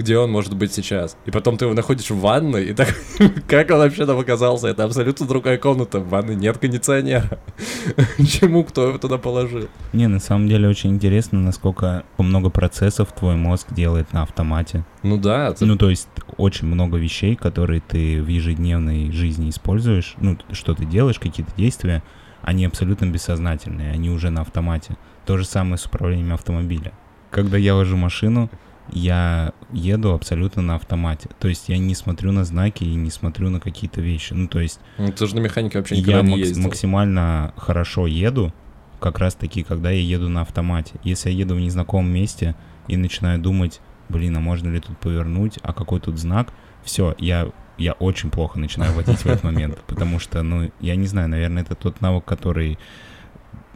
Где 0.00 0.16
он 0.16 0.30
может 0.32 0.56
быть 0.56 0.72
сейчас? 0.72 1.14
И 1.26 1.30
потом 1.30 1.58
ты 1.58 1.66
его 1.66 1.74
находишь 1.74 2.08
в 2.08 2.18
ванной, 2.18 2.70
и 2.70 2.72
так, 2.72 2.88
как 3.46 3.70
он 3.70 3.76
вообще 3.80 4.06
там 4.06 4.18
оказался? 4.18 4.68
Это 4.68 4.84
абсолютно 4.84 5.26
другая 5.26 5.58
комната, 5.58 6.00
в 6.00 6.08
ванной 6.08 6.36
нет 6.36 6.56
кондиционера. 6.56 7.38
Чему 8.26 8.64
кто 8.64 8.88
его 8.88 8.96
туда 8.96 9.18
положил? 9.18 9.68
Не, 9.92 10.06
на 10.06 10.18
самом 10.18 10.48
деле 10.48 10.68
очень 10.70 10.88
интересно, 10.94 11.38
насколько 11.38 12.04
много 12.16 12.48
процессов 12.48 13.12
твой 13.12 13.36
мозг 13.36 13.66
делает 13.74 14.10
на 14.14 14.22
автомате. 14.22 14.86
Ну 15.02 15.18
да, 15.18 15.48
это- 15.48 15.66
Ну, 15.66 15.76
то 15.76 15.90
есть 15.90 16.08
очень 16.38 16.66
много 16.66 16.96
вещей, 16.96 17.36
которые 17.36 17.82
ты 17.86 18.22
в 18.22 18.26
ежедневной 18.28 19.12
жизни 19.12 19.50
используешь, 19.50 20.14
ну, 20.18 20.38
что 20.52 20.74
ты 20.74 20.86
делаешь, 20.86 21.18
какие-то 21.18 21.52
действия, 21.58 22.02
они 22.40 22.64
абсолютно 22.64 23.04
бессознательные, 23.04 23.92
они 23.92 24.08
уже 24.08 24.30
на 24.30 24.40
автомате. 24.40 24.96
То 25.26 25.36
же 25.36 25.44
самое 25.44 25.76
с 25.76 25.84
управлением 25.84 26.32
автомобиля. 26.32 26.92
Когда 27.30 27.58
я 27.58 27.74
вожу 27.74 27.98
машину, 27.98 28.48
я 28.92 29.52
еду 29.72 30.12
абсолютно 30.12 30.62
на 30.62 30.74
автомате. 30.76 31.28
То 31.38 31.48
есть 31.48 31.68
я 31.68 31.78
не 31.78 31.94
смотрю 31.94 32.32
на 32.32 32.44
знаки 32.44 32.84
и 32.84 32.94
не 32.94 33.10
смотрю 33.10 33.50
на 33.50 33.60
какие-то 33.60 34.00
вещи. 34.00 34.32
Ну, 34.32 34.48
то 34.48 34.60
есть 34.60 34.80
ну, 34.98 35.12
ты 35.12 35.26
же 35.26 35.34
на 35.34 35.40
механике 35.40 35.78
вообще 35.78 35.96
никогда 35.96 36.18
я 36.18 36.22
не 36.24 36.30
макс- 36.30 36.38
ездил. 36.48 36.64
максимально 36.64 37.54
хорошо 37.56 38.06
еду, 38.06 38.52
как 39.00 39.18
раз 39.18 39.34
таки, 39.34 39.62
когда 39.62 39.90
я 39.90 40.00
еду 40.00 40.28
на 40.28 40.42
автомате. 40.42 40.94
Если 41.02 41.30
я 41.30 41.36
еду 41.36 41.54
в 41.54 41.60
незнакомом 41.60 42.10
месте 42.12 42.54
и 42.88 42.96
начинаю 42.96 43.40
думать, 43.40 43.80
блин, 44.08 44.36
а 44.36 44.40
можно 44.40 44.68
ли 44.68 44.80
тут 44.80 44.98
повернуть, 44.98 45.58
а 45.62 45.72
какой 45.72 46.00
тут 46.00 46.18
знак, 46.18 46.52
все, 46.82 47.14
я, 47.18 47.50
я 47.78 47.92
очень 47.92 48.30
плохо 48.30 48.58
начинаю 48.58 48.92
водить 48.92 49.18
в 49.18 49.26
этот 49.26 49.44
момент, 49.44 49.78
потому 49.86 50.18
что, 50.18 50.42
ну, 50.42 50.70
я 50.80 50.96
не 50.96 51.06
знаю, 51.06 51.28
наверное, 51.28 51.62
это 51.62 51.74
тот 51.74 52.00
навык, 52.00 52.24
который, 52.24 52.78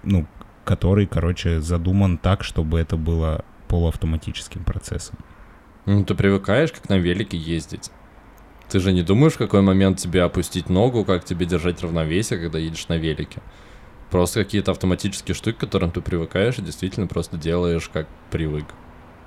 ну, 0.03 0.27
который, 0.65 1.07
короче, 1.07 1.61
задуман 1.61 2.19
так, 2.19 2.43
чтобы 2.43 2.81
это 2.81 2.97
было 2.97 3.45
полуавтоматическим 3.69 4.65
процессом. 4.65 5.19
Ну, 5.87 6.05
ты 6.05 6.15
привыкаешь, 6.15 6.73
как 6.73 6.89
на 6.89 6.99
велике 6.99 7.37
ездить. 7.37 7.91
Ты 8.69 8.81
же 8.81 8.93
не 8.93 9.03
думаешь, 9.03 9.35
в 9.35 9.39
какой 9.39 9.61
момент 9.61 9.99
тебе 9.99 10.23
опустить 10.23 10.69
ногу, 10.69 11.05
как 11.05 11.25
тебе 11.25 11.47
держать 11.47 11.83
равновесие, 11.83 12.39
когда 12.39 12.59
едешь 12.59 12.89
на 12.89 12.97
велике. 12.97 13.43
Просто 14.11 14.43
какие-то 14.43 14.71
автоматические 14.71 15.35
штуки, 15.35 15.57
к 15.57 15.61
которым 15.61 15.91
ты 15.91 16.01
привыкаешь, 16.01 16.59
и 16.59 16.63
действительно 16.63 17.07
просто 17.07 17.37
делаешь, 17.37 17.91
как 17.93 18.09
привык. 18.31 18.65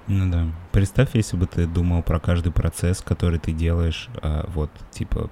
Ну 0.08 0.32
да. 0.32 0.48
Представь, 0.72 1.10
если 1.14 1.38
бы 1.38 1.46
ты 1.46 1.68
думал 1.68 2.02
про 2.02 2.20
каждый 2.20 2.52
процесс, 2.52 3.02
который 3.02 3.40
ты 3.40 3.52
делаешь, 3.52 4.10
а, 4.22 4.50
вот, 4.54 4.72
типа, 4.92 5.30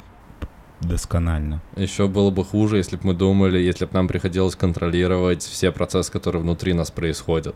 досконально. 0.82 1.62
Еще 1.76 2.08
было 2.08 2.32
бы 2.32 2.44
хуже, 2.44 2.78
если 2.78 2.98
бы 2.98 3.08
мы 3.08 3.14
думали, 3.14 3.58
если 3.58 3.86
бы 3.86 3.94
нам 3.94 4.08
приходилось 4.08 4.56
контролировать 4.56 5.42
все 5.42 5.72
процессы, 5.72 6.12
которые 6.12 6.42
внутри 6.42 6.74
нас 6.74 6.92
происходят. 6.92 7.56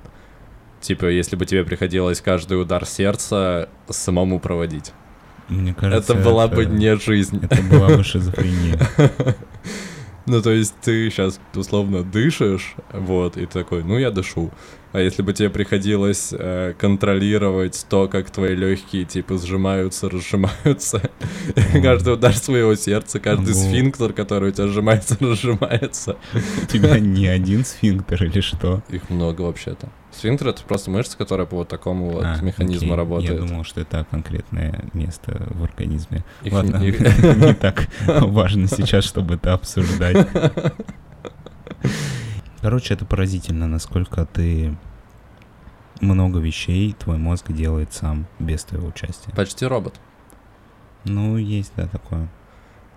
Типа, 0.82 1.06
если 1.06 1.36
бы 1.36 1.46
тебе 1.46 1.64
приходилось 1.64 2.22
каждый 2.22 2.62
удар 2.62 2.86
сердца 2.86 3.70
самому 3.90 4.40
проводить. 4.40 4.94
Мне 5.50 5.74
кажется, 5.74 6.14
это 6.14 6.24
была 6.24 6.48
бы 6.48 6.66
не 6.66 6.96
жизнь. 6.96 7.40
Это 7.44 7.62
была 7.64 7.90
бы 7.90 8.04
шизофрения. 8.04 8.80
Ну, 10.30 10.44
то 10.44 10.52
есть 10.52 10.76
ты 10.84 11.10
сейчас 11.10 11.40
условно 11.56 12.04
дышишь, 12.04 12.76
вот, 12.94 13.36
и 13.36 13.48
такой, 13.48 13.84
ну, 13.84 13.98
я 13.98 14.12
дышу. 14.12 14.52
А 14.92 15.00
если 15.00 15.24
бы 15.24 15.34
тебе 15.34 15.50
приходилось 15.50 16.30
э, 16.32 16.76
контролировать 16.78 17.84
то, 17.90 18.08
как 18.08 18.30
твои 18.30 18.54
легкие, 18.54 19.06
типа, 19.06 19.40
сжимаются, 19.40 20.08
разжимаются, 20.08 21.02
каждый 21.82 22.14
удар 22.14 22.36
своего 22.36 22.76
сердца, 22.76 23.20
каждый 23.20 23.56
Ого. 23.56 23.60
сфинктер, 23.60 24.14
который 24.14 24.50
у 24.50 24.52
тебя 24.52 24.68
сжимается, 24.68 25.18
разжимается. 25.20 26.18
У 26.62 26.66
тебя 26.68 27.00
не 27.00 27.26
один 27.26 27.66
сфинктер 27.66 28.24
или 28.26 28.42
что? 28.42 28.84
Их 28.90 29.10
много 29.10 29.42
вообще-то. 29.42 29.90
Сфинктер— 30.20 30.48
это 30.50 30.64
просто 30.64 30.92
мышца, 30.92 31.18
которая 31.18 31.48
по 31.48 31.56
вот 31.56 31.70
такому 31.70 32.10
вот 32.10 32.26
А, 32.26 32.42
механизму 32.42 32.88
окей. 32.90 32.96
работает. 32.98 33.32
Я 33.42 33.48
думал, 33.48 33.64
что 33.64 33.80
это 33.80 34.06
конкретное 34.12 34.84
место 34.94 35.48
в 35.52 35.64
организме. 35.64 36.26
Их- 36.44 36.52
Ладно, 36.52 36.76
их- 36.84 37.00
не 37.38 37.54
так 37.54 37.88
важно 38.06 38.68
сейчас, 38.68 39.06
чтобы 39.06 39.36
это 39.36 39.54
обсуждать. 39.54 40.28
Короче, 42.62 42.94
это 42.94 43.06
поразительно, 43.06 43.68
насколько 43.68 44.26
ты 44.26 44.76
много 46.02 46.40
вещей 46.40 46.94
твой 47.00 47.18
мозг 47.18 47.52
делает 47.52 47.94
сам, 47.94 48.28
без 48.40 48.64
твоего 48.66 48.88
участия. 48.88 49.32
Почти 49.32 49.66
робот. 49.66 50.00
Ну, 51.06 51.38
есть, 51.38 51.72
да, 51.78 51.88
такое. 51.88 52.28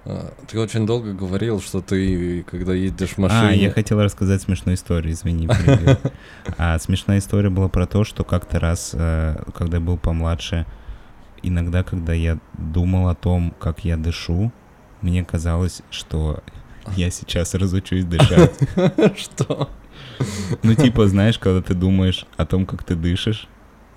А, 0.05 0.33
Ты 0.49 0.59
очень 0.59 0.87
долго 0.87 1.13
говорил, 1.13 1.61
что 1.61 1.81
ты, 1.81 2.43
когда 2.43 2.75
едешь 2.75 3.11
в 3.11 3.19
А, 3.19 3.23
машине... 3.23 3.63
я 3.65 3.71
хотел 3.71 4.03
рассказать 4.03 4.43
смешную 4.43 4.77
историю, 4.77 5.13
извини. 5.13 5.49
А 6.59 6.79
смешная 6.79 7.19
история 7.19 7.51
была 7.51 7.69
про 7.69 7.87
то, 7.87 8.05
что 8.05 8.25
как-то 8.25 8.59
раз, 8.59 8.91
э, 8.95 9.37
когда 9.55 9.77
я 9.77 9.83
был 9.83 9.97
помладше, 9.97 10.67
иногда, 11.43 11.83
когда 11.83 12.13
я 12.13 12.39
думал 12.55 13.09
о 13.09 13.15
том, 13.15 13.55
как 13.59 13.85
я 13.85 13.97
дышу, 13.97 14.53
мне 15.03 15.25
казалось, 15.25 15.83
что 15.91 16.43
я 16.97 17.11
сейчас 17.11 17.55
разучусь 17.55 18.05
дышать. 18.05 18.53
Что? 19.17 19.71
Ну, 20.63 20.75
типа, 20.75 21.09
знаешь, 21.09 21.39
когда 21.39 21.63
ты 21.63 21.75
думаешь 21.75 22.27
о 22.37 22.47
том, 22.47 22.67
как 22.67 22.83
ты 22.85 22.95
дышишь, 22.95 23.49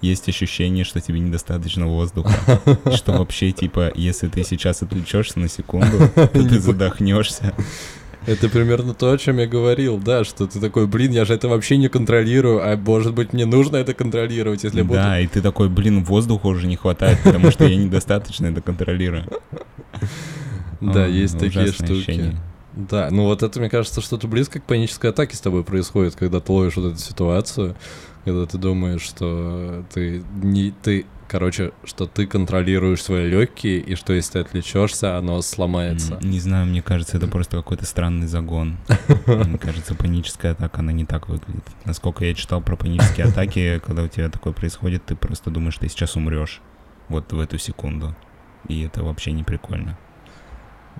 есть 0.01 0.29
ощущение, 0.29 0.83
что 0.83 1.01
тебе 1.01 1.19
недостаточно 1.19 1.87
воздуха. 1.87 2.59
Что 2.95 3.13
вообще, 3.13 3.51
типа, 3.51 3.91
если 3.95 4.27
ты 4.27 4.43
сейчас 4.43 4.81
отвлечешься 4.81 5.39
на 5.39 5.47
секунду, 5.47 6.09
то 6.15 6.27
ты 6.27 6.59
задохнешься. 6.59 7.53
Это 8.27 8.49
примерно 8.49 8.93
то, 8.93 9.11
о 9.11 9.17
чем 9.17 9.37
я 9.37 9.45
говорил, 9.45 9.99
да, 9.99 10.23
что 10.23 10.47
ты 10.47 10.59
такой, 10.59 10.87
блин, 10.87 11.11
я 11.11 11.25
же 11.25 11.35
это 11.35 11.47
вообще 11.47 11.77
не 11.77 11.89
контролирую, 11.89 12.59
а 12.59 12.75
может 12.75 13.13
быть 13.13 13.33
мне 13.33 13.45
нужно 13.45 13.77
это 13.77 13.93
контролировать, 13.93 14.63
если 14.63 14.79
я 14.79 14.83
буду... 14.83 14.95
Да, 14.95 15.19
и 15.19 15.27
ты 15.27 15.41
такой, 15.41 15.69
блин, 15.69 16.03
воздуха 16.03 16.47
уже 16.47 16.65
не 16.65 16.75
хватает, 16.75 17.19
потому 17.23 17.51
что 17.51 17.65
я 17.65 17.75
недостаточно 17.75 18.47
это 18.47 18.61
контролирую. 18.61 19.25
Да, 20.81 21.07
есть 21.07 21.39
такие 21.39 21.71
штуки. 21.71 22.35
Да, 22.75 23.07
ну 23.09 23.23
вот 23.23 23.41
это, 23.41 23.59
мне 23.59 23.69
кажется, 23.69 24.01
что-то 24.01 24.27
близко 24.27 24.59
к 24.59 24.63
панической 24.63 25.11
атаке 25.11 25.35
с 25.35 25.39
тобой 25.39 25.63
происходит, 25.63 26.15
когда 26.15 26.41
ты 26.41 26.51
ловишь 26.51 26.75
вот 26.75 26.93
эту 26.93 26.99
ситуацию, 26.99 27.75
когда 28.25 28.45
ты 28.47 28.57
думаешь, 28.57 29.01
что 29.01 29.85
ты 29.93 30.23
не 30.41 30.71
ты, 30.71 31.05
короче, 31.27 31.71
что 31.83 32.07
ты 32.07 32.25
контролируешь 32.25 33.03
свои 33.03 33.29
легкие, 33.29 33.79
и 33.79 33.95
что 33.95 34.13
если 34.13 34.33
ты 34.33 34.39
отвлечешься, 34.39 35.17
оно 35.17 35.41
сломается. 35.43 36.19
Не 36.23 36.39
знаю, 36.39 36.65
мне 36.65 36.81
кажется, 36.81 37.17
это 37.17 37.27
просто 37.27 37.57
какой-то 37.57 37.85
странный 37.85 38.27
загон. 38.27 38.77
Мне 39.27 39.59
кажется, 39.59 39.93
паническая 39.93 40.53
атака, 40.53 40.79
она 40.79 40.91
не 40.91 41.05
так 41.05 41.29
выглядит. 41.29 41.63
Насколько 41.85 42.25
я 42.25 42.33
читал 42.33 42.61
про 42.61 42.75
панические 42.75 43.27
атаки, 43.27 43.79
когда 43.85 44.03
у 44.03 44.07
тебя 44.07 44.29
такое 44.29 44.53
происходит, 44.53 45.05
ты 45.05 45.15
просто 45.15 45.51
думаешь, 45.51 45.77
ты 45.77 45.87
сейчас 45.87 46.15
умрешь. 46.15 46.61
Вот 47.09 47.31
в 47.31 47.39
эту 47.39 47.59
секунду. 47.59 48.15
И 48.67 48.81
это 48.81 49.03
вообще 49.03 49.31
не 49.31 49.43
прикольно. 49.43 49.97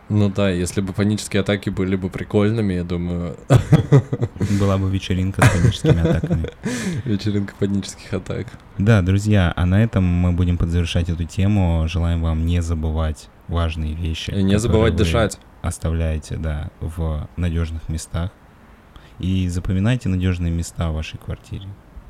Ну 0.10 0.30
да, 0.30 0.50
если 0.50 0.82
бы 0.82 0.94
панические 0.94 1.42
атаки 1.42 1.70
были 1.70 1.96
бы 1.96 2.10
прикольными, 2.10 2.74
я 2.74 2.84
думаю, 2.84 3.38
Была 4.60 4.78
бы 4.78 4.90
вечеринка 4.90 5.44
с 5.44 5.50
паническими 5.50 6.02
атаками. 6.02 6.50
вечеринка 7.06 7.54
панических 7.58 8.14
атак. 8.14 8.48
Да, 8.78 9.02
друзья, 9.02 9.52
а 9.56 9.66
на 9.66 9.84
этом 9.84 10.04
мы 10.04 10.32
будем 10.32 10.58
подзавершать 10.58 11.10
эту 11.10 11.24
тему. 11.24 11.86
Желаем 11.88 12.22
вам 12.22 12.46
не 12.46 12.62
забывать 12.62 13.30
важные 13.48 13.94
вещи. 13.94 14.32
И 14.32 14.44
не 14.44 14.60
забывать 14.60 14.96
дышать. 14.96 15.40
Оставляете, 15.62 16.38
да, 16.38 16.70
в 16.80 17.28
надежных 17.38 17.90
местах. 17.90 18.32
И 19.20 19.48
запоминайте 19.48 20.10
надежные 20.10 20.52
места 20.52 20.92
в 20.92 20.96
вашей 20.96 21.18
квартире. 21.18 21.68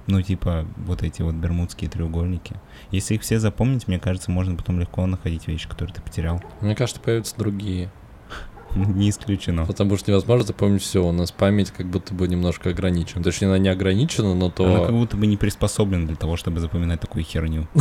Ну, 0.07 0.21
типа, 0.21 0.65
вот 0.77 1.01
эти 1.03 1.21
вот 1.21 1.35
бермудские 1.35 1.89
треугольники. 1.89 2.55
Если 2.91 3.15
их 3.15 3.21
все 3.21 3.39
запомнить, 3.39 3.87
мне 3.87 3.99
кажется, 3.99 4.29
можно 4.31 4.55
потом 4.55 4.79
легко 4.79 5.05
находить 5.05 5.47
вещи, 5.47 5.67
которые 5.67 5.95
ты 5.95 6.01
потерял. 6.01 6.43
Мне 6.61 6.75
кажется, 6.75 7.01
появятся 7.01 7.35
другие. 7.37 7.91
Не 8.75 9.09
исключено. 9.09 9.65
Потому 9.65 9.97
что 9.97 10.11
невозможно 10.11 10.45
запомнить 10.45 10.81
все. 10.81 11.03
У 11.03 11.11
нас 11.11 11.31
память 11.31 11.71
как 11.71 11.87
будто 11.87 12.13
бы 12.13 12.27
немножко 12.27 12.69
ограничена. 12.69 13.23
Точнее, 13.23 13.47
она 13.47 13.57
не 13.57 13.69
ограничена, 13.69 14.35
но 14.35 14.53
Она 14.57 14.77
как 14.77 14.87
то... 14.87 14.91
будто 14.91 15.17
бы 15.17 15.27
не 15.27 15.37
приспособлена 15.37 16.05
для 16.05 16.15
того, 16.15 16.35
чтобы 16.37 16.59
запоминать 16.59 16.99
такую 16.99 17.23
херню. 17.23 17.67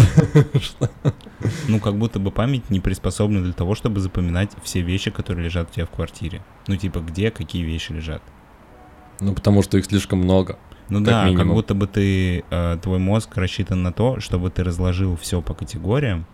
Ну, 1.68 1.78
как 1.78 1.96
будто 1.96 2.18
бы 2.18 2.30
память 2.30 2.70
не 2.70 2.80
приспособлена 2.80 3.42
для 3.42 3.52
того, 3.52 3.74
чтобы 3.74 4.00
запоминать 4.00 4.50
все 4.62 4.80
вещи, 4.80 5.10
которые 5.10 5.44
лежат 5.44 5.68
у 5.70 5.74
тебя 5.74 5.84
в 5.84 5.90
квартире. 5.90 6.42
Ну, 6.68 6.76
типа, 6.76 7.00
где 7.00 7.30
какие 7.30 7.62
вещи 7.62 7.92
лежат. 7.92 8.22
Ну, 9.20 9.34
потому 9.34 9.62
что 9.62 9.76
их 9.76 9.84
слишком 9.84 10.20
много. 10.20 10.58
Ну 10.88 10.98
Как 10.98 11.06
да, 11.06 11.22
как 11.22 11.30
минимум. 11.30 11.54
будто 11.54 11.74
бы 11.74 11.86
ты, 11.86 12.44
э, 12.50 12.78
твой 12.82 12.98
мозг 12.98 13.36
рассчитан 13.36 13.82
на 13.82 13.92
то, 13.92 14.20
чтобы 14.20 14.50
ты 14.50 14.62
разложил 14.64 15.16
все 15.16 15.40
по 15.40 15.54
категориям, 15.54 16.26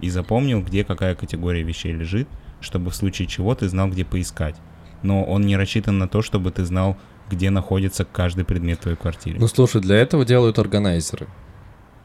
и 0.00 0.10
запомнил, 0.10 0.62
где 0.62 0.84
какая 0.84 1.14
категория 1.14 1.62
вещей 1.62 1.92
лежит, 1.92 2.28
чтобы 2.60 2.90
в 2.90 2.94
случае 2.96 3.28
чего 3.28 3.54
ты 3.54 3.68
знал, 3.68 3.88
где 3.88 4.04
поискать. 4.04 4.56
Но 5.02 5.24
он 5.24 5.42
не 5.42 5.56
рассчитан 5.56 5.98
на 5.98 6.08
то, 6.08 6.22
чтобы 6.22 6.50
ты 6.50 6.64
знал, 6.64 6.96
где 7.30 7.50
находится 7.50 8.04
каждый 8.04 8.44
предмет 8.44 8.78
в 8.78 8.82
твоей 8.82 8.96
квартире. 8.96 9.38
Ну 9.38 9.46
слушай, 9.48 9.80
для 9.80 9.96
этого 9.96 10.24
делают 10.24 10.58
органайзеры. 10.58 11.26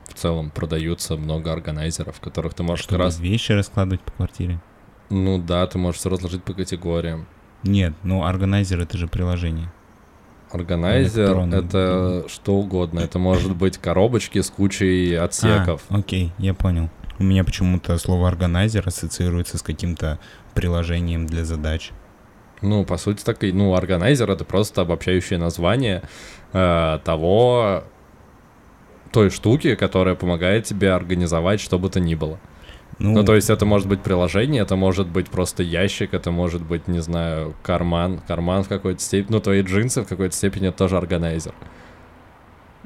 В 0.10 0.16
целом 0.16 0.52
продаются 0.52 1.16
много 1.16 1.52
органайзеров, 1.52 2.20
которых 2.20 2.54
ты 2.54 2.64
можешь 2.64 2.86
как 2.86 2.92
чтобы 2.92 3.04
раз... 3.06 3.20
вещи 3.20 3.52
раскладывать 3.54 4.02
по 4.02 4.12
квартире. 4.12 4.62
Ну 5.10 5.42
да, 5.42 5.66
ты 5.68 5.78
можешь 5.78 6.00
все 6.00 6.10
разложить 6.10 6.44
по 6.44 6.54
категориям. 6.54 7.26
Нет, 7.64 7.94
ну 8.04 8.24
органайзер 8.24 8.82
это 8.82 8.98
же 8.98 9.08
приложение. 9.08 9.72
Органайзер 10.54 11.36
это 11.52 12.26
что 12.28 12.54
угодно. 12.54 13.00
Это 13.00 13.18
может 13.18 13.56
быть 13.56 13.78
коробочки 13.80 14.40
с 14.40 14.50
кучей 14.52 15.16
отсеков. 15.16 15.84
А, 15.90 15.98
окей, 15.98 16.32
я 16.38 16.54
понял. 16.54 16.90
У 17.18 17.24
меня 17.24 17.44
почему-то 17.44 17.98
слово 17.98 18.28
органайзер 18.28 18.88
ассоциируется 18.88 19.58
с 19.58 19.64
каким-то 19.64 20.20
приложением 20.54 21.26
для 21.26 21.44
задач. 21.44 21.92
Ну, 22.62 22.86
по 22.86 22.98
сути, 22.98 23.24
так 23.24 23.44
и, 23.44 23.52
ну, 23.52 23.74
органайзер 23.74 24.30
это 24.30 24.46
просто 24.46 24.82
обобщающее 24.82 25.38
название 25.38 26.04
э, 26.54 27.00
того, 27.04 27.84
той 29.12 29.30
штуки, 29.30 29.76
которая 29.76 30.16
помогает 30.16 30.66
тебе 30.66 30.92
организовать 30.92 31.62
что 31.62 31.80
бы 31.80 31.90
то 31.90 32.00
ни 32.00 32.16
было. 32.16 32.40
Ну, 33.04 33.16
Ну, 33.16 33.26
то 33.26 33.36
есть 33.36 33.50
это 33.50 33.66
может 33.66 33.90
быть 33.90 34.02
приложение, 34.02 34.62
это 34.62 34.78
может 34.78 35.08
быть 35.08 35.30
просто 35.30 35.62
ящик, 35.62 36.14
это 36.14 36.32
может 36.32 36.62
быть, 36.62 36.88
не 36.88 37.02
знаю, 37.02 37.54
карман, 37.62 38.22
карман 38.26 38.64
в 38.64 38.70
какой-то 38.70 39.02
степени, 39.02 39.34
ну, 39.34 39.40
твои 39.42 39.62
джинсы 39.62 40.04
в 40.04 40.08
какой-то 40.08 40.34
степени 40.34 40.70
это 40.70 40.78
тоже 40.78 40.96
органайзер. 40.96 41.54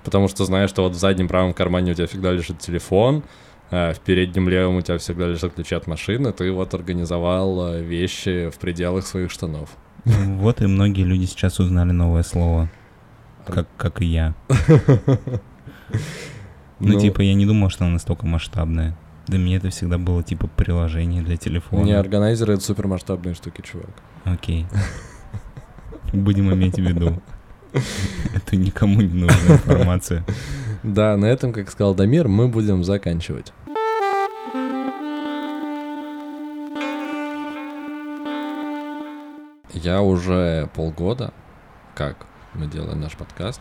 Потому 0.03 0.27
что 0.27 0.43
знаешь, 0.45 0.71
что 0.71 0.81
вот 0.81 0.93
в 0.93 0.97
заднем 0.97 1.27
правом 1.27 1.53
кармане 1.53 1.91
у 1.91 1.93
тебя 1.93 2.07
всегда 2.07 2.31
лежит 2.31 2.57
телефон, 2.57 3.21
а 3.69 3.93
в 3.93 3.99
переднем 3.99 4.49
левом 4.49 4.77
у 4.77 4.81
тебя 4.81 4.97
всегда 4.97 5.27
лежат 5.27 5.53
ключи 5.53 5.75
от 5.75 5.85
машины, 5.85 6.33
ты 6.33 6.51
вот 6.51 6.73
организовал 6.73 7.73
э, 7.73 7.83
вещи 7.83 8.49
в 8.49 8.57
пределах 8.57 9.05
своих 9.05 9.29
штанов. 9.29 9.69
вот 10.05 10.61
и 10.61 10.65
многие 10.65 11.03
люди 11.03 11.25
сейчас 11.25 11.59
узнали 11.59 11.91
новое 11.91 12.23
слово, 12.23 12.69
как, 13.45 13.67
как 13.77 14.01
и 14.01 14.05
я. 14.05 14.33
Ну, 16.79 16.99
типа, 16.99 17.21
я 17.21 17.33
не 17.33 17.47
думал, 17.47 17.71
что 17.71 17.85
оно 17.85 17.93
настолько 17.93 18.27
масштабное. 18.27 18.95
Для 19.27 19.39
меня 19.39 19.57
это 19.57 19.69
всегда 19.69 19.97
было 19.97 20.23
типа 20.23 20.47
приложение 20.47 21.21
для 21.21 21.35
телефона. 21.35 21.83
Не, 21.83 21.91
органайзеры 21.91 22.53
это 22.53 22.63
супермасштабные 22.63 23.35
штуки, 23.35 23.61
чувак. 23.61 23.89
Окей. 24.23 24.65
Будем 26.13 26.53
иметь 26.53 26.75
в 26.75 26.81
виду. 26.81 27.21
Это 28.33 28.55
никому 28.55 29.01
не 29.01 29.13
нужная 29.13 29.57
информация. 29.57 30.25
Да, 30.81 31.17
на 31.17 31.25
этом, 31.25 31.51
как 31.51 31.69
сказал 31.69 31.93
Дамир, 31.93 32.29
мы 32.29 32.47
будем 32.47 32.83
заканчивать. 32.83 33.51
Я 39.73 40.01
уже 40.01 40.69
полгода, 40.73 41.33
как 41.93 42.25
мы 42.53 42.67
делаем 42.67 43.01
наш 43.01 43.17
подкаст, 43.17 43.59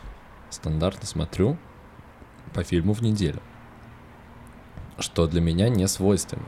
стандартно 0.50 1.06
смотрю 1.06 1.56
по 2.54 2.62
фильму 2.62 2.92
в 2.92 3.02
неделю. 3.02 3.40
Что 4.98 5.26
для 5.26 5.40
меня 5.40 5.68
не 5.68 5.86
свойственно. 5.88 6.46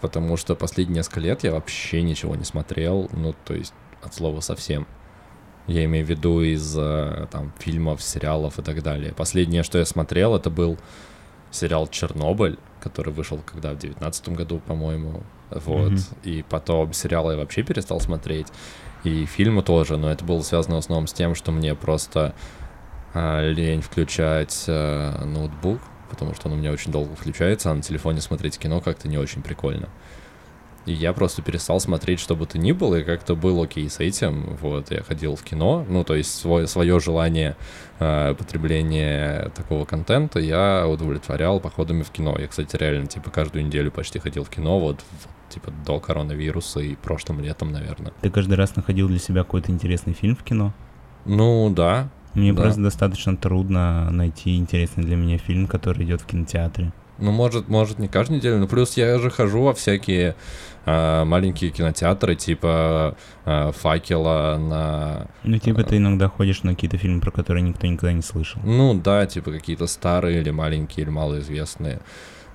Потому 0.00 0.36
что 0.36 0.56
последние 0.56 0.96
несколько 0.96 1.20
лет 1.20 1.44
я 1.44 1.52
вообще 1.52 2.02
ничего 2.02 2.34
не 2.34 2.44
смотрел, 2.44 3.08
ну, 3.12 3.34
то 3.44 3.54
есть 3.54 3.72
от 4.02 4.14
слова 4.14 4.40
совсем. 4.40 4.86
Я 5.68 5.84
имею 5.84 6.04
в 6.04 6.10
виду 6.10 6.40
из 6.40 6.76
э, 6.76 7.28
там 7.30 7.52
фильмов, 7.58 8.02
сериалов 8.02 8.58
и 8.58 8.62
так 8.62 8.82
далее. 8.82 9.12
Последнее, 9.12 9.62
что 9.62 9.78
я 9.78 9.84
смотрел, 9.84 10.34
это 10.34 10.50
был 10.50 10.76
сериал 11.52 11.86
Чернобыль, 11.86 12.58
который 12.80 13.12
вышел 13.12 13.38
когда 13.46 13.72
в 13.72 13.78
девятнадцатом 13.78 14.34
году, 14.34 14.60
по-моему. 14.66 15.22
Вот. 15.50 15.92
Мгм. 15.92 16.00
И 16.24 16.44
потом 16.48 16.92
сериалы 16.92 17.32
я 17.34 17.38
вообще 17.38 17.62
перестал 17.62 18.00
смотреть. 18.00 18.48
И 19.04 19.26
фильмы 19.26 19.62
тоже, 19.62 19.96
но 19.96 20.10
это 20.10 20.24
было 20.24 20.42
связано 20.42 20.76
в 20.76 20.78
основном 20.78 21.06
с 21.06 21.12
тем, 21.12 21.34
что 21.34 21.52
мне 21.52 21.74
просто 21.74 22.34
а, 23.14 23.46
лень 23.48 23.82
включать 23.82 24.64
э, 24.66 25.24
ноутбук, 25.24 25.80
потому 26.12 26.34
что 26.34 26.48
он 26.48 26.54
у 26.54 26.56
меня 26.58 26.70
очень 26.72 26.92
долго 26.92 27.16
включается, 27.16 27.70
а 27.70 27.74
на 27.74 27.80
телефоне 27.80 28.20
смотреть 28.20 28.58
кино 28.58 28.82
как-то 28.82 29.08
не 29.08 29.16
очень 29.16 29.42
прикольно. 29.42 29.88
И 30.84 30.92
я 30.92 31.12
просто 31.12 31.42
перестал 31.42 31.80
смотреть, 31.80 32.20
что 32.20 32.36
бы 32.36 32.44
то 32.44 32.58
ни 32.58 32.72
было, 32.72 32.96
и 32.96 33.04
как-то 33.04 33.34
был 33.34 33.62
окей 33.62 33.88
с 33.88 34.00
этим. 34.00 34.56
Вот, 34.60 34.90
я 34.90 35.02
ходил 35.02 35.36
в 35.36 35.42
кино, 35.42 35.86
ну, 35.88 36.04
то 36.04 36.14
есть 36.14 36.34
свое, 36.34 36.66
свое 36.66 37.00
желание 37.00 37.56
э, 37.98 38.34
потребления 38.36 39.50
такого 39.54 39.84
контента 39.84 40.38
я 40.40 40.86
удовлетворял 40.86 41.60
походами 41.60 42.02
в 42.02 42.10
кино. 42.10 42.36
Я, 42.38 42.48
кстати, 42.48 42.76
реально, 42.76 43.06
типа, 43.06 43.30
каждую 43.30 43.64
неделю 43.64 43.90
почти 43.90 44.18
ходил 44.18 44.44
в 44.44 44.50
кино, 44.50 44.80
вот, 44.80 45.00
типа, 45.48 45.72
до 45.86 46.00
коронавируса 46.00 46.80
и 46.80 46.96
прошлым 46.96 47.40
летом, 47.40 47.72
наверное. 47.72 48.12
Ты 48.20 48.30
каждый 48.30 48.54
раз 48.54 48.76
находил 48.76 49.08
для 49.08 49.18
себя 49.18 49.44
какой-то 49.44 49.70
интересный 49.70 50.14
фильм 50.14 50.34
в 50.34 50.42
кино? 50.42 50.74
Ну, 51.24 51.70
да. 51.70 52.10
Мне 52.34 52.52
Да. 52.52 52.62
просто 52.62 52.80
достаточно 52.82 53.36
трудно 53.36 54.10
найти 54.10 54.56
интересный 54.56 55.04
для 55.04 55.16
меня 55.16 55.38
фильм, 55.38 55.66
который 55.66 56.04
идет 56.04 56.20
в 56.22 56.26
кинотеатре. 56.26 56.92
Ну, 57.18 57.30
может, 57.30 57.68
может, 57.68 57.98
не 57.98 58.08
каждую 58.08 58.38
неделю, 58.38 58.58
но 58.58 58.66
плюс 58.66 58.96
я 58.96 59.18
же 59.18 59.30
хожу 59.30 59.62
во 59.62 59.74
всякие 59.74 60.34
а, 60.86 61.24
маленькие 61.24 61.70
кинотеатры, 61.70 62.34
типа 62.34 63.16
а, 63.44 63.70
факела 63.72 64.56
на 64.58 65.26
Ну, 65.44 65.58
типа, 65.58 65.82
А. 65.82 65.84
ты 65.84 65.98
иногда 65.98 66.28
ходишь 66.28 66.62
на 66.64 66.74
какие-то 66.74 66.96
фильмы, 66.96 67.20
про 67.20 67.30
которые 67.30 67.62
никто 67.62 67.86
никогда 67.86 68.12
не 68.12 68.22
слышал. 68.22 68.60
Ну 68.64 68.94
да, 68.94 69.26
типа 69.26 69.52
какие-то 69.52 69.86
старые 69.86 70.40
или 70.40 70.50
маленькие, 70.50 71.04
или 71.04 71.10
малоизвестные. 71.10 72.00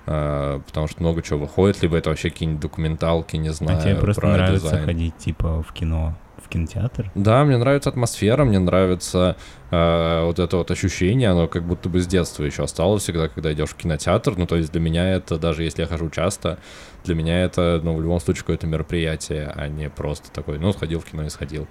А, 0.06 0.60
потому 0.66 0.88
что 0.88 1.02
много 1.02 1.22
чего 1.22 1.38
выходит, 1.38 1.80
либо 1.82 1.96
это 1.96 2.10
вообще 2.10 2.28
какие-нибудь 2.30 2.60
документалки, 2.60 3.36
не 3.36 3.52
знаю, 3.52 3.78
а 3.78 3.82
тебе 3.82 3.94
просто 3.94 4.20
про 4.20 4.32
нравится 4.32 4.66
дизайн. 4.66 4.84
ходить, 4.84 5.16
типа, 5.18 5.62
в 5.62 5.72
кино, 5.72 6.16
кинотеатр? 6.48 7.10
Да, 7.14 7.44
мне 7.44 7.56
нравится 7.56 7.90
атмосфера, 7.90 8.44
мне 8.44 8.58
нравится 8.58 9.36
э, 9.70 10.24
вот 10.24 10.38
это 10.38 10.56
вот 10.56 10.70
ощущение, 10.70 11.30
оно 11.30 11.48
как 11.48 11.64
будто 11.64 11.88
бы 11.88 12.00
с 12.00 12.06
детства 12.06 12.44
еще 12.44 12.64
осталось 12.64 13.02
всегда, 13.02 13.28
когда 13.28 13.52
идешь 13.52 13.70
в 13.70 13.74
кинотеатр. 13.74 14.36
Ну, 14.36 14.46
то 14.46 14.56
есть 14.56 14.72
для 14.72 14.80
меня 14.80 15.14
это, 15.14 15.38
даже 15.38 15.62
если 15.62 15.82
я 15.82 15.88
хожу 15.88 16.10
часто, 16.10 16.58
для 17.04 17.14
меня 17.14 17.44
это, 17.44 17.80
ну, 17.82 17.94
в 17.94 18.02
любом 18.02 18.20
случае 18.20 18.42
какое-то 18.42 18.66
мероприятие, 18.66 19.52
а 19.54 19.68
не 19.68 19.88
просто 19.90 20.30
такой, 20.32 20.58
ну, 20.58 20.72
сходил 20.72 21.00
в 21.00 21.04
кино 21.04 21.24
и 21.24 21.28
сходил. 21.28 21.66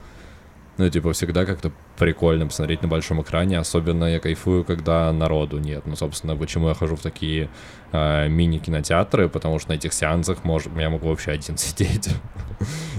Ну, 0.77 0.87
типа, 0.89 1.11
всегда 1.13 1.43
как-то 1.45 1.71
прикольно 1.97 2.45
посмотреть 2.45 2.83
на 2.83 2.87
большом 2.87 3.19
экране, 3.23 3.57
особенно 3.57 4.05
я 4.05 4.19
кайфую, 4.19 4.63
когда 4.63 5.11
народу 5.11 5.57
нет. 5.57 5.87
Ну, 5.87 5.95
собственно, 5.95 6.35
почему 6.35 6.67
я 6.67 6.75
хожу 6.75 6.95
в 6.95 7.01
такие 7.01 7.49
э, 7.91 8.27
мини-кинотеатры, 8.27 9.27
потому 9.27 9.57
что 9.57 9.69
на 9.71 9.73
этих 9.73 9.91
сеансах 9.91 10.43
мож- 10.43 10.69
я 10.79 10.91
могу 10.91 11.09
вообще 11.09 11.31
один 11.31 11.57
сидеть. 11.57 12.09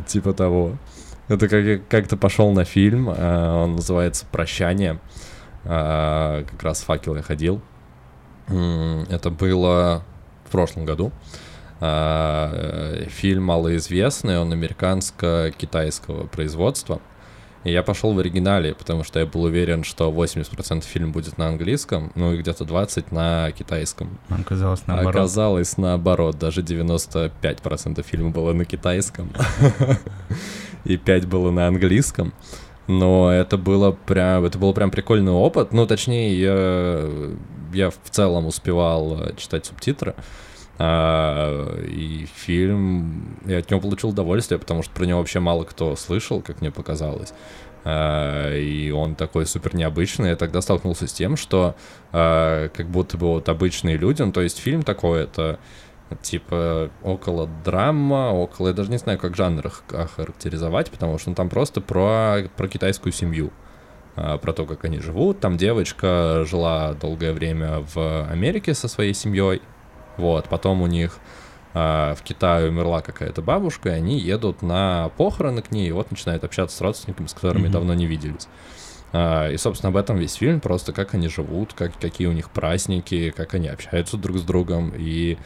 Типа 0.09 0.33
того. 0.33 0.77
Это 1.29 1.49
как 1.49 1.65
я 1.65 1.79
как-то 1.79 2.17
пошел 2.17 2.53
на 2.53 2.65
фильм, 2.65 3.11
э, 3.11 3.51
он 3.53 3.77
называется 3.77 4.27
«Прощание». 4.31 4.99
Э, 5.65 6.45
Как 6.51 6.63
раз 6.63 6.81
«Факел» 6.83 7.17
я 7.17 7.23
ходил. 7.23 7.61
Это 8.49 9.31
было 9.31 10.03
в 10.47 10.51
прошлом 10.51 10.87
году. 10.87 11.13
Э, 11.81 13.05
Фильм 13.09 13.45
малоизвестный, 13.45 14.39
он 14.39 14.53
американско-китайского 14.53 16.27
производства. 16.27 17.01
И 17.65 17.73
я 17.73 17.83
пошел 17.83 18.15
в 18.15 18.19
оригинале, 18.19 18.75
потому 18.75 19.05
что 19.05 19.19
я 19.19 19.27
был 19.27 19.43
уверен, 19.43 19.85
что 19.85 20.11
80% 20.11 20.85
фильма 20.85 21.13
будет 21.13 21.39
на 21.39 21.49
английском, 21.49 22.13
ну 22.15 22.33
и 22.33 22.39
где-то 22.39 22.65
20% 22.65 23.07
на 23.11 23.51
китайском. 23.51 24.19
Оказалось, 24.31 24.87
наоборот. 24.87 25.15
Оказалось 25.15 25.77
наоборот, 25.77 26.39
даже 26.39 26.63
95% 26.63 28.03
фильма 28.03 28.31
было 28.31 28.53
на 28.53 28.65
китайском, 28.65 29.31
и 30.85 30.97
5 30.97 31.27
было 31.27 31.51
на 31.51 31.67
английском. 31.67 32.33
Но 32.87 33.31
это 33.31 33.59
было 33.59 33.93
прям, 33.93 34.45
это 34.45 34.59
был 34.59 34.73
прям 34.73 34.91
прикольный 34.91 35.33
опыт. 35.33 35.73
Ну, 35.73 35.87
точнее, 35.87 36.41
я, 36.41 37.09
я 37.73 37.91
в 37.91 38.11
целом 38.11 38.47
успевал 38.47 39.21
э, 39.21 39.35
читать 39.37 39.67
субтитры. 39.67 40.15
А, 40.79 41.77
и 41.85 42.27
фильм, 42.35 43.37
я 43.45 43.59
от 43.59 43.71
него 43.71 43.81
получил 43.81 44.11
удовольствие, 44.11 44.59
потому 44.59 44.83
что 44.83 44.93
про 44.95 45.05
него 45.05 45.19
вообще 45.19 45.41
мало 45.41 45.65
кто 45.65 45.97
слышал, 45.97 46.41
как 46.41 46.61
мне 46.63 46.71
показалось. 46.71 47.35
А, 47.85 48.55
и 48.57 48.91
он 48.91 49.17
такой 49.17 49.45
супер 49.45 49.75
необычный. 49.75 50.31
Я 50.31 50.37
тогда 50.37 50.61
столкнулся 50.61 51.07
с 51.07 51.13
тем, 51.13 51.37
что 51.37 51.75
а, 52.13 52.69
как 52.69 52.89
будто 52.89 53.19
бы 53.19 53.27
вот 53.27 53.49
обычные 53.49 53.97
люди, 53.97 54.23
ну, 54.23 54.33
то 54.33 54.41
есть 54.41 54.59
фильм 54.59 54.83
такой, 54.83 55.25
это 55.25 55.59
типа 56.23 56.91
около 57.03 57.49
драма, 57.65 58.31
около, 58.33 58.69
я 58.69 58.75
даже 58.75 58.91
не 58.91 58.99
знаю, 58.99 59.19
как 59.19 59.37
жанр 59.37 59.67
их 59.67 59.83
охарактеризовать, 59.93 60.91
потому 60.91 61.19
что 61.19 61.31
ну, 61.31 61.37
там 61.37 61.49
просто 61.49 61.81
про, 61.81 62.43
про 62.57 62.69
китайскую 62.69 63.13
семью 63.13 63.53
а, 64.17 64.39
про 64.39 64.53
то, 64.53 64.67
как 64.67 64.85
они 64.85 65.01
живут. 65.01 65.41
Там 65.41 65.57
девочка 65.57 66.45
жила 66.47 66.95
долгое 66.95 67.33
время 67.33 67.85
в 67.95 68.27
Америке 68.31 68.75
со 68.75 68.89
своей 68.89 69.15
семьей. 69.15 69.63
Вот, 70.17 70.49
потом 70.49 70.83
у 70.83 70.87
них 70.87 71.19
а, 71.75 72.15
в 72.15 72.23
Китае 72.23 72.69
умерла 72.69 73.01
какая-то 73.03 73.43
бабушка, 73.43 73.91
и 73.91 73.93
они 73.93 74.19
едут 74.19 74.63
на 74.63 75.11
похороны 75.17 75.63
к 75.63 75.71
ней, 75.71 75.89
и 75.89 75.93
вот 75.93 76.11
начинают 76.11 76.43
общаться 76.43 76.77
с 76.77 76.81
родственниками, 76.81 77.27
с 77.27 77.35
которыми 77.35 77.65
Мгм. 77.65 77.73
давно 77.73 77.95
не 77.95 78.07
виделись. 78.07 78.49
А, 79.13 79.49
и, 79.51 79.57
собственно, 79.57 79.91
об 79.91 79.97
этом 79.97 80.17
весь 80.17 80.35
фильм, 80.35 80.61
просто 80.61 80.93
как 80.93 81.15
они 81.15 81.29
живут, 81.29 81.73
как, 81.73 81.99
какие 81.99 82.27
у 82.27 82.33
них 82.33 82.51
праздники, 82.51 83.31
как 83.31 83.55
они 83.55 83.69
общаются 83.69 84.17
друг 84.17 84.39
с 84.39 84.43
другом. 84.43 84.93
И 84.97 85.39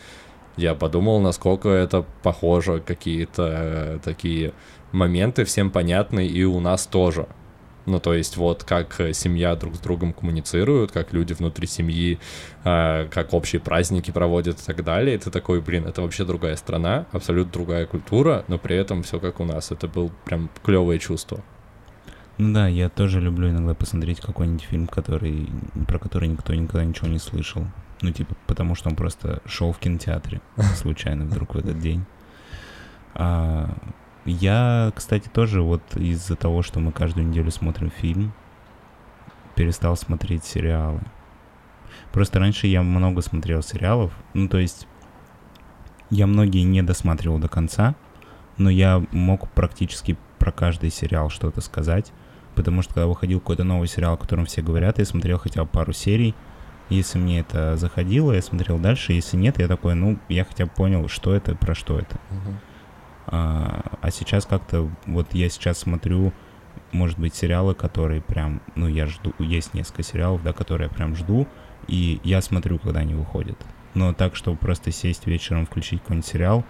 Я 0.57 0.74
подумал, 0.74 1.20
насколько 1.20 1.68
это 1.68 2.05
похоже, 2.22 2.80
какие-то 2.80 3.48
э, 3.50 3.98
такие 4.05 4.53
моменты 4.92 5.44
всем 5.44 5.70
понятны 5.70 6.26
и 6.26 6.44
у 6.44 6.61
нас 6.61 6.86
тоже. 6.86 7.26
Ну, 7.84 7.98
то 7.98 8.14
есть 8.14 8.36
вот 8.36 8.62
как 8.62 9.00
э, 9.00 9.12
семья 9.12 9.57
друг 9.57 9.74
с 9.76 9.78
другом 9.78 10.12
коммуницирует, 10.12 10.92
как 10.92 11.12
люди 11.12 11.32
внутри 11.32 11.66
семьи, 11.66 12.18
э, 12.64 13.09
как 13.11 13.32
общие 13.32 13.61
праздники 13.61 14.11
проводят 14.11 14.61
и 14.61 14.64
так 14.64 14.84
далее. 14.84 15.16
Это 15.16 15.30
такой, 15.30 15.61
блин, 15.61 15.86
это 15.86 16.03
вообще 16.03 16.24
другая 16.24 16.57
страна, 16.57 17.07
абсолютно 17.12 17.53
другая 17.53 17.86
культура, 17.86 18.44
но 18.48 18.59
при 18.59 18.76
этом 18.76 19.03
все 19.03 19.18
как 19.18 19.40
у 19.40 19.44
нас. 19.44 19.72
Это 19.72 19.88
был 19.88 20.12
прям 20.24 20.48
клевое 20.62 20.98
чувство. 20.98 21.42
Ну 22.38 22.55
да, 22.55 22.68
я 22.68 22.88
тоже 22.88 23.20
люблю 23.20 23.50
иногда 23.50 23.74
посмотреть 23.74 24.20
какой-нибудь 24.20 24.62
фильм, 24.62 24.86
который, 24.86 25.48
про 25.86 25.98
который 25.98 26.28
никто 26.28 26.55
никогда 26.55 26.84
ничего 26.84 27.09
не 27.09 27.18
слышал. 27.18 27.66
Ну, 28.03 28.11
типа, 28.11 28.34
потому 28.46 28.74
что 28.74 28.90
он 28.90 28.96
просто 28.96 29.40
шел 29.46 29.72
в 29.72 29.78
кинотеатре 29.78 30.40
случайно 30.76 31.24
вдруг 31.24 31.55
в 31.55 31.59
этот 31.59 31.78
день. 31.78 32.05
А, 33.14 33.70
я, 34.24 34.92
кстати, 34.94 35.28
тоже 35.28 35.62
вот 35.62 35.82
из-за 35.96 36.36
того, 36.36 36.62
что 36.62 36.80
мы 36.80 36.92
каждую 36.92 37.28
неделю 37.28 37.50
смотрим 37.50 37.90
фильм, 37.90 38.32
перестал 39.55 39.96
смотреть 39.96 40.44
сериалы. 40.44 41.00
Просто 42.12 42.38
раньше 42.38 42.66
я 42.66 42.82
много 42.82 43.22
смотрел 43.22 43.62
сериалов, 43.62 44.12
ну 44.34 44.48
то 44.48 44.59
есть 44.59 44.86
я 46.11 46.26
многие 46.26 46.62
не 46.62 46.82
досматривал 46.82 47.38
до 47.38 47.48
конца, 47.48 47.94
но 48.59 48.70
я 48.70 49.03
мог 49.12 49.50
практически 49.50 50.16
про 50.38 50.53
каждый 50.53 50.90
сериал 50.90 51.30
что-то 51.30 51.61
сказать, 51.61 52.12
потому 52.55 52.82
что 52.82 52.94
когда 52.94 53.07
выходил 53.07 53.40
какой-то 53.40 53.64
новый 53.64 53.88
сериал, 53.88 54.14
о 54.14 54.18
котором 54.18 54.46
все 54.46 54.62
говорят, 54.62 54.98
я 54.98 55.05
смотрел 55.05 55.38
хотя 55.38 55.64
бы 55.64 55.70
пару 55.70 55.92
серий, 55.92 56.34
если 56.93 57.18
мне 57.18 57.40
это 57.40 57.76
заходило, 57.76 58.32
я 58.32 58.43
смотрел 58.43 58.78
дальше, 58.78 59.12
если 59.12 59.36
нет, 59.36 59.59
я 59.59 59.68
такой, 59.68 59.95
ну, 59.95 60.18
я 60.28 60.45
хотя 60.45 60.66
бы 60.66 60.72
понял, 60.72 61.09
что 61.09 61.34
это, 61.34 61.55
про 61.55 61.74
что 61.74 61.99
это. 61.99 62.16
Uh-huh. 62.16 62.55
А, 63.26 63.99
а 64.01 64.11
сейчас 64.11 64.47
как-то, 64.47 64.90
вот 65.07 65.32
я 65.32 65.49
сейчас 65.49 65.78
смотрю, 65.78 66.32
может 66.90 67.18
быть, 67.18 67.34
сериалы, 67.34 67.74
которые 67.74 68.20
прям, 68.20 68.61
ну, 68.74 68.88
я 68.88 69.07
жду, 69.07 69.32
есть 69.38 69.74
несколько 69.74 70.03
сериалов, 70.03 70.43
да, 70.43 70.53
которые 70.53 70.88
я 70.88 70.95
прям 70.95 71.16
жду, 71.16 71.47
и 71.88 72.20
я 72.24 72.43
смотрю, 72.43 72.78
когда 72.78 73.01
они 73.01 73.14
выходят. 73.14 73.59
Но 73.95 74.12
так, 74.12 74.36
чтобы 74.36 74.57
просто 74.57 74.90
сесть 74.90 75.26
вечером, 75.26 75.66
включить 75.66 76.01
какой-нибудь 76.01 76.26
сериал, 76.26 76.64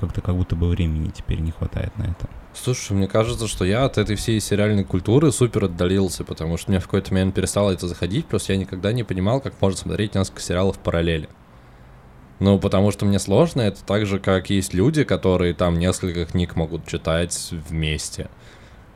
как-то 0.00 0.20
как 0.20 0.34
будто 0.36 0.56
бы 0.56 0.68
времени 0.68 1.10
теперь 1.10 1.40
не 1.40 1.52
хватает 1.52 1.96
на 1.98 2.04
это. 2.04 2.28
Слушай, 2.54 2.92
мне 2.94 3.06
кажется, 3.06 3.46
что 3.46 3.64
я 3.64 3.84
от 3.84 3.98
этой 3.98 4.16
всей 4.16 4.40
сериальной 4.40 4.84
культуры 4.84 5.30
супер 5.30 5.66
отдалился, 5.66 6.24
потому 6.24 6.56
что 6.56 6.70
мне 6.70 6.80
в 6.80 6.84
какой-то 6.84 7.12
момент 7.12 7.34
перестало 7.34 7.70
это 7.70 7.86
заходить, 7.86 8.26
просто 8.26 8.54
я 8.54 8.58
никогда 8.58 8.92
не 8.92 9.04
понимал, 9.04 9.40
как 9.40 9.54
можно 9.60 9.78
смотреть 9.78 10.14
несколько 10.14 10.40
сериалов 10.40 10.76
в 10.76 10.80
параллели. 10.80 11.28
Ну, 12.40 12.58
потому 12.58 12.90
что 12.90 13.04
мне 13.04 13.18
сложно, 13.18 13.60
это 13.60 13.84
так 13.84 14.06
же, 14.06 14.18
как 14.18 14.48
есть 14.48 14.72
люди, 14.72 15.04
которые 15.04 15.52
там 15.52 15.78
несколько 15.78 16.24
книг 16.24 16.56
могут 16.56 16.86
читать 16.86 17.50
вместе. 17.68 18.30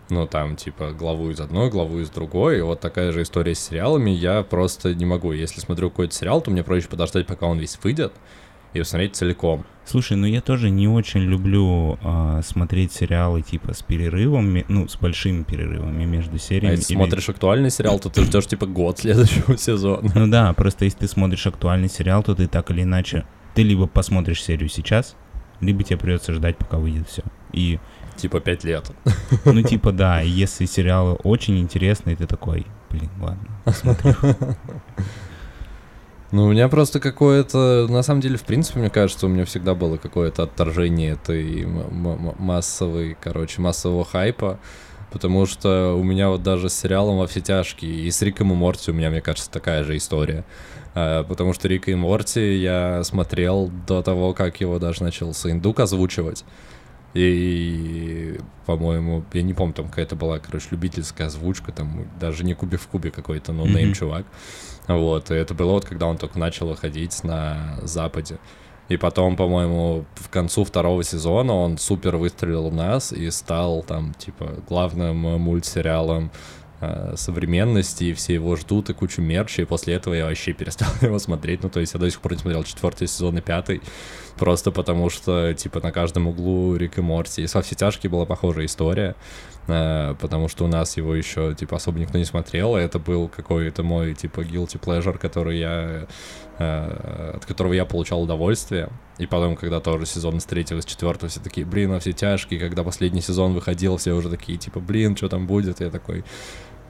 Ну, 0.08 0.26
там, 0.26 0.56
типа, 0.56 0.92
главу 0.92 1.30
из 1.30 1.40
одной, 1.40 1.70
главу 1.70 2.00
из 2.00 2.10
другой. 2.10 2.58
И 2.58 2.62
вот 2.62 2.80
такая 2.80 3.12
же 3.12 3.22
история 3.22 3.54
с 3.54 3.60
сериалами. 3.60 4.10
Я 4.10 4.42
просто 4.42 4.94
не 4.94 5.04
могу. 5.04 5.32
Если 5.32 5.60
смотрю 5.60 5.90
какой-то 5.90 6.14
сериал, 6.14 6.40
то 6.40 6.50
мне 6.50 6.62
проще 6.62 6.88
подождать, 6.88 7.26
пока 7.26 7.46
он 7.46 7.58
весь 7.58 7.78
выйдет, 7.82 8.12
и 8.74 8.80
посмотреть 8.80 9.16
целиком. 9.16 9.64
Слушай, 9.86 10.16
ну 10.16 10.26
я 10.26 10.40
тоже 10.40 10.70
не 10.70 10.88
очень 10.88 11.20
люблю 11.20 11.98
э, 12.02 12.40
смотреть 12.44 12.92
сериалы 12.92 13.42
типа 13.42 13.74
с 13.74 13.82
перерывами, 13.82 14.64
ну, 14.68 14.88
с 14.88 14.96
большими 14.96 15.42
перерывами 15.42 16.04
между 16.04 16.38
сериями. 16.38 16.74
А 16.74 16.76
если 16.76 16.94
или... 16.94 17.00
смотришь 17.00 17.28
актуальный 17.28 17.70
сериал, 17.70 17.98
то 17.98 18.08
ты 18.08 18.22
ждешь 18.22 18.46
типа 18.46 18.66
год 18.66 18.98
следующего 18.98 19.56
сезона. 19.58 20.10
Ну 20.14 20.26
да, 20.28 20.52
просто 20.54 20.86
если 20.86 21.00
ты 21.00 21.08
смотришь 21.08 21.46
актуальный 21.46 21.88
сериал, 21.88 22.22
то 22.22 22.34
ты 22.34 22.48
так 22.48 22.70
или 22.70 22.82
иначе, 22.82 23.24
ты 23.54 23.62
либо 23.62 23.86
посмотришь 23.86 24.42
серию 24.42 24.68
сейчас, 24.68 25.16
либо 25.60 25.82
тебе 25.82 25.98
придется 25.98 26.32
ждать, 26.32 26.56
пока 26.56 26.78
выйдет 26.78 27.08
все. 27.08 27.22
И 27.52 27.78
Типа 28.16 28.40
пять 28.40 28.64
лет. 28.64 28.90
Ну, 29.44 29.62
типа, 29.62 29.92
да, 29.92 30.20
если 30.20 30.66
сериалы 30.66 31.14
очень 31.24 31.58
интересные, 31.58 32.16
ты 32.16 32.26
такой, 32.26 32.66
блин, 32.90 33.10
ладно, 33.20 33.48
посмотрю. 33.64 34.14
Ну, 36.34 36.46
у 36.46 36.50
меня 36.50 36.68
просто 36.68 36.98
какое-то... 36.98 37.86
На 37.88 38.02
самом 38.02 38.20
деле, 38.20 38.36
в 38.36 38.42
принципе, 38.42 38.80
мне 38.80 38.90
кажется, 38.90 39.26
у 39.26 39.28
меня 39.28 39.44
всегда 39.44 39.76
было 39.76 39.98
какое-то 39.98 40.42
отторжение 40.42 41.12
этой 41.12 41.64
массовой, 41.64 43.16
короче, 43.20 43.62
массового 43.62 44.04
хайпа. 44.04 44.58
Потому 45.12 45.46
что 45.46 45.94
у 45.96 46.02
меня 46.02 46.30
вот 46.30 46.42
даже 46.42 46.70
с 46.70 46.74
сериалом 46.74 47.18
«Во 47.18 47.28
все 47.28 47.40
тяжкие» 47.40 48.00
и 48.00 48.10
с 48.10 48.20
Риком 48.20 48.50
и 48.50 48.56
Морти 48.56 48.90
у 48.90 48.94
меня, 48.94 49.10
мне 49.10 49.20
кажется, 49.20 49.48
такая 49.48 49.84
же 49.84 49.96
история. 49.96 50.44
А, 50.96 51.22
потому 51.22 51.52
что 51.52 51.68
Рика 51.68 51.92
и 51.92 51.94
Морти 51.94 52.56
я 52.56 53.04
смотрел 53.04 53.70
до 53.86 54.02
того, 54.02 54.34
как 54.34 54.60
его 54.60 54.80
даже 54.80 55.04
начал 55.04 55.32
Саиндук 55.34 55.78
озвучивать. 55.78 56.44
И, 57.14 58.40
по-моему, 58.66 59.24
я 59.34 59.42
не 59.42 59.54
помню, 59.54 59.72
там 59.72 59.88
какая-то 59.88 60.16
была, 60.16 60.40
короче, 60.40 60.66
любительская 60.72 61.28
озвучка, 61.28 61.70
там 61.70 62.08
даже 62.18 62.42
не 62.42 62.54
кубик 62.54 62.80
в 62.80 62.88
кубе 62.88 63.12
какой-то, 63.12 63.52
но 63.52 63.66
mm-hmm. 63.66 63.92
чувак. 63.92 64.26
Вот, 64.86 65.30
и 65.30 65.34
это 65.34 65.54
было 65.54 65.72
вот, 65.72 65.84
когда 65.84 66.06
он 66.06 66.18
только 66.18 66.38
начал 66.38 66.68
выходить 66.68 67.24
на 67.24 67.78
Западе. 67.82 68.38
И 68.88 68.98
потом, 68.98 69.36
по-моему, 69.36 70.04
в 70.16 70.28
концу 70.28 70.64
второго 70.64 71.02
сезона 71.02 71.54
он 71.54 71.78
супер 71.78 72.16
выстрелил 72.16 72.68
в 72.68 72.74
нас 72.74 73.12
и 73.12 73.30
стал 73.30 73.82
там, 73.82 74.12
типа, 74.14 74.62
главным 74.68 75.16
мультсериалом 75.40 76.30
э, 76.82 77.14
современности, 77.16 78.04
и 78.04 78.12
все 78.12 78.34
его 78.34 78.56
ждут, 78.56 78.90
и 78.90 78.92
кучу 78.92 79.22
мерча, 79.22 79.62
и 79.62 79.64
после 79.64 79.94
этого 79.94 80.12
я 80.12 80.26
вообще 80.26 80.52
перестал 80.52 80.90
его 81.00 81.18
смотреть. 81.18 81.62
Ну, 81.62 81.70
то 81.70 81.80
есть 81.80 81.94
я 81.94 82.00
до 82.00 82.10
сих 82.10 82.20
пор 82.20 82.32
не 82.32 82.38
смотрел 82.38 82.62
четвертый 82.62 83.08
сезон 83.08 83.38
и 83.38 83.40
пятый, 83.40 83.80
просто 84.38 84.70
потому 84.70 85.10
что, 85.10 85.54
типа, 85.54 85.80
на 85.80 85.92
каждом 85.92 86.28
углу 86.28 86.76
Рик 86.76 86.98
и 86.98 87.00
Морти. 87.00 87.42
И 87.42 87.46
со 87.46 87.62
все 87.62 87.74
тяжкие 87.74 88.10
была 88.10 88.26
похожая 88.26 88.66
история. 88.66 89.14
Э, 89.66 90.14
потому 90.20 90.48
что 90.48 90.64
у 90.64 90.68
нас 90.68 90.96
его 90.96 91.14
еще, 91.14 91.54
типа, 91.54 91.76
особо 91.76 91.98
никто 91.98 92.18
не 92.18 92.24
смотрел, 92.24 92.76
и 92.76 92.80
это 92.80 92.98
был 92.98 93.28
какой-то 93.28 93.82
мой, 93.82 94.14
типа, 94.14 94.40
guilty 94.40 94.78
pleasure, 94.78 95.16
который 95.16 95.58
я, 95.58 96.06
э, 96.58 97.32
от 97.36 97.46
которого 97.46 97.72
я 97.72 97.86
получал 97.86 98.22
удовольствие, 98.22 98.90
и 99.18 99.26
потом, 99.26 99.56
когда 99.56 99.80
тоже 99.80 100.04
сезон 100.04 100.40
с 100.40 100.44
третьего, 100.44 100.80
с 100.80 100.84
четвертого, 100.84 101.30
все 101.30 101.40
такие, 101.40 101.66
блин, 101.66 101.92
а 101.92 102.00
все 102.00 102.12
тяжкие, 102.12 102.60
когда 102.60 102.84
последний 102.84 103.22
сезон 103.22 103.54
выходил, 103.54 103.96
все 103.96 104.12
уже 104.12 104.28
такие, 104.28 104.58
типа, 104.58 104.80
блин, 104.80 105.16
что 105.16 105.28
там 105.28 105.46
будет, 105.46 105.80
я 105.80 105.90
такой, 105.90 106.24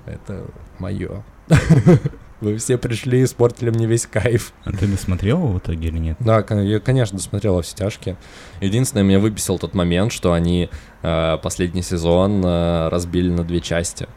это 0.06 0.44
мое. 0.78 1.22
Вы 2.44 2.58
все 2.58 2.76
пришли 2.76 3.20
и 3.20 3.24
испортили 3.24 3.70
мне 3.70 3.86
весь 3.86 4.06
кайф. 4.06 4.52
А 4.64 4.70
ты 4.70 4.86
досмотрел 4.86 5.38
его 5.38 5.48
в 5.48 5.58
итоге 5.60 5.88
или 5.88 5.96
нет? 5.96 6.18
Да, 6.20 6.44
я, 6.60 6.78
конечно, 6.78 7.16
досмотрел 7.16 7.54
во 7.54 7.62
все 7.62 7.74
тяжкие. 7.74 8.18
Единственное, 8.60 9.02
меня 9.02 9.18
выписал 9.18 9.58
тот 9.58 9.72
момент, 9.72 10.12
что 10.12 10.34
они 10.34 10.68
э, 11.02 11.38
последний 11.42 11.80
сезон 11.80 12.44
э, 12.44 12.88
разбили 12.90 13.30
на 13.30 13.44
две 13.44 13.62
части. 13.62 14.08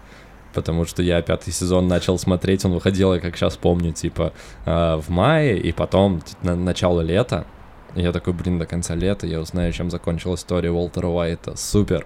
Потому 0.53 0.84
что 0.84 1.01
я 1.01 1.21
пятый 1.21 1.53
сезон 1.53 1.88
начал 1.88 2.19
смотреть, 2.19 2.65
он 2.65 2.73
выходил, 2.73 3.13
я 3.13 3.21
как 3.21 3.38
сейчас 3.38 3.55
помню, 3.55 3.93
типа 3.93 4.34
э, 4.65 4.95
в 4.97 5.07
мае, 5.07 5.57
и 5.57 5.71
потом 5.71 6.21
на 6.41 6.57
начало 6.57 6.99
лета. 6.99 7.45
И 7.95 8.01
я 8.01 8.11
такой, 8.11 8.34
блин, 8.34 8.59
до 8.59 8.65
конца 8.65 8.93
лета 8.93 9.25
я 9.25 9.39
узнаю, 9.39 9.71
чем 9.71 9.89
закончилась 9.89 10.41
история 10.41 10.69
Уолтера 10.69 11.07
Уайта. 11.07 11.55
Супер. 11.55 12.05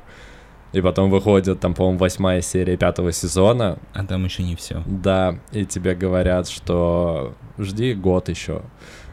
И 0.74 0.82
потом 0.82 1.10
выходит, 1.10 1.60
там, 1.60 1.74
по-моему, 1.74 2.00
восьмая 2.00 2.42
серия 2.42 2.78
пятого 2.78 3.12
сезона. 3.12 3.78
А 3.94 4.06
там 4.06 4.24
еще 4.24 4.44
не 4.44 4.56
все. 4.56 4.84
Да, 4.86 5.38
и 5.52 5.66
тебе 5.66 5.96
говорят, 5.96 6.48
что 6.48 7.34
жди 7.58 7.94
год 7.94 8.30
еще. 8.30 8.62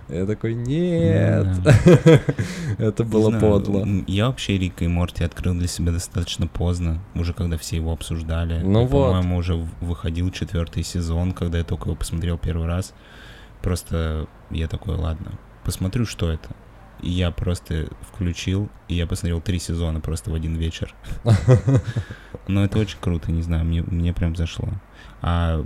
Я 0.09 0.25
такой, 0.25 0.55
нет, 0.55 1.47
это 2.79 3.05
было 3.05 3.39
подло. 3.39 3.87
Я 4.07 4.29
вообще 4.29 4.57
Рика 4.57 4.85
и 4.85 4.89
Морти 4.89 5.23
открыл 5.23 5.55
для 5.55 5.69
себя 5.69 5.93
достаточно 5.93 6.47
поздно, 6.47 7.01
уже 7.15 7.35
когда 7.35 7.59
все 7.59 7.77
его 7.77 7.93
обсуждали. 7.93 8.63
Ну 8.63 8.87
вот. 8.87 9.09
По-моему, 9.09 9.37
уже 9.37 9.57
выходил 9.83 10.31
четвертый 10.31 10.83
сезон, 10.83 11.33
когда 11.33 11.59
я 11.59 11.65
только 11.65 11.89
его 11.89 11.95
посмотрел 11.95 12.39
первый 12.39 12.67
раз. 12.67 12.95
Просто 13.61 14.29
я 14.51 14.67
такой, 14.67 14.97
ладно, 14.97 15.33
посмотрю, 15.63 16.07
что 16.07 16.31
это. 16.31 16.49
И 17.03 17.11
я 17.11 17.31
просто 17.31 17.89
включил, 18.01 18.69
и 18.89 18.95
я 18.95 19.07
посмотрел 19.07 19.41
три 19.41 19.59
сезона 19.59 20.01
просто 20.01 20.31
в 20.31 20.35
один 20.35 20.57
вечер. 20.57 20.95
Но 22.49 22.65
это 22.65 22.79
очень 22.79 22.99
круто, 23.01 23.31
не 23.31 23.43
знаю, 23.43 23.65
мне, 23.65 23.83
мне 23.83 24.13
прям 24.13 24.35
зашло. 24.37 24.69
А 25.23 25.65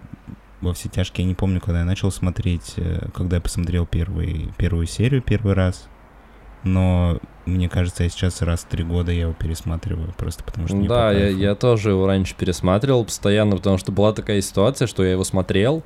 во 0.61 0.73
все 0.73 0.89
тяжкие 0.89 1.25
я 1.25 1.29
не 1.29 1.35
помню, 1.35 1.61
когда 1.61 1.81
я 1.81 1.85
начал 1.85 2.11
смотреть, 2.11 2.75
э, 2.77 3.09
когда 3.15 3.37
я 3.37 3.43
посмотрел 3.43 3.87
первый, 3.87 4.53
первую 4.57 4.87
серию 4.87 5.23
первый 5.23 5.55
раз. 5.55 5.89
Но 6.65 7.19
мне 7.45 7.69
кажется, 7.69 8.05
я 8.05 8.09
сейчас 8.09 8.41
раз 8.41 8.61
в 8.61 8.67
три 8.67 8.85
года 8.85 9.11
я 9.11 9.23
его 9.23 9.33
пересматриваю, 9.33 10.15
просто 10.17 10.45
потому 10.45 10.69
что 10.69 10.81
Да, 10.87 11.11
я, 11.11 11.29
я 11.29 11.55
тоже 11.57 11.91
его 11.91 12.07
раньше 12.07 12.37
пересматривал 12.37 13.05
постоянно, 13.05 13.57
потому 13.57 13.79
что 13.79 13.91
была 13.91 14.13
такая 14.13 14.41
ситуация, 14.41 14.87
что 14.87 15.03
я 15.05 15.13
его 15.13 15.25
смотрел, 15.25 15.83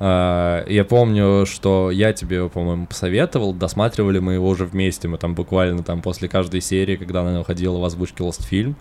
я 0.00 0.86
помню, 0.88 1.44
что 1.46 1.90
я 1.90 2.12
тебе 2.12 2.48
по-моему, 2.48 2.86
посоветовал, 2.86 3.52
досматривали 3.52 4.18
мы 4.18 4.34
его 4.34 4.48
уже 4.48 4.64
вместе, 4.64 5.08
мы 5.08 5.18
там 5.18 5.34
буквально 5.34 5.82
там 5.82 6.00
после 6.00 6.28
каждой 6.28 6.62
серии, 6.62 6.96
когда 6.96 7.20
она 7.20 7.38
выходила 7.38 7.78
в 7.78 7.84
озвучке 7.84 8.24
Lost 8.24 8.48
Film, 8.50 8.74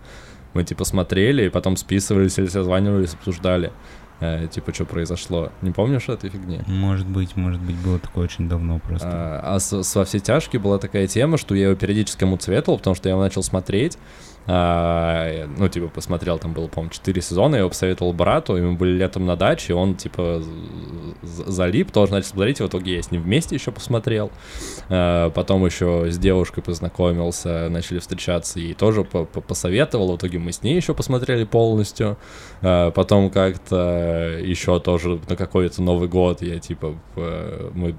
мы 0.53 0.63
типа 0.63 0.83
смотрели 0.83 1.45
и 1.45 1.49
потом 1.49 1.75
списывались 1.75 2.37
или 2.37 2.47
созванивались, 2.47 3.13
обсуждали. 3.13 3.71
э, 4.21 4.47
типа, 4.47 4.73
что 4.73 4.85
произошло. 4.85 5.51
Не 5.61 5.71
помнишь 5.71 6.09
этой 6.09 6.29
фигни? 6.29 6.61
Может 6.67 7.07
быть, 7.07 7.35
может 7.35 7.61
быть, 7.61 7.75
было 7.77 7.99
такое 7.99 8.25
очень 8.25 8.49
давно 8.49 8.79
просто. 8.79 9.07
А, 9.09 9.55
а 9.55 9.59
с, 9.59 9.83
с 9.83 9.95
«Во 9.95 10.05
все 10.05 10.19
тяжкие» 10.19 10.59
была 10.59 10.77
такая 10.77 11.07
тема, 11.07 11.37
что 11.37 11.55
я 11.55 11.67
его 11.67 11.75
периодически 11.75 12.23
ему 12.23 12.37
цветовал, 12.37 12.77
потому 12.77 12.95
что 12.95 13.07
я 13.07 13.13
его 13.13 13.21
начал 13.21 13.43
смотреть, 13.43 13.97
а, 14.38 14.38
ну, 14.49 15.67
типа, 15.69 15.89
посмотрел, 15.89 16.39
там 16.39 16.53
было, 16.53 16.67
по-моему, 16.67 16.91
4 16.91 17.21
сезона, 17.21 17.55
я 17.55 17.59
его 17.59 17.69
посоветовал 17.69 18.13
брату, 18.13 18.57
и 18.57 18.61
мы 18.61 18.73
были 18.73 18.97
летом 18.97 19.27
на 19.27 19.35
даче, 19.35 19.75
он, 19.75 19.93
типа, 19.95 20.41
залип, 21.21 21.91
тоже 21.91 22.13
начал 22.13 22.29
смотреть, 22.29 22.59
и 22.59 22.63
в 22.63 22.67
итоге 22.67 22.95
я 22.95 23.01
с 23.01 23.11
ним 23.11 23.21
вместе 23.21 23.55
еще 23.55 23.71
посмотрел. 23.71 24.31
А, 24.89 25.29
потом 25.29 25.65
еще 25.65 26.09
с 26.09 26.17
девушкой 26.17 26.61
познакомился, 26.61 27.69
начали 27.69 27.99
встречаться, 27.99 28.59
и 28.59 28.73
тоже 28.73 29.03
по- 29.03 29.25
по- 29.25 29.41
посоветовал, 29.41 30.13
в 30.13 30.17
итоге 30.17 30.39
мы 30.39 30.51
с 30.51 30.63
ней 30.63 30.75
еще 30.75 30.95
посмотрели 30.95 31.43
полностью. 31.43 32.17
А, 32.61 32.89
потом 32.91 33.29
как-то 33.29 34.39
еще 34.41 34.79
тоже 34.79 35.19
на 35.29 35.35
какой-то 35.35 35.83
Новый 35.83 36.07
год 36.07 36.41
я, 36.41 36.57
типа, 36.59 36.95
мы 37.15 37.95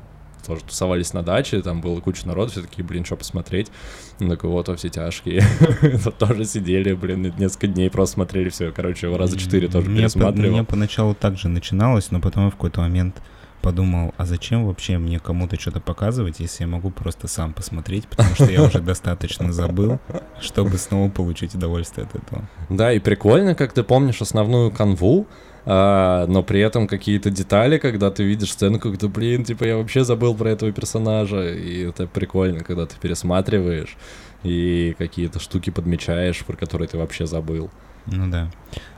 тоже 0.47 0.63
тусовались 0.63 1.13
на 1.13 1.23
даче, 1.23 1.63
там 1.63 1.81
было 1.81 2.01
куча 2.01 2.27
народу, 2.27 2.53
все 2.53 2.63
такие, 2.63 2.85
блин, 2.85 3.05
что 3.05 3.17
посмотреть? 3.17 3.71
Ну, 4.19 4.29
такой, 4.29 4.51
вот, 4.51 4.69
во 4.69 4.77
все 4.77 4.89
тяжкие. 4.89 5.43
Тоже 6.19 6.45
сидели, 6.45 6.93
блин, 6.93 7.33
несколько 7.39 7.67
дней 7.67 7.91
просто 7.91 8.15
смотрели 8.15 8.49
все, 8.51 8.73
короче, 8.73 9.07
его 9.07 9.17
раза 9.17 9.39
четыре 9.39 9.69
тоже 9.69 9.87
пересматривал. 9.87 10.51
Мне 10.51 10.65
поначалу 10.65 11.15
так 11.15 11.39
же 11.39 11.49
начиналось, 11.49 12.11
но 12.11 12.21
потом 12.21 12.45
я 12.45 12.51
в 12.51 12.53
какой-то 12.53 12.81
момент 12.81 13.23
подумал, 13.61 14.15
а 14.17 14.27
зачем 14.27 14.67
вообще 14.67 14.99
мне 14.99 15.19
кому-то 15.19 15.61
что-то 15.61 15.81
показывать, 15.81 16.41
если 16.41 16.65
я 16.65 16.69
могу 16.69 16.91
просто 16.91 17.29
сам 17.29 17.53
посмотреть, 17.53 18.09
потому 18.09 18.35
что 18.35 18.51
я 18.51 18.63
уже 18.63 18.81
достаточно 18.81 19.53
забыл, 19.53 19.99
чтобы 20.41 20.79
снова 20.79 21.11
получить 21.11 21.55
удовольствие 21.55 22.07
от 22.07 22.15
этого. 22.15 22.49
Да, 22.69 22.93
и 22.93 22.99
прикольно, 22.99 23.55
как 23.55 23.73
ты 23.73 23.83
помнишь 23.83 24.21
основную 24.23 24.71
канву, 24.71 25.27
а, 25.67 26.27
но 26.27 26.43
при 26.43 26.61
этом 26.61 26.87
какие-то 26.87 27.31
детали, 27.31 27.79
когда 27.79 28.11
ты 28.11 28.25
видишь 28.25 28.53
сцену, 28.53 28.79
как-то, 28.79 29.09
блин, 29.09 29.45
типа, 29.45 29.65
я 29.65 29.77
вообще 29.77 30.05
забыл 30.05 30.35
про 30.35 30.51
этого 30.51 30.73
персонажа, 30.73 31.49
и 31.51 31.89
это 31.89 32.07
прикольно, 32.07 32.65
когда 32.65 32.87
ты 32.87 32.97
пересматриваешь 33.01 33.97
и 34.43 34.95
какие-то 34.99 35.39
штуки 35.39 35.71
подмечаешь, 35.71 36.45
про 36.45 36.57
которые 36.57 36.89
ты 36.89 36.97
вообще 36.97 37.27
забыл. 37.27 37.71
Ну 38.07 38.31
да. 38.31 38.51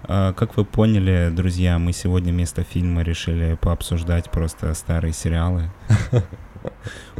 А, 0.05 0.33
как 0.33 0.57
вы 0.57 0.65
поняли, 0.65 1.31
друзья, 1.35 1.79
мы 1.79 1.93
сегодня 1.93 2.33
вместо 2.33 2.63
фильма 2.63 3.03
решили 3.03 3.59
пообсуждать 3.61 4.31
просто 4.31 4.73
старые 4.75 5.13
сериалы. 5.13 5.71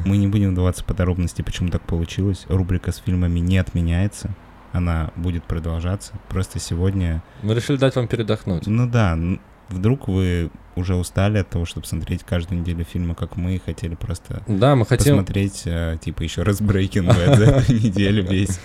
Мы 0.05 0.19
не 0.19 0.29
будем 0.29 0.53
вдаваться 0.53 0.85
в 0.85 0.87
подробности, 0.87 1.43
почему 1.43 1.69
так 1.69 1.83
получилось. 1.83 2.47
Рубрика 2.49 2.93
с 2.93 2.99
фильмами 2.99 3.41
не 3.41 3.59
отменяется. 3.59 4.31
Она 4.73 5.11
будет 5.17 5.45
продолжаться. 5.45 6.13
Просто 6.29 6.59
сегодня... 6.59 7.23
Мы 7.43 7.55
решили 7.55 7.77
дать 7.77 7.95
вам 7.97 8.09
передохнуть. 8.09 8.67
Ну 8.67 8.89
да, 8.89 9.19
вдруг 9.69 10.09
вы 10.09 10.51
уже 10.75 10.95
устали 10.95 11.39
от 11.39 11.51
того, 11.51 11.65
чтобы 11.65 11.87
смотреть 11.87 12.23
каждую 12.25 12.61
неделю 12.61 12.85
фильмы, 12.85 13.15
как 13.15 13.37
мы, 13.37 13.61
хотели 13.65 13.95
просто 13.95 14.43
Да, 14.47 14.75
мы 14.75 14.87
хотим... 14.87 15.17
посмотреть, 15.17 15.63
э, 15.67 15.99
типа, 16.03 16.23
еще 16.23 16.43
раз 16.43 16.61
Breaking 16.61 17.09
Bad 17.09 17.37
за 17.37 17.45
эту 17.45 17.73
неделю 17.87 18.25
весь. 18.27 18.59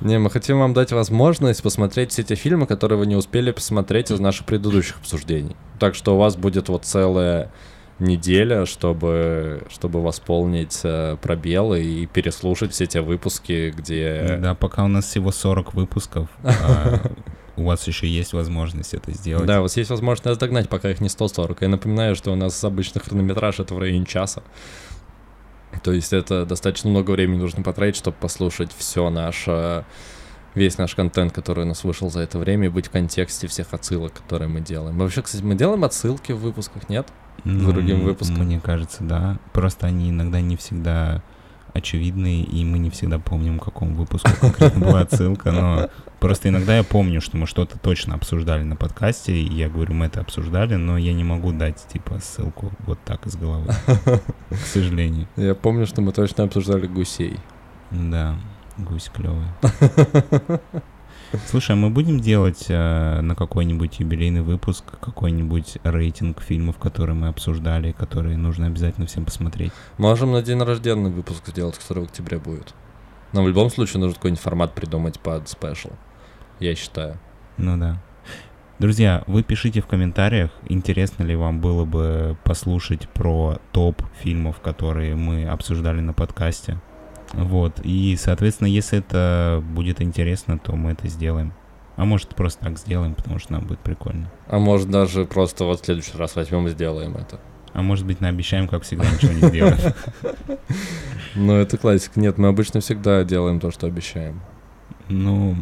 Не, 0.00 0.18
мы 0.18 0.30
хотим 0.30 0.60
вам 0.60 0.74
дать 0.74 0.92
возможность 0.92 1.62
посмотреть 1.62 2.12
все 2.12 2.22
те 2.22 2.36
фильмы, 2.36 2.66
которые 2.66 2.98
вы 2.98 3.06
не 3.06 3.16
успели 3.16 3.50
посмотреть 3.50 4.12
из 4.12 4.20
наших 4.20 4.46
предыдущих 4.46 4.98
обсуждений. 4.98 5.56
Так 5.80 5.96
что 5.96 6.14
у 6.14 6.18
вас 6.18 6.36
будет 6.36 6.68
вот 6.68 6.84
целая 6.84 7.50
неделя, 7.98 8.64
чтобы, 8.66 9.62
чтобы 9.68 10.02
восполнить 10.02 10.80
э, 10.84 11.16
пробелы 11.20 11.82
и 11.82 12.06
переслушать 12.06 12.72
все 12.72 12.86
те 12.86 13.00
выпуски, 13.00 13.74
где... 13.76 14.38
Да, 14.40 14.54
пока 14.54 14.84
у 14.84 14.88
нас 14.88 15.06
всего 15.06 15.32
40 15.32 15.74
выпусков, 15.74 16.28
а, 16.44 17.00
у 17.56 17.64
вас 17.64 17.86
еще 17.86 18.06
есть 18.06 18.32
возможность 18.32 18.94
это 18.94 19.12
сделать. 19.12 19.46
Да, 19.46 19.60
у 19.60 19.62
вас 19.62 19.76
есть 19.76 19.90
возможность 19.90 20.38
догнать, 20.38 20.68
пока 20.68 20.90
их 20.90 21.00
не 21.00 21.08
140. 21.08 21.62
Я 21.62 21.68
напоминаю, 21.68 22.14
что 22.14 22.32
у 22.32 22.36
нас 22.36 22.62
обычно 22.62 23.00
хронометраж 23.00 23.58
это 23.60 23.74
в 23.74 23.78
районе 23.78 24.06
часа. 24.06 24.42
То 25.82 25.92
есть 25.92 26.12
это 26.12 26.46
достаточно 26.46 26.90
много 26.90 27.10
времени 27.10 27.38
нужно 27.38 27.62
потратить, 27.62 27.96
чтобы 27.96 28.16
послушать 28.18 28.70
все 28.76 29.10
наше, 29.10 29.84
весь 30.54 30.78
наш 30.78 30.94
контент, 30.94 31.32
который 31.32 31.64
у 31.64 31.68
нас 31.68 31.84
вышел 31.84 32.10
за 32.10 32.20
это 32.20 32.38
время, 32.38 32.66
и 32.66 32.68
быть 32.70 32.86
в 32.86 32.90
контексте 32.90 33.46
всех 33.48 33.72
отсылок, 33.72 34.12
которые 34.14 34.48
мы 34.48 34.60
делаем. 34.60 34.96
Мы 34.96 35.04
вообще, 35.04 35.22
кстати, 35.22 35.42
мы 35.42 35.54
делаем 35.54 35.84
отсылки 35.84 36.32
в 36.32 36.38
выпусках, 36.38 36.88
нет? 36.88 37.08
Ну, 37.44 37.72
другим 37.72 38.00
выпускам. 38.00 38.44
Мне 38.44 38.60
кажется, 38.60 39.02
да. 39.04 39.38
Просто 39.52 39.86
они 39.86 40.10
иногда 40.10 40.40
не 40.40 40.56
всегда 40.56 41.22
очевидны, 41.74 42.42
и 42.42 42.64
мы 42.64 42.78
не 42.78 42.90
всегда 42.90 43.18
помним, 43.18 43.58
к 43.58 43.64
какому 43.64 43.94
выпуску 43.94 44.30
конкретно 44.40 44.86
была 44.86 45.00
отсылка, 45.00 45.52
но 45.52 45.90
просто 46.20 46.48
иногда 46.48 46.76
я 46.76 46.82
помню, 46.82 47.20
что 47.20 47.36
мы 47.36 47.46
что-то 47.46 47.78
точно 47.78 48.14
обсуждали 48.14 48.62
на 48.62 48.76
подкасте, 48.76 49.32
и 49.32 49.54
я 49.54 49.68
говорю, 49.68 49.94
мы 49.94 50.06
это 50.06 50.20
обсуждали, 50.20 50.74
но 50.74 50.98
я 50.98 51.12
не 51.12 51.24
могу 51.24 51.52
дать, 51.52 51.86
типа, 51.86 52.18
ссылку 52.20 52.72
вот 52.86 52.98
так 53.04 53.26
из 53.26 53.36
головы, 53.36 53.72
к 54.50 54.66
сожалению. 54.66 55.28
Я 55.36 55.54
помню, 55.54 55.86
что 55.86 56.00
мы 56.00 56.12
точно 56.12 56.44
обсуждали 56.44 56.86
гусей. 56.86 57.38
Да, 57.90 58.36
гусь 58.76 59.10
клевый. 59.14 59.46
Слушай, 61.46 61.72
а 61.72 61.76
мы 61.76 61.90
будем 61.90 62.20
делать 62.20 62.66
э, 62.68 63.20
на 63.20 63.34
какой-нибудь 63.34 64.00
юбилейный 64.00 64.40
выпуск 64.40 64.84
какой-нибудь 64.98 65.76
рейтинг 65.84 66.40
фильмов, 66.40 66.78
которые 66.78 67.16
мы 67.16 67.28
обсуждали, 67.28 67.92
которые 67.92 68.38
нужно 68.38 68.66
обязательно 68.66 69.06
всем 69.06 69.26
посмотреть? 69.26 69.72
Можем 69.98 70.32
на 70.32 70.40
день 70.42 70.62
рождения 70.62 71.10
выпуск 71.10 71.46
сделать, 71.48 71.76
который 71.78 72.04
в 72.04 72.06
октябре 72.06 72.38
будет. 72.38 72.74
Но 73.32 73.42
в 73.42 73.48
любом 73.48 73.68
случае 73.68 74.00
нужно 74.00 74.14
какой-нибудь 74.14 74.42
формат 74.42 74.74
придумать 74.74 75.20
под 75.20 75.48
спешл. 75.50 75.90
Я 76.60 76.74
считаю. 76.74 77.18
Ну 77.58 77.76
да. 77.76 78.02
Друзья, 78.78 79.24
вы 79.26 79.42
пишите 79.42 79.82
в 79.82 79.86
комментариях, 79.86 80.50
интересно 80.68 81.24
ли 81.24 81.36
вам 81.36 81.60
было 81.60 81.84
бы 81.84 82.38
послушать 82.44 83.08
про 83.08 83.58
топ 83.72 84.00
фильмов, 84.20 84.60
которые 84.60 85.14
мы 85.14 85.46
обсуждали 85.46 86.00
на 86.00 86.14
подкасте. 86.14 86.80
Вот. 87.32 87.80
И, 87.82 88.16
соответственно, 88.18 88.68
если 88.68 88.98
это 88.98 89.62
будет 89.62 90.00
интересно, 90.00 90.58
то 90.58 90.74
мы 90.76 90.92
это 90.92 91.08
сделаем. 91.08 91.52
А 91.96 92.04
может, 92.04 92.34
просто 92.34 92.64
так 92.64 92.78
сделаем, 92.78 93.14
потому 93.14 93.38
что 93.38 93.54
нам 93.54 93.66
будет 93.66 93.80
прикольно. 93.80 94.30
А 94.46 94.58
может 94.58 94.88
даже 94.88 95.24
просто 95.24 95.64
вот 95.64 95.80
в 95.80 95.84
следующий 95.84 96.16
раз 96.16 96.36
возьмем 96.36 96.66
и 96.68 96.70
сделаем 96.70 97.16
это. 97.16 97.40
А 97.72 97.82
может 97.82 98.06
быть, 98.06 98.20
наобещаем, 98.20 98.68
как 98.68 98.84
всегда, 98.84 99.04
ничего 99.10 99.32
не 99.32 99.48
сделаем. 99.48 99.94
Ну, 101.34 101.54
это 101.54 101.76
классика. 101.76 102.18
Нет, 102.18 102.38
мы 102.38 102.48
обычно 102.48 102.80
всегда 102.80 103.22
делаем 103.22 103.60
то, 103.60 103.70
что 103.70 103.86
обещаем. 103.86 104.40
Ну, 105.08 105.56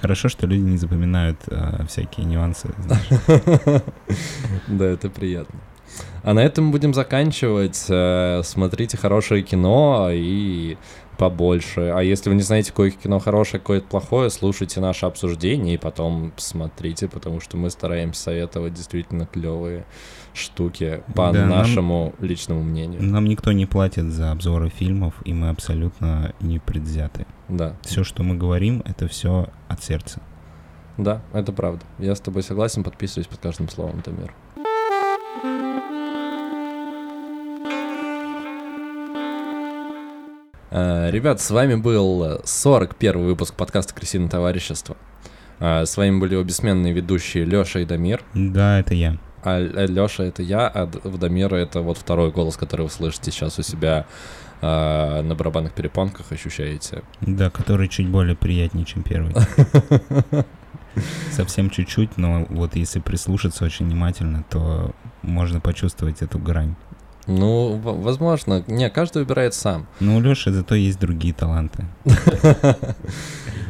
хорошо, 0.00 0.28
что 0.28 0.46
люди 0.46 0.60
не 0.60 0.76
запоминают 0.76 1.38
а, 1.46 1.86
всякие 1.86 2.26
нюансы. 2.26 2.68
Да, 4.68 4.84
это 4.84 5.08
приятно. 5.08 5.58
А 6.22 6.34
на 6.34 6.40
этом 6.40 6.70
будем 6.70 6.94
заканчивать. 6.94 7.86
Э, 7.88 8.42
Смотрите 8.44 8.96
хорошее 8.96 9.42
кино 9.42 10.08
и 10.12 10.76
побольше. 11.18 11.92
А 11.94 12.00
если 12.00 12.30
вы 12.30 12.36
не 12.36 12.42
знаете, 12.42 12.70
какое 12.70 12.90
кино 12.90 13.18
хорошее, 13.18 13.60
какое 13.60 13.80
плохое, 13.80 14.30
слушайте 14.30 14.80
наше 14.80 15.06
обсуждение 15.06 15.74
и 15.74 15.78
потом 15.78 16.32
смотрите, 16.36 17.06
потому 17.08 17.40
что 17.40 17.56
мы 17.56 17.70
стараемся 17.70 18.22
советовать 18.22 18.74
действительно 18.74 19.26
клевые 19.26 19.84
штуки 20.34 21.02
по 21.14 21.30
Да, 21.30 21.40
нам- 21.40 21.48
нашему 21.50 22.14
личному 22.18 22.62
мнению. 22.62 23.02
Нам 23.02 23.26
никто 23.26 23.52
не 23.52 23.66
платит 23.66 24.06
за 24.06 24.32
обзоры 24.32 24.70
фильмов, 24.70 25.14
и 25.24 25.32
мы 25.34 25.50
абсолютно 25.50 26.32
не 26.40 26.58
предвзяты. 26.58 27.26
Да, 27.48 27.76
Все, 27.82 28.02
что 28.04 28.22
мы 28.22 28.36
говорим, 28.36 28.82
это 28.86 29.06
все 29.08 29.48
от 29.68 29.82
сердца. 29.84 30.20
да, 30.96 31.20
это 31.34 31.52
правда. 31.52 31.84
Я 31.98 32.14
с 32.14 32.20
тобой 32.20 32.42
согласен, 32.42 32.82
подписываюсь 32.84 33.26
под 33.26 33.38
каждым 33.40 33.68
словом, 33.68 34.00
Тамир. 34.02 34.32
Ребят, 40.72 41.38
с 41.38 41.50
вами 41.50 41.74
был 41.74 42.40
41 42.44 43.26
выпуск 43.26 43.54
подкаста 43.54 43.94
«Крысиное 43.94 44.30
товарищество». 44.30 44.96
Э, 45.60 45.84
С 45.84 45.98
вами 45.98 46.18
были 46.18 46.32
его 46.32 46.42
бессменные 46.44 46.94
ведущие 46.94 47.44
Лёша 47.44 47.80
и 47.80 47.84
Дамир. 47.84 48.22
Да, 48.32 48.80
это 48.80 48.94
я. 48.94 49.18
А 49.44 49.58
Лёша 49.60 50.22
это 50.22 50.42
я, 50.42 50.66
а 50.68 50.86
Дамира 50.86 51.56
это 51.56 51.82
вот 51.82 51.98
второй 51.98 52.30
голос, 52.30 52.56
который 52.56 52.82
вы 52.82 52.88
слышите 52.90 53.30
сейчас 53.30 53.58
у 53.58 53.62
себя 53.62 54.06
э, 54.62 55.20
на 55.22 55.34
барабанных 55.34 55.74
перепонках, 55.74 56.32
ощущаете. 56.32 57.02
Да, 57.20 57.50
который 57.50 57.88
чуть 57.88 58.08
более 58.08 58.34
приятнее, 58.34 58.86
чем 58.86 59.02
первый. 59.02 59.34
Совсем 61.32 61.68
чуть-чуть, 61.68 62.16
но 62.16 62.46
вот 62.48 62.76
если 62.76 63.00
прислушаться 63.00 63.66
очень 63.66 63.86
внимательно, 63.86 64.42
то 64.48 64.94
можно 65.20 65.60
почувствовать 65.60 66.22
эту 66.22 66.38
грань. 66.38 66.76
Ну, 67.26 67.76
возможно. 67.82 68.64
Не, 68.66 68.90
каждый 68.90 69.18
выбирает 69.22 69.54
сам. 69.54 69.86
Но 70.00 70.16
у 70.16 70.20
Леши 70.20 70.52
зато 70.52 70.74
есть 70.74 70.98
другие 70.98 71.32
таланты. 71.34 71.84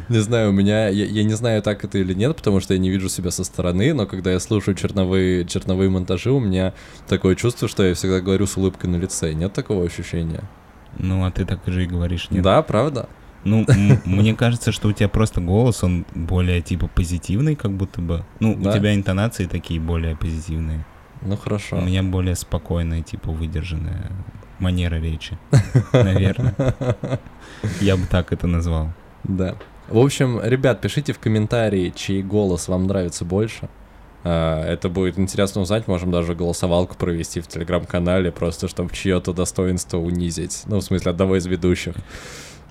Не 0.09 0.19
знаю, 0.19 0.49
у 0.49 0.51
меня, 0.51 0.89
я, 0.89 1.05
я 1.05 1.23
не 1.23 1.33
знаю, 1.33 1.61
так 1.61 1.83
это 1.85 1.97
или 1.97 2.13
нет, 2.13 2.35
потому 2.35 2.59
что 2.59 2.73
я 2.73 2.79
не 2.79 2.89
вижу 2.89 3.07
себя 3.09 3.31
со 3.31 3.43
стороны, 3.43 3.93
но 3.93 4.05
когда 4.05 4.31
я 4.31 4.39
слушаю 4.39 4.75
черновые, 4.75 5.45
черновые 5.45 5.89
монтажи, 5.89 6.29
у 6.31 6.39
меня 6.39 6.73
такое 7.07 7.35
чувство, 7.35 7.67
что 7.67 7.83
я 7.83 7.93
всегда 7.93 8.19
говорю 8.19 8.45
с 8.45 8.57
улыбкой 8.57 8.89
на 8.89 8.97
лице. 8.97 9.33
Нет 9.33 9.53
такого 9.53 9.85
ощущения? 9.85 10.43
Ну, 10.97 11.25
а 11.25 11.31
ты 11.31 11.45
так 11.45 11.59
же 11.65 11.83
и 11.83 11.87
говоришь, 11.87 12.27
нет? 12.31 12.43
Да, 12.43 12.61
правда? 12.63 13.07
Ну, 13.45 13.65
мне 14.05 14.35
кажется, 14.35 14.71
что 14.71 14.89
у 14.89 14.91
тебя 14.93 15.09
просто 15.09 15.41
голос, 15.41 15.83
он 15.83 16.05
более, 16.15 16.61
типа, 16.61 16.87
позитивный, 16.93 17.55
как 17.55 17.71
будто 17.71 18.01
бы. 18.01 18.25
Ну, 18.39 18.55
Да? 18.55 18.69
у 18.69 18.73
тебя 18.73 18.93
интонации 18.93 19.45
такие 19.45 19.79
более 19.79 20.15
позитивные. 20.15 20.85
Ну 21.25 21.37
хорошо. 21.37 21.77
У 21.77 21.81
меня 21.81 22.03
более 22.03 22.35
спокойная, 22.35 23.01
типа, 23.01 23.31
выдержанная 23.31 24.11
манера 24.59 24.95
речи. 24.95 25.37
Наверное. 25.93 26.55
Я 27.81 27.97
бы 27.97 28.05
так 28.07 28.33
это 28.33 28.47
назвал. 28.47 28.89
Да. 29.23 29.55
В 29.89 29.97
общем, 29.97 30.39
ребят, 30.41 30.81
пишите 30.81 31.13
в 31.13 31.19
комментарии, 31.19 31.93
чей 31.95 32.23
голос 32.23 32.67
вам 32.67 32.87
нравится 32.87 33.25
больше. 33.25 33.69
А, 34.23 34.63
Это 34.65 34.89
будет 34.89 35.19
интересно 35.19 35.61
узнать, 35.61 35.87
можем 35.87 36.11
даже 36.11 36.35
голосовалку 36.35 36.95
провести 36.95 37.41
в 37.41 37.47
телеграм-канале, 37.47 38.31
просто 38.31 38.67
чтобы 38.67 38.93
чье-то 38.93 39.33
достоинство 39.33 39.97
унизить. 39.97 40.63
Ну, 40.65 40.77
в 40.77 40.81
смысле, 40.81 41.11
одного 41.11 41.37
из 41.37 41.45
ведущих. 41.45 41.95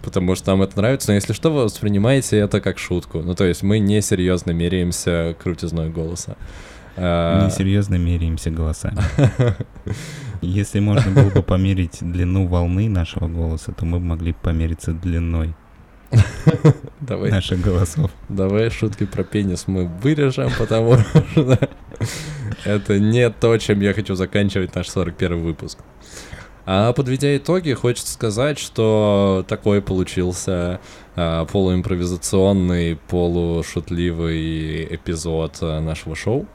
Потому 0.02 0.34
что 0.34 0.50
нам 0.50 0.62
это 0.62 0.76
нравится, 0.78 1.08
но 1.10 1.14
если 1.14 1.32
что, 1.32 1.50
вы 1.50 1.64
воспринимаете 1.64 2.38
это 2.38 2.60
как 2.60 2.78
шутку. 2.78 3.20
Ну, 3.20 3.34
то 3.34 3.44
есть 3.44 3.62
мы 3.62 3.78
не 3.78 4.00
серьезно 4.02 4.50
меряемся 4.50 5.36
крутизной 5.40 5.90
голоса. 5.90 6.36
А, 6.96 7.44
Несерьезно 7.46 7.96
меряемся 7.96 8.50
голосами. 8.50 8.98
Если 10.42 10.80
можно 10.80 11.10
было 11.10 11.30
бы 11.30 11.42
померить 11.42 11.98
длину 12.00 12.46
волны 12.46 12.88
нашего 12.88 13.28
голоса, 13.28 13.72
то 13.72 13.84
мы 13.84 13.98
бы 13.98 14.06
могли 14.06 14.32
помериться 14.32 14.92
длиной 14.92 15.54
Давай, 17.00 17.30
наших 17.30 17.60
голосов. 17.60 18.10
давай 18.28 18.70
шутки 18.70 19.06
про 19.06 19.24
пенис 19.24 19.66
мы 19.66 19.86
вырежем, 19.86 20.50
потому 20.58 20.98
что 21.32 21.58
это 22.64 22.98
не 22.98 23.30
то, 23.30 23.56
чем 23.58 23.80
я 23.80 23.94
хочу 23.94 24.14
заканчивать 24.14 24.74
наш 24.74 24.88
41 24.88 25.42
выпуск. 25.42 25.78
А 26.64 26.92
подведя 26.92 27.36
итоги, 27.36 27.72
хочется 27.72 28.12
сказать, 28.12 28.58
что 28.58 29.44
такой 29.48 29.82
получился 29.82 30.80
а, 31.16 31.44
полуимпровизационный, 31.46 32.96
полушутливый 33.08 34.84
эпизод 34.94 35.58
а, 35.60 35.80
нашего 35.80 36.14
шоу. 36.14 36.46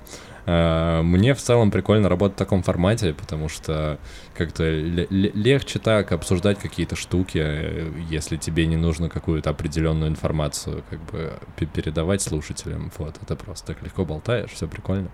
А, 0.49 1.01
Мне 1.03 1.33
в 1.33 1.39
целом 1.41 1.71
прикольно 1.71 2.07
работать 2.07 2.35
в 2.35 2.39
таком 2.39 2.63
формате, 2.63 3.13
потому 3.13 3.49
что 3.49 3.99
как-то 4.33 4.63
ле- 4.63 5.07
ле- 5.09 5.31
легче 5.33 5.77
так 5.77 6.13
обсуждать 6.13 6.57
какие-то 6.57 6.95
штуки, 6.95 7.39
э, 7.43 7.91
если 8.09 8.37
тебе 8.37 8.65
не 8.65 8.77
нужно 8.77 9.09
какую-то 9.09 9.49
определенную 9.49 10.09
информацию 10.09 10.83
как 10.89 10.99
бы 11.11 11.33
пе- 11.57 11.65
передавать 11.65 12.21
слушателям. 12.21 12.91
Вот, 12.97 13.15
это 13.21 13.35
просто 13.35 13.73
так 13.73 13.83
легко 13.83 14.05
болтаешь, 14.05 14.51
все 14.51 14.67
прикольно. 14.69 15.09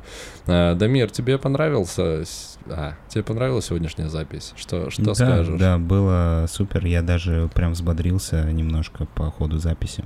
А, 0.46 0.76
Дамир, 0.76 1.10
тебе 1.10 1.40
понравился? 1.40 2.24
А, 2.68 2.94
тебе 3.10 3.24
понравилась 3.24 3.66
сегодняшняя 3.66 4.10
запись? 4.10 4.54
Что, 4.56 4.92
что 4.92 5.02
да, 5.04 5.16
скажешь? 5.16 5.60
Да, 5.60 5.80
было 5.80 6.46
супер. 6.48 6.86
Я 6.86 7.02
даже 7.02 7.50
прям 7.56 7.72
взбодрился 7.72 8.44
немножко 8.52 9.06
по 9.06 9.32
ходу 9.32 9.58
записи. 9.58 10.04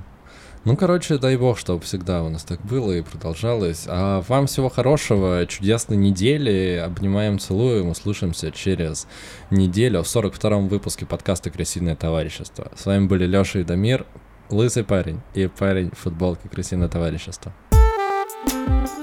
Ну, 0.64 0.76
короче, 0.76 1.18
дай 1.18 1.36
бог, 1.36 1.58
чтобы 1.58 1.82
всегда 1.82 2.22
у 2.22 2.28
нас 2.28 2.44
так 2.44 2.60
было 2.62 2.92
и 2.92 3.02
продолжалось. 3.02 3.84
А 3.86 4.22
вам 4.28 4.46
всего 4.46 4.68
хорошего, 4.68 5.46
чудесной 5.46 5.96
недели. 5.96 6.82
Обнимаем, 6.84 7.38
целуем, 7.38 7.88
услышимся 7.88 8.50
через 8.50 9.06
неделю 9.50 10.02
в 10.02 10.06
42-м 10.06 10.68
выпуске 10.68 11.06
подкаста 11.06 11.50
«Крысиное 11.50 11.96
товарищество». 11.96 12.70
С 12.76 12.86
вами 12.86 13.06
были 13.06 13.24
Лёша 13.24 13.60
и 13.60 13.64
Дамир, 13.64 14.04
лысый 14.50 14.84
парень 14.84 15.20
и 15.34 15.46
парень 15.46 15.90
в 15.90 15.98
футболке 15.98 16.48
«Крысиное 16.48 16.88
товарищество». 16.88 17.52
Thank 18.46 18.97